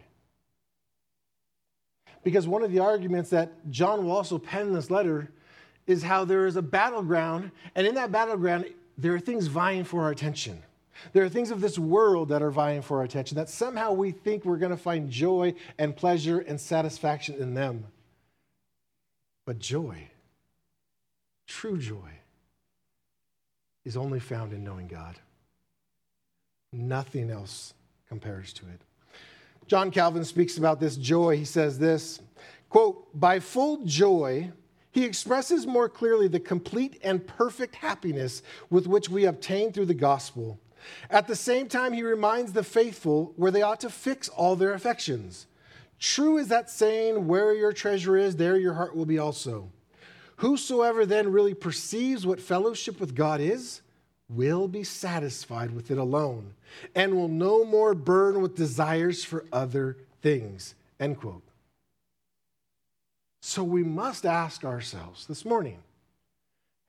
Because 2.24 2.48
one 2.48 2.64
of 2.64 2.72
the 2.72 2.80
arguments 2.80 3.30
that 3.30 3.70
John 3.70 4.04
will 4.04 4.12
also 4.12 4.38
pen 4.38 4.68
in 4.68 4.74
this 4.74 4.92
letter 4.92 5.32
is 5.88 6.04
how 6.04 6.26
there 6.26 6.46
is 6.46 6.56
a 6.56 6.62
battleground, 6.62 7.52
and 7.76 7.88
in 7.88 7.96
that 7.96 8.12
battleground, 8.12 8.66
there 8.98 9.16
are 9.16 9.20
things 9.20 9.48
vying 9.48 9.84
for 9.84 10.04
our 10.04 10.12
attention. 10.12 10.62
There 11.14 11.24
are 11.24 11.30
things 11.30 11.52
of 11.52 11.62
this 11.62 11.80
world 11.80 12.30
that 12.30 12.42
are 12.42 12.52
vying 12.52 12.82
for 12.82 12.98
our 12.98 13.04
attention, 13.04 13.36
that 13.36 13.50
somehow 13.50 13.94
we 13.94 14.12
think 14.12 14.46
we're 14.46 14.58
going 14.58 14.72
to 14.72 14.78
find 14.78 15.10
joy 15.10 15.54
and 15.78 15.96
pleasure 15.96 16.40
and 16.40 16.60
satisfaction 16.60 17.36
in 17.40 17.54
them. 17.54 17.86
But 19.46 19.60
joy, 19.60 20.10
true 21.48 21.78
joy, 21.78 22.12
is 23.86 23.98
only 23.98 24.20
found 24.20 24.54
in 24.54 24.64
knowing 24.64 24.88
God. 24.88 25.20
Nothing 26.72 27.32
else 27.32 27.74
compares 28.08 28.54
to 28.54 28.66
it. 28.68 28.82
John 29.68 29.92
Calvin 29.92 30.26
speaks 30.26 30.58
about 30.58 30.80
this 30.80 30.96
joy. 30.96 31.38
He 31.38 31.46
says 31.46 31.80
this 31.80 32.20
quote, 32.70 33.08
by 33.20 33.40
full 33.40 33.84
joy, 33.86 34.52
he 34.92 35.06
expresses 35.06 35.66
more 35.66 35.88
clearly 35.88 36.28
the 36.28 36.40
complete 36.40 37.00
and 37.04 37.26
perfect 37.26 37.76
happiness 37.76 38.42
with 38.70 38.88
which 38.88 39.10
we 39.10 39.26
obtain 39.26 39.72
through 39.72 39.86
the 39.86 39.94
gospel. 39.94 40.60
At 41.10 41.28
the 41.28 41.36
same 41.36 41.68
time, 41.68 41.94
he 41.94 42.04
reminds 42.04 42.54
the 42.54 42.64
faithful 42.64 43.34
where 43.36 43.52
they 43.52 43.62
ought 43.62 43.80
to 43.82 43.90
fix 43.90 44.30
all 44.30 44.56
their 44.56 44.74
affections. 44.74 45.48
True 46.00 46.38
is 46.38 46.48
that 46.48 46.70
saying, 46.70 47.28
where 47.28 47.54
your 47.54 47.74
treasure 47.74 48.16
is, 48.16 48.36
there 48.36 48.58
your 48.58 48.74
heart 48.74 48.96
will 48.96 49.06
be 49.06 49.20
also. 49.20 49.70
Whosoever 50.38 51.06
then 51.06 51.32
really 51.32 51.54
perceives 51.54 52.26
what 52.26 52.40
fellowship 52.40 53.00
with 53.00 53.16
God 53.16 53.42
is 53.42 53.82
will 54.30 54.68
be 54.68 54.84
satisfied 54.84 55.72
with 55.72 55.92
it 55.92 55.98
alone 55.98 56.54
and 56.96 57.16
will 57.16 57.28
no 57.28 57.66
more 57.66 57.94
burn 57.94 58.42
with 58.42 58.56
desires 58.56 59.26
for 59.26 59.44
other 59.52 59.98
things. 60.22 60.76
End 61.00 61.20
quote. 61.20 61.44
So 63.42 63.64
we 63.64 63.84
must 63.84 64.26
ask 64.26 64.64
ourselves 64.64 65.26
this 65.26 65.44
morning 65.44 65.80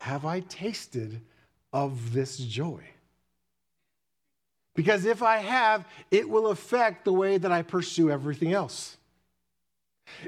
have 0.00 0.24
I 0.24 0.40
tasted 0.40 1.20
of 1.72 2.12
this 2.12 2.38
joy? 2.38 2.82
Because 4.74 5.04
if 5.04 5.22
I 5.22 5.38
have, 5.38 5.86
it 6.10 6.28
will 6.28 6.48
affect 6.48 7.04
the 7.04 7.12
way 7.12 7.38
that 7.38 7.50
I 7.50 7.62
pursue 7.62 8.10
everything 8.10 8.52
else. 8.52 8.96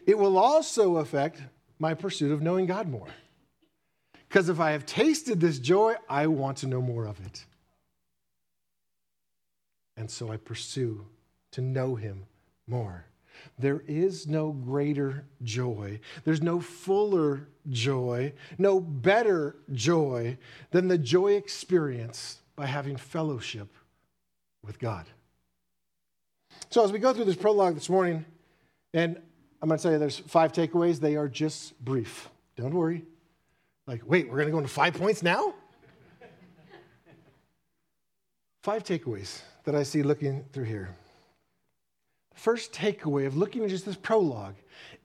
It 0.07 0.19
will 0.19 0.39
also 0.39 0.97
affect 0.97 1.41
my 1.79 1.95
pursuit 1.95 2.33
of 2.33 2.43
knowing 2.43 2.67
God 2.67 2.89
more. 2.89 3.09
Because 4.29 4.49
if 4.49 4.61
I 4.61 4.73
have 4.73 4.87
tasted 4.87 5.41
this 5.41 5.59
joy, 5.59 5.95
I 6.09 6.27
want 6.27 6.59
to 6.59 6.67
know 6.67 6.81
more 6.81 7.07
of 7.07 7.25
it. 7.25 7.45
And 9.97 10.11
so 10.11 10.33
I 10.33 10.37
pursue 10.39 11.07
to 11.53 11.61
know 11.61 11.97
Him 11.97 12.25
more. 12.67 13.05
There 13.59 13.83
is 13.87 14.27
no 14.27 14.53
greater 14.53 15.27
joy. 15.43 16.01
There's 16.25 16.43
no 16.43 16.61
fuller 16.61 17.49
joy, 17.69 18.33
no 18.59 18.81
better 18.81 19.57
joy 19.73 20.39
than 20.71 20.89
the 20.89 20.99
joy 20.99 21.35
experienced 21.35 22.39
by 22.57 22.67
having 22.67 22.97
fellowship 22.97 23.69
with 24.65 24.79
God. 24.79 25.07
So, 26.71 26.85
as 26.85 26.93
we 26.93 26.99
go 26.99 27.13
through 27.13 27.25
this 27.25 27.37
prologue 27.37 27.75
this 27.75 27.89
morning, 27.89 28.25
and 28.95 29.21
I'm 29.61 29.69
going 29.69 29.79
to 29.79 29.83
tell 29.83 29.93
you 29.93 29.99
there's 29.99 30.19
five 30.19 30.53
takeaways, 30.53 31.01
they 31.01 31.17
are 31.17 31.29
just 31.29 31.79
brief. 31.85 32.29
Don't 32.57 32.75
worry. 32.75 33.05
Like, 33.87 34.03
wait, 34.07 34.29
we're 34.29 34.37
going 34.37 34.47
to 34.47 34.53
go 34.53 34.59
into 34.59 34.71
five 34.71 34.95
points 34.95 35.23
now? 35.23 35.55
five 38.63 38.85
takeaways 38.85 39.41
that 39.65 39.75
I 39.75 39.83
see 39.83 40.03
looking 40.03 40.45
through 40.53 40.65
here. 40.65 40.95
First 42.35 42.73
takeaway 42.73 43.27
of 43.27 43.37
looking 43.37 43.65
at 43.65 43.71
just 43.71 43.85
this 43.85 43.97
prologue 43.97 44.55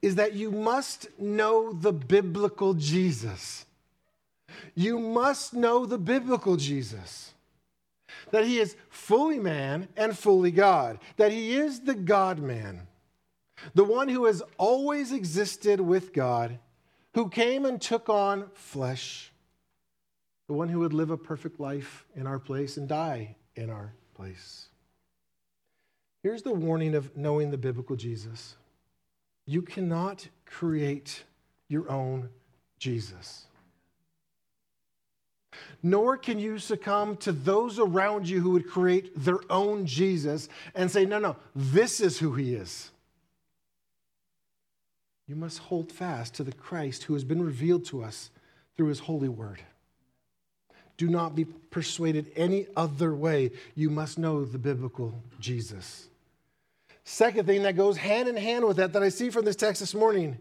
is 0.01 0.15
that 0.15 0.33
you 0.33 0.51
must 0.51 1.07
know 1.19 1.73
the 1.73 1.91
biblical 1.91 2.73
Jesus. 2.73 3.65
You 4.75 4.99
must 4.99 5.53
know 5.53 5.85
the 5.85 5.97
biblical 5.97 6.55
Jesus. 6.55 7.33
That 8.31 8.45
he 8.45 8.59
is 8.59 8.75
fully 8.89 9.39
man 9.39 9.87
and 9.95 10.17
fully 10.17 10.51
God. 10.51 10.99
That 11.17 11.31
he 11.31 11.55
is 11.55 11.81
the 11.81 11.95
God 11.95 12.39
man. 12.39 12.87
The 13.73 13.83
one 13.83 14.09
who 14.09 14.25
has 14.25 14.43
always 14.57 15.11
existed 15.11 15.79
with 15.79 16.13
God, 16.13 16.59
who 17.13 17.29
came 17.29 17.65
and 17.65 17.81
took 17.81 18.09
on 18.09 18.49
flesh. 18.53 19.31
The 20.47 20.53
one 20.53 20.69
who 20.69 20.79
would 20.79 20.93
live 20.93 21.09
a 21.09 21.17
perfect 21.17 21.59
life 21.59 22.05
in 22.15 22.27
our 22.27 22.39
place 22.39 22.77
and 22.77 22.87
die 22.87 23.35
in 23.55 23.69
our 23.69 23.93
place. 24.15 24.67
Here's 26.23 26.43
the 26.43 26.53
warning 26.53 26.95
of 26.95 27.15
knowing 27.15 27.51
the 27.51 27.57
biblical 27.57 27.95
Jesus 27.95 28.55
you 29.45 29.61
cannot 29.61 30.27
create 30.45 31.23
your 31.69 31.89
own 31.89 32.29
Jesus. 32.79 33.45
Nor 35.83 36.17
can 36.17 36.39
you 36.39 36.59
succumb 36.59 37.17
to 37.17 37.31
those 37.31 37.79
around 37.79 38.27
you 38.27 38.41
who 38.41 38.51
would 38.51 38.67
create 38.67 39.11
their 39.15 39.39
own 39.49 39.85
Jesus 39.85 40.49
and 40.73 40.89
say, 40.89 41.05
no, 41.05 41.19
no, 41.19 41.35
this 41.55 42.01
is 42.01 42.17
who 42.19 42.33
he 42.33 42.55
is. 42.55 42.91
You 45.27 45.35
must 45.35 45.59
hold 45.59 45.91
fast 45.91 46.33
to 46.35 46.43
the 46.43 46.53
Christ 46.53 47.03
who 47.03 47.13
has 47.13 47.23
been 47.23 47.43
revealed 47.43 47.85
to 47.85 48.03
us 48.03 48.29
through 48.75 48.87
his 48.87 48.99
holy 48.99 49.29
word. 49.29 49.61
Do 50.95 51.07
not 51.09 51.35
be 51.35 51.45
persuaded 51.45 52.31
any 52.35 52.65
other 52.75 53.13
way. 53.13 53.51
You 53.75 53.89
must 53.89 54.17
know 54.17 54.45
the 54.45 54.57
biblical 54.57 55.21
Jesus. 55.39 56.07
Second 57.03 57.45
thing 57.45 57.63
that 57.63 57.77
goes 57.77 57.97
hand 57.97 58.27
in 58.27 58.35
hand 58.35 58.65
with 58.65 58.77
that, 58.77 58.93
that 58.93 59.03
I 59.03 59.09
see 59.09 59.29
from 59.29 59.45
this 59.45 59.55
text 59.55 59.79
this 59.79 59.93
morning, 59.93 60.37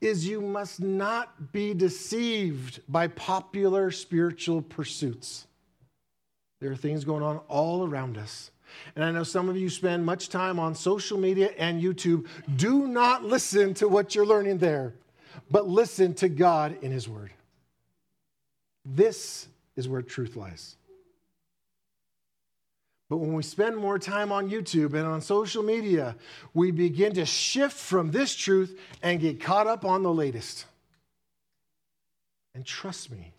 is 0.00 0.26
you 0.26 0.40
must 0.40 0.80
not 0.80 1.52
be 1.52 1.74
deceived 1.74 2.80
by 2.88 3.08
popular 3.08 3.90
spiritual 3.90 4.62
pursuits. 4.62 5.46
There 6.60 6.70
are 6.70 6.76
things 6.76 7.04
going 7.04 7.22
on 7.22 7.38
all 7.48 7.86
around 7.86 8.16
us. 8.18 8.50
And 8.94 9.04
I 9.04 9.10
know 9.10 9.22
some 9.22 9.48
of 9.48 9.56
you 9.56 9.70
spend 9.70 10.04
much 10.04 10.28
time 10.28 10.58
on 10.58 10.74
social 10.74 11.18
media 11.18 11.50
and 11.58 11.82
YouTube. 11.82 12.26
Do 12.56 12.86
not 12.86 13.24
listen 13.24 13.74
to 13.74 13.88
what 13.88 14.14
you're 14.14 14.26
learning 14.26 14.58
there, 14.58 14.94
but 15.50 15.68
listen 15.68 16.14
to 16.14 16.28
God 16.28 16.76
in 16.82 16.92
His 16.92 17.08
Word. 17.08 17.32
This 18.84 19.48
is 19.76 19.88
where 19.88 20.02
truth 20.02 20.36
lies. 20.36 20.77
But 23.08 23.18
when 23.18 23.32
we 23.32 23.42
spend 23.42 23.76
more 23.76 23.98
time 23.98 24.32
on 24.32 24.50
YouTube 24.50 24.92
and 24.92 25.06
on 25.06 25.20
social 25.22 25.62
media, 25.62 26.14
we 26.52 26.70
begin 26.70 27.14
to 27.14 27.24
shift 27.24 27.76
from 27.76 28.10
this 28.10 28.34
truth 28.34 28.78
and 29.02 29.20
get 29.20 29.40
caught 29.40 29.66
up 29.66 29.84
on 29.84 30.02
the 30.02 30.12
latest. 30.12 30.66
And 32.54 32.66
trust 32.66 33.10
me, 33.10 33.32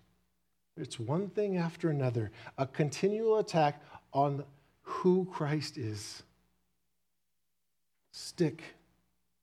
it's 0.76 1.00
one 1.00 1.30
thing 1.30 1.58
after 1.58 1.90
another, 1.90 2.32
a 2.58 2.66
continual 2.66 3.38
attack 3.38 3.84
on 4.12 4.44
who 4.82 5.28
Christ 5.32 5.78
is. 5.78 6.24
Stick 8.12 8.64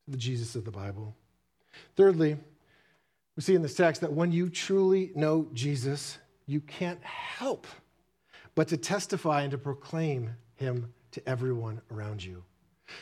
to 0.05 0.11
the 0.11 0.16
Jesus 0.16 0.57
of 0.57 0.64
the 0.64 0.70
Bible. 0.72 1.14
Thirdly, 1.95 2.37
we 3.37 3.43
see 3.43 3.55
in 3.55 3.62
this 3.62 3.74
text 3.74 4.01
that 4.01 4.12
when 4.12 4.33
you 4.33 4.49
truly 4.49 5.12
know 5.14 5.47
Jesus, 5.53 6.18
you 6.47 6.61
can't 6.61 7.03
help 7.05 7.66
but 8.57 8.69
to 8.69 8.77
testify 8.77 9.43
and 9.43 9.53
to 9.53 9.59
proclaim 9.59 10.31
him 10.57 10.93
to 11.13 11.29
everyone 11.29 11.81
around 11.93 12.25
you. 12.25 12.43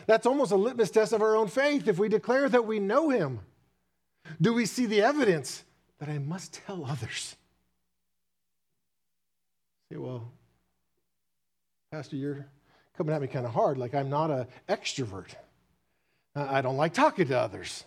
That's 0.07 0.27
almost 0.27 0.53
a 0.53 0.57
litmus 0.57 0.91
test 0.91 1.13
of 1.13 1.23
our 1.23 1.37
own 1.37 1.49
faith 1.49 1.89
if 1.89 1.99
we 1.99 2.09
declare 2.09 2.49
that 2.51 2.67
we 2.67 2.79
know 2.79 3.09
him. 3.09 3.41
Do 4.41 4.53
we 4.53 4.67
see 4.67 4.85
the 4.85 5.01
evidence 5.01 5.65
that 5.99 6.09
I 6.09 6.19
must 6.19 6.53
tell 6.53 6.85
others? 6.85 7.37
Say, 9.91 9.97
well, 9.97 10.33
Pastor, 11.93 12.17
you're 12.17 12.47
coming 12.97 13.15
at 13.15 13.21
me 13.21 13.29
kind 13.29 13.47
of 13.47 13.53
hard, 13.53 13.79
like 13.79 13.95
I'm 13.95 14.11
not 14.11 14.31
an 14.31 14.47
extrovert. 14.69 15.35
Uh, 16.35 16.47
I 16.51 16.63
don't 16.63 16.77
like 16.77 16.95
talking 16.95 17.29
to 17.29 17.39
others. 17.39 17.85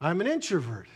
I'm 0.00 0.20
an 0.20 0.26
introvert. 0.26 0.88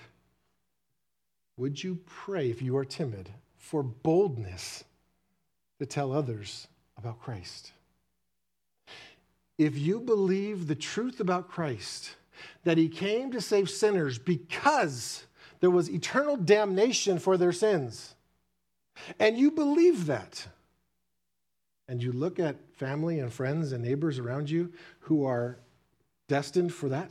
Would 1.56 1.82
you 1.82 2.00
pray, 2.06 2.50
if 2.50 2.62
you 2.62 2.76
are 2.78 2.84
timid, 2.84 3.30
for 3.56 3.82
boldness 3.82 4.82
to 5.80 5.86
tell 5.86 6.12
others 6.12 6.68
about 6.96 7.20
Christ? 7.20 7.72
If 9.58 9.76
you 9.76 9.98
believe 9.98 10.66
the 10.66 10.74
truth 10.74 11.20
about 11.20 11.48
Christ, 11.48 12.16
that 12.64 12.78
he 12.78 12.88
came 12.88 13.32
to 13.32 13.40
save 13.40 13.68
sinners 13.68 14.18
because 14.18 15.24
there 15.60 15.70
was 15.70 15.90
eternal 15.90 16.36
damnation 16.36 17.18
for 17.18 17.36
their 17.36 17.52
sins, 17.52 18.14
and 19.18 19.38
you 19.38 19.50
believe 19.50 20.06
that, 20.06 20.46
and 21.88 22.02
you 22.02 22.12
look 22.12 22.38
at 22.38 22.56
family 22.74 23.18
and 23.18 23.32
friends 23.32 23.72
and 23.72 23.82
neighbors 23.82 24.18
around 24.18 24.50
you 24.50 24.72
who 25.00 25.24
are 25.24 25.58
destined 26.28 26.74
for 26.74 26.90
that, 26.90 27.10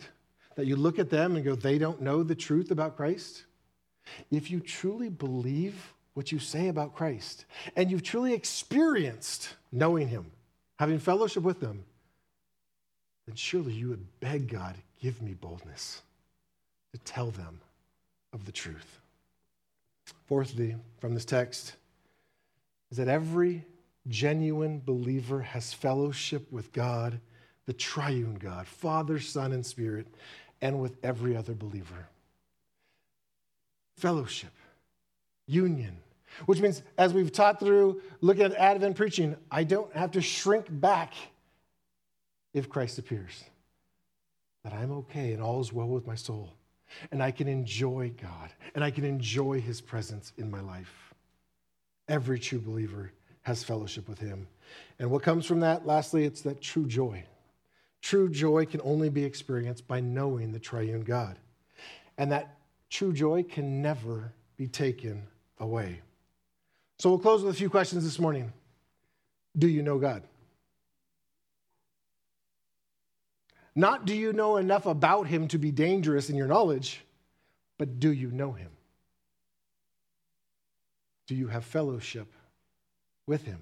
that 0.55 0.67
you 0.67 0.76
look 0.76 0.99
at 0.99 1.09
them 1.09 1.36
and 1.36 1.43
go, 1.43 1.55
they 1.55 1.80
don't 1.80 2.01
know 2.01 2.22
the 2.22 2.36
truth 2.36 2.70
about 2.70 2.95
Christ. 2.95 3.45
If 4.30 4.51
you 4.51 4.59
truly 4.59 5.09
believe 5.09 5.93
what 6.20 6.34
you 6.34 6.39
say 6.39 6.67
about 6.67 6.95
Christ 6.95 7.45
and 7.78 7.89
you've 7.89 8.03
truly 8.03 8.34
experienced 8.34 9.55
knowing 9.72 10.09
Him, 10.09 10.26
having 10.78 10.99
fellowship 10.99 11.43
with 11.43 11.61
Him, 11.61 11.86
then 13.26 13.38
surely 13.38 13.72
you 13.72 13.88
would 13.88 14.05
beg 14.20 14.49
God, 14.49 14.76
give 15.01 15.22
me 15.22 15.34
boldness 15.34 16.01
to 16.91 16.99
tell 16.99 17.32
them 17.32 17.61
of 18.34 18.43
the 18.43 18.51
truth. 18.51 18.99
Fourthly, 20.28 20.76
from 20.99 21.13
this 21.13 21.24
text, 21.24 21.76
is 22.91 22.97
that 22.97 23.07
every 23.07 23.63
genuine 24.09 24.82
believer 24.86 25.39
has 25.39 25.72
fellowship 25.72 26.51
with 26.51 26.74
God, 26.74 27.22
the 27.65 27.72
triune 27.72 28.36
God, 28.36 28.67
Father, 28.67 29.22
Son, 29.22 29.53
and 29.53 29.65
Spirit, 29.65 30.07
and 30.61 30.82
with 30.82 30.97
every 31.01 31.38
other 31.38 31.53
believer. 31.53 32.09
Fellowship, 33.95 34.51
union, 35.47 35.95
which 36.45 36.59
means 36.59 36.82
as 36.97 37.13
we've 37.13 37.32
taught 37.32 37.59
through 37.59 38.01
looking 38.21 38.43
at 38.43 38.53
Advent 38.55 38.95
preaching, 38.95 39.36
I 39.51 39.63
don't 39.63 39.93
have 39.95 40.11
to 40.11 40.21
shrink 40.21 40.65
back 40.69 41.13
if 42.53 42.69
Christ 42.69 42.97
appears. 42.97 43.43
That 44.63 44.73
I'm 44.73 44.91
okay 44.91 45.34
and 45.34 45.41
all 45.41 45.61
is 45.61 45.71
well 45.71 45.88
with 45.88 46.05
my 46.05 46.15
soul. 46.15 46.53
And 47.11 47.21
I 47.21 47.32
can 47.32 47.47
enjoy 47.47 48.11
God 48.21 48.51
and 48.75 48.84
I 48.84 48.91
can 48.91 49.05
enjoy 49.05 49.61
his 49.61 49.80
presence 49.80 50.34
in 50.38 50.49
my 50.49 50.59
life. 50.59 51.13
Every 52.07 52.39
true 52.39 52.59
believer 52.59 53.11
has 53.43 53.63
fellowship 53.63 54.09
with 54.09 54.19
him. 54.19 54.47
And 54.97 55.09
what 55.09 55.23
comes 55.23 55.45
from 55.45 55.59
that, 55.61 55.86
lastly, 55.86 56.25
it's 56.25 56.41
that 56.41 56.61
true 56.61 56.88
joy. 56.88 57.23
True 58.01 58.30
joy 58.30 58.65
can 58.65 58.82
only 58.84 59.09
be 59.09 59.23
experienced 59.23 59.88
by 59.88 59.99
knowing 59.99 60.51
the 60.51 60.59
triune 60.59 61.01
God. 61.01 61.38
And 62.17 62.32
that 62.32 62.57
true 62.89 63.13
joy 63.13 63.43
can 63.43 63.82
never 63.82 64.34
be 64.57 64.67
taken 64.67 65.23
away. 65.59 66.01
So 67.00 67.10
we'll 67.10 67.20
close 67.20 67.43
with 67.43 67.56
a 67.56 67.58
few 67.58 67.70
questions 67.70 68.04
this 68.04 68.20
morning. 68.20 68.52
Do 69.58 69.68
you 69.68 69.82
know 69.82 69.97
God? 69.97 70.24
Not 73.74 74.06
do 74.06 74.14
you 74.14 74.34
know 74.34 74.58
enough 74.58 74.86
about 74.86 75.28
him 75.28 75.47
to 75.50 75.58
be 75.58 75.72
dangerous 75.72 76.30
in 76.30 76.36
your 76.36 76.47
knowledge, 76.47 77.02
but 77.78 78.00
do 78.00 78.12
you 78.12 78.30
know 78.30 78.52
him? 78.52 78.72
Do 81.28 81.36
you 81.36 81.47
have 81.47 81.64
fellowship 81.64 82.28
with 83.26 83.45
him? 83.45 83.62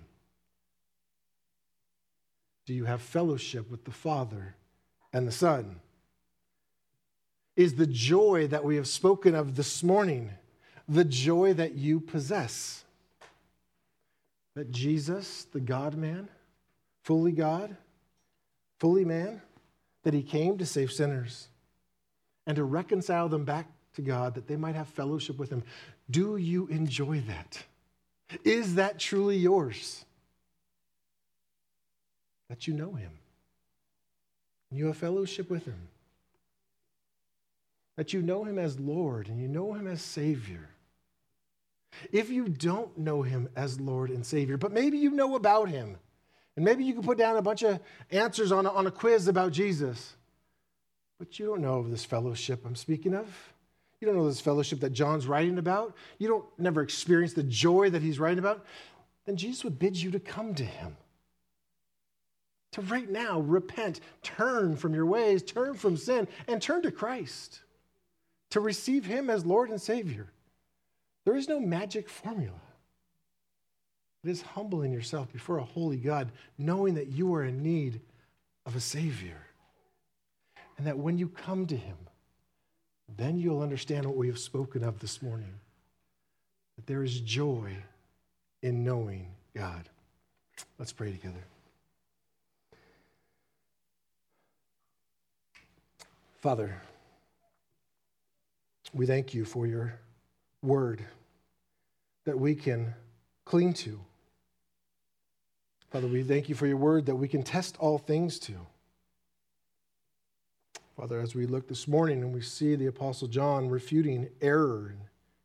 Do 2.65 2.73
you 2.73 2.85
have 2.85 3.01
fellowship 3.01 3.69
with 3.69 3.85
the 3.85 3.91
Father 3.91 4.55
and 5.13 5.27
the 5.27 5.31
Son? 5.31 5.79
Is 7.55 7.75
the 7.75 7.87
joy 7.87 8.47
that 8.47 8.63
we 8.63 8.77
have 8.77 8.87
spoken 8.87 9.35
of 9.35 9.55
this 9.55 9.83
morning 9.83 10.31
the 10.89 11.05
joy 11.05 11.53
that 11.53 11.75
you 11.75 11.99
possess? 11.99 12.85
That 14.57 14.71
Jesus, 14.71 15.43
the 15.53 15.59
God 15.59 15.95
man, 15.95 16.29
fully 17.03 17.31
God, 17.31 17.77
fully 18.79 19.05
man, 19.05 19.39
that 20.01 20.15
he 20.15 20.23
came 20.23 20.57
to 20.57 20.65
save 20.65 20.91
sinners 20.91 21.49
and 22.47 22.55
to 22.55 22.63
reconcile 22.63 23.29
them 23.29 23.45
back 23.45 23.67
to 23.93 24.01
God 24.01 24.33
that 24.33 24.47
they 24.47 24.55
might 24.55 24.73
have 24.73 24.87
fellowship 24.87 25.37
with 25.37 25.51
him. 25.51 25.61
Do 26.09 26.37
you 26.37 26.65
enjoy 26.69 27.21
that? 27.27 27.61
Is 28.43 28.73
that 28.75 28.97
truly 28.97 29.37
yours? 29.37 30.05
That 32.49 32.65
you 32.65 32.73
know 32.73 32.93
him. 32.93 33.11
You 34.71 34.87
have 34.87 34.97
fellowship 34.97 35.51
with 35.51 35.65
him. 35.65 35.87
That 37.95 38.11
you 38.11 38.23
know 38.23 38.43
him 38.43 38.57
as 38.57 38.79
Lord 38.79 39.27
and 39.27 39.39
you 39.39 39.47
know 39.47 39.73
him 39.73 39.85
as 39.85 40.01
Savior. 40.01 40.67
If 42.11 42.29
you 42.29 42.47
don't 42.47 42.97
know 42.97 43.21
him 43.21 43.49
as 43.55 43.79
Lord 43.79 44.09
and 44.09 44.25
Savior, 44.25 44.57
but 44.57 44.71
maybe 44.71 44.97
you 44.97 45.11
know 45.11 45.35
about 45.35 45.69
him, 45.69 45.97
and 46.55 46.65
maybe 46.65 46.83
you 46.83 46.93
can 46.93 47.03
put 47.03 47.17
down 47.17 47.37
a 47.37 47.41
bunch 47.41 47.63
of 47.63 47.79
answers 48.11 48.51
on 48.51 48.65
a, 48.65 48.69
on 48.69 48.87
a 48.87 48.91
quiz 48.91 49.27
about 49.27 49.51
Jesus. 49.51 50.15
But 51.19 51.39
you 51.39 51.45
don't 51.45 51.61
know 51.61 51.79
of 51.79 51.89
this 51.89 52.05
fellowship 52.05 52.65
I'm 52.65 52.75
speaking 52.75 53.13
of. 53.13 53.27
You 53.99 54.07
don't 54.07 54.15
know 54.15 54.27
this 54.27 54.41
fellowship 54.41 54.79
that 54.81 54.91
John's 54.91 55.27
writing 55.27 55.57
about. 55.57 55.95
You 56.19 56.27
don't 56.27 56.45
never 56.59 56.81
experience 56.81 57.33
the 57.33 57.43
joy 57.43 57.89
that 57.89 58.01
he's 58.01 58.19
writing 58.19 58.39
about. 58.39 58.65
Then 59.25 59.35
Jesus 59.35 59.63
would 59.63 59.79
bid 59.79 59.97
you 59.97 60.11
to 60.11 60.19
come 60.19 60.53
to 60.55 60.63
him. 60.63 60.95
To 62.73 62.81
right 62.81 63.09
now 63.09 63.39
repent, 63.39 64.01
turn 64.21 64.75
from 64.75 64.93
your 64.93 65.05
ways, 65.05 65.41
turn 65.41 65.73
from 65.73 65.97
sin, 65.97 66.27
and 66.47 66.61
turn 66.61 66.83
to 66.83 66.91
Christ. 66.91 67.61
To 68.51 68.59
receive 68.59 69.05
him 69.05 69.29
as 69.29 69.45
Lord 69.45 69.69
and 69.69 69.81
Savior. 69.81 70.27
There 71.27 71.35
is 71.35 71.49
no 71.49 71.59
magic 71.59 72.07
formula. 72.07 72.55
It 74.23 74.29
is 74.29 74.41
humbling 74.41 74.93
yourself 74.93 75.29
before 75.33 75.57
a 75.57 75.63
holy 75.65 75.97
God, 75.97 76.31
knowing 76.57 76.93
that 76.93 77.09
you 77.09 77.35
are 77.35 77.43
in 77.43 77.61
need 77.61 77.99
of 78.65 78.77
a 78.77 78.79
Savior. 78.79 79.35
And 80.77 80.87
that 80.87 80.97
when 80.97 81.17
you 81.17 81.27
come 81.27 81.67
to 81.67 81.75
Him, 81.75 81.97
then 83.17 83.37
you'll 83.37 83.61
understand 83.61 84.05
what 84.05 84.15
we 84.15 84.27
have 84.27 84.39
spoken 84.39 84.85
of 84.85 84.99
this 84.99 85.21
morning 85.21 85.53
that 86.77 86.87
there 86.87 87.03
is 87.03 87.19
joy 87.19 87.75
in 88.61 88.85
knowing 88.85 89.27
God. 89.53 89.89
Let's 90.79 90.93
pray 90.93 91.11
together. 91.11 91.43
Father, 96.39 96.81
we 98.93 99.05
thank 99.05 99.33
you 99.33 99.43
for 99.43 99.67
your 99.67 99.99
word 100.61 101.03
that 102.25 102.39
we 102.39 102.55
can 102.55 102.93
cling 103.45 103.73
to. 103.73 103.99
Father, 105.91 106.07
we 106.07 106.23
thank 106.23 106.49
you 106.49 106.55
for 106.55 106.67
your 106.67 106.77
word 106.77 107.05
that 107.05 107.15
we 107.15 107.27
can 107.27 107.43
test 107.43 107.77
all 107.79 107.97
things 107.97 108.39
to. 108.39 108.53
Father, 110.97 111.21
as 111.21 111.35
we 111.35 111.45
look 111.45 111.67
this 111.67 111.87
morning 111.87 112.23
and 112.23 112.33
we 112.33 112.41
see 112.41 112.75
the 112.75 112.87
Apostle 112.87 113.27
John 113.27 113.69
refuting 113.69 114.29
error 114.41 114.87
and 114.89 114.99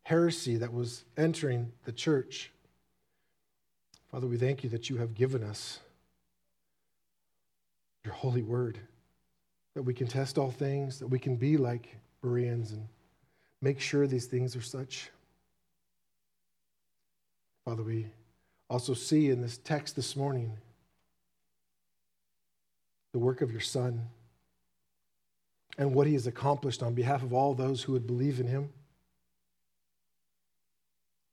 heresy 0.04 0.56
that 0.56 0.72
was 0.72 1.04
entering 1.16 1.70
the 1.84 1.92
church, 1.92 2.50
Father, 4.10 4.26
we 4.26 4.36
thank 4.36 4.64
you 4.64 4.70
that 4.70 4.90
you 4.90 4.96
have 4.96 5.14
given 5.14 5.44
us 5.44 5.78
your 8.04 8.14
holy 8.14 8.42
word, 8.42 8.78
that 9.74 9.82
we 9.82 9.94
can 9.94 10.06
test 10.06 10.38
all 10.38 10.50
things, 10.50 10.98
that 10.98 11.06
we 11.06 11.18
can 11.18 11.36
be 11.36 11.56
like 11.56 11.96
Bereans 12.22 12.72
and 12.72 12.88
make 13.62 13.80
sure 13.80 14.06
these 14.06 14.26
things 14.26 14.54
are 14.56 14.60
such. 14.60 15.10
Father, 17.64 17.84
we 17.84 18.06
also 18.68 18.92
see 18.92 19.30
in 19.30 19.40
this 19.40 19.58
text 19.58 19.94
this 19.94 20.16
morning 20.16 20.58
the 23.12 23.18
work 23.18 23.40
of 23.40 23.52
your 23.52 23.60
Son 23.60 24.08
and 25.78 25.94
what 25.94 26.06
he 26.06 26.12
has 26.14 26.26
accomplished 26.26 26.82
on 26.82 26.92
behalf 26.92 27.22
of 27.22 27.32
all 27.32 27.54
those 27.54 27.82
who 27.82 27.92
would 27.92 28.06
believe 28.06 28.40
in 28.40 28.46
him. 28.46 28.68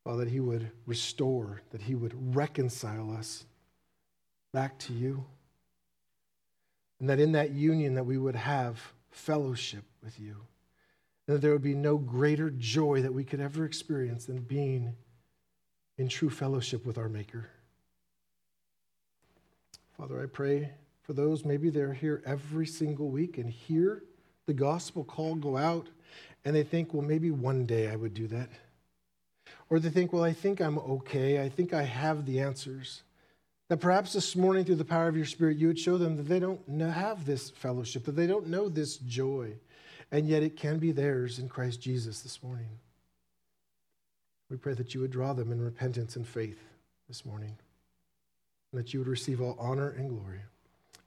Father, 0.04 0.26
that 0.26 0.32
he 0.32 0.40
would 0.40 0.72
restore, 0.86 1.62
that 1.72 1.82
he 1.82 1.96
would 1.96 2.36
reconcile 2.36 3.12
us 3.12 3.46
back 4.54 4.78
to 4.80 4.94
you. 4.94 5.26
And 7.00 7.10
that 7.10 7.20
in 7.20 7.32
that 7.34 7.52
union 7.52 7.96
that 7.96 8.06
we 8.06 8.18
would 8.18 8.36
have 8.36 8.80
fellowship 9.12 9.84
with 10.04 10.20
you. 10.20 10.36
And 11.30 11.36
that 11.36 11.42
there 11.42 11.52
would 11.52 11.62
be 11.62 11.76
no 11.76 11.96
greater 11.96 12.50
joy 12.50 13.04
that 13.04 13.14
we 13.14 13.24
could 13.24 13.40
ever 13.40 13.64
experience 13.64 14.26
than 14.26 14.40
being 14.40 14.96
in 16.00 16.10
true 16.10 16.32
fellowship 16.32 16.88
with 16.88 16.98
our 16.98 17.08
Maker. 17.08 17.46
Father, 19.96 20.20
I 20.20 20.26
pray 20.26 20.72
for 21.04 21.14
those, 21.14 21.46
maybe 21.46 21.70
they're 21.70 21.94
here 21.94 22.24
every 22.26 22.66
single 22.66 23.10
week 23.12 23.38
and 23.38 23.48
hear 23.48 24.02
the 24.48 24.56
gospel 24.56 25.04
call 25.04 25.36
go 25.36 25.56
out, 25.56 25.86
and 26.46 26.56
they 26.56 26.64
think, 26.64 26.96
well, 26.96 27.04
maybe 27.04 27.30
one 27.30 27.68
day 27.68 27.92
I 27.92 27.96
would 27.96 28.16
do 28.16 28.26
that. 28.26 28.50
Or 29.70 29.80
they 29.80 29.92
think, 29.92 30.12
well, 30.12 30.24
I 30.24 30.34
think 30.34 30.60
I'm 30.60 30.80
okay. 30.80 31.44
I 31.44 31.50
think 31.50 31.76
I 31.76 31.84
have 31.84 32.26
the 32.26 32.40
answers. 32.40 33.04
That 33.68 33.78
perhaps 33.78 34.14
this 34.14 34.36
morning, 34.36 34.66
through 34.66 34.78
the 34.78 34.84
power 34.84 35.08
of 35.08 35.16
your 35.16 35.28
Spirit, 35.28 35.58
you 35.58 35.68
would 35.68 35.78
show 35.78 36.00
them 36.00 36.18
that 36.18 36.24
they 36.24 36.40
don't 36.40 36.68
have 36.80 37.28
this 37.28 37.52
fellowship, 37.52 38.06
that 38.06 38.16
they 38.16 38.26
don't 38.26 38.48
know 38.48 38.68
this 38.68 38.98
joy, 38.98 39.54
and 40.12 40.28
yet 40.28 40.44
it 40.44 40.58
can 40.58 40.80
be 40.80 40.92
theirs 40.92 41.40
in 41.40 41.50
Christ 41.50 41.82
Jesus 41.82 42.22
this 42.22 42.42
morning. 42.44 42.70
We 44.50 44.58
pray 44.58 44.74
that 44.74 44.94
you 44.94 45.02
would 45.02 45.12
draw 45.12 45.34
them 45.34 45.52
in 45.52 45.62
repentance 45.62 46.16
and 46.16 46.28
faith 46.28 46.60
this 47.08 47.26
morning, 47.26 47.56
and 48.72 48.80
that 48.80 48.94
you 48.94 49.00
would 49.00 49.08
receive 49.08 49.42
all 49.42 49.56
honor 49.60 49.90
and 49.90 50.10
glory. 50.10 50.40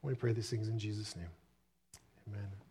We 0.03 0.15
pray 0.15 0.33
these 0.33 0.51
things 0.51 0.69
in 0.69 0.79
Jesus' 0.79 1.17
name. 1.17 1.31
Amen. 2.29 2.62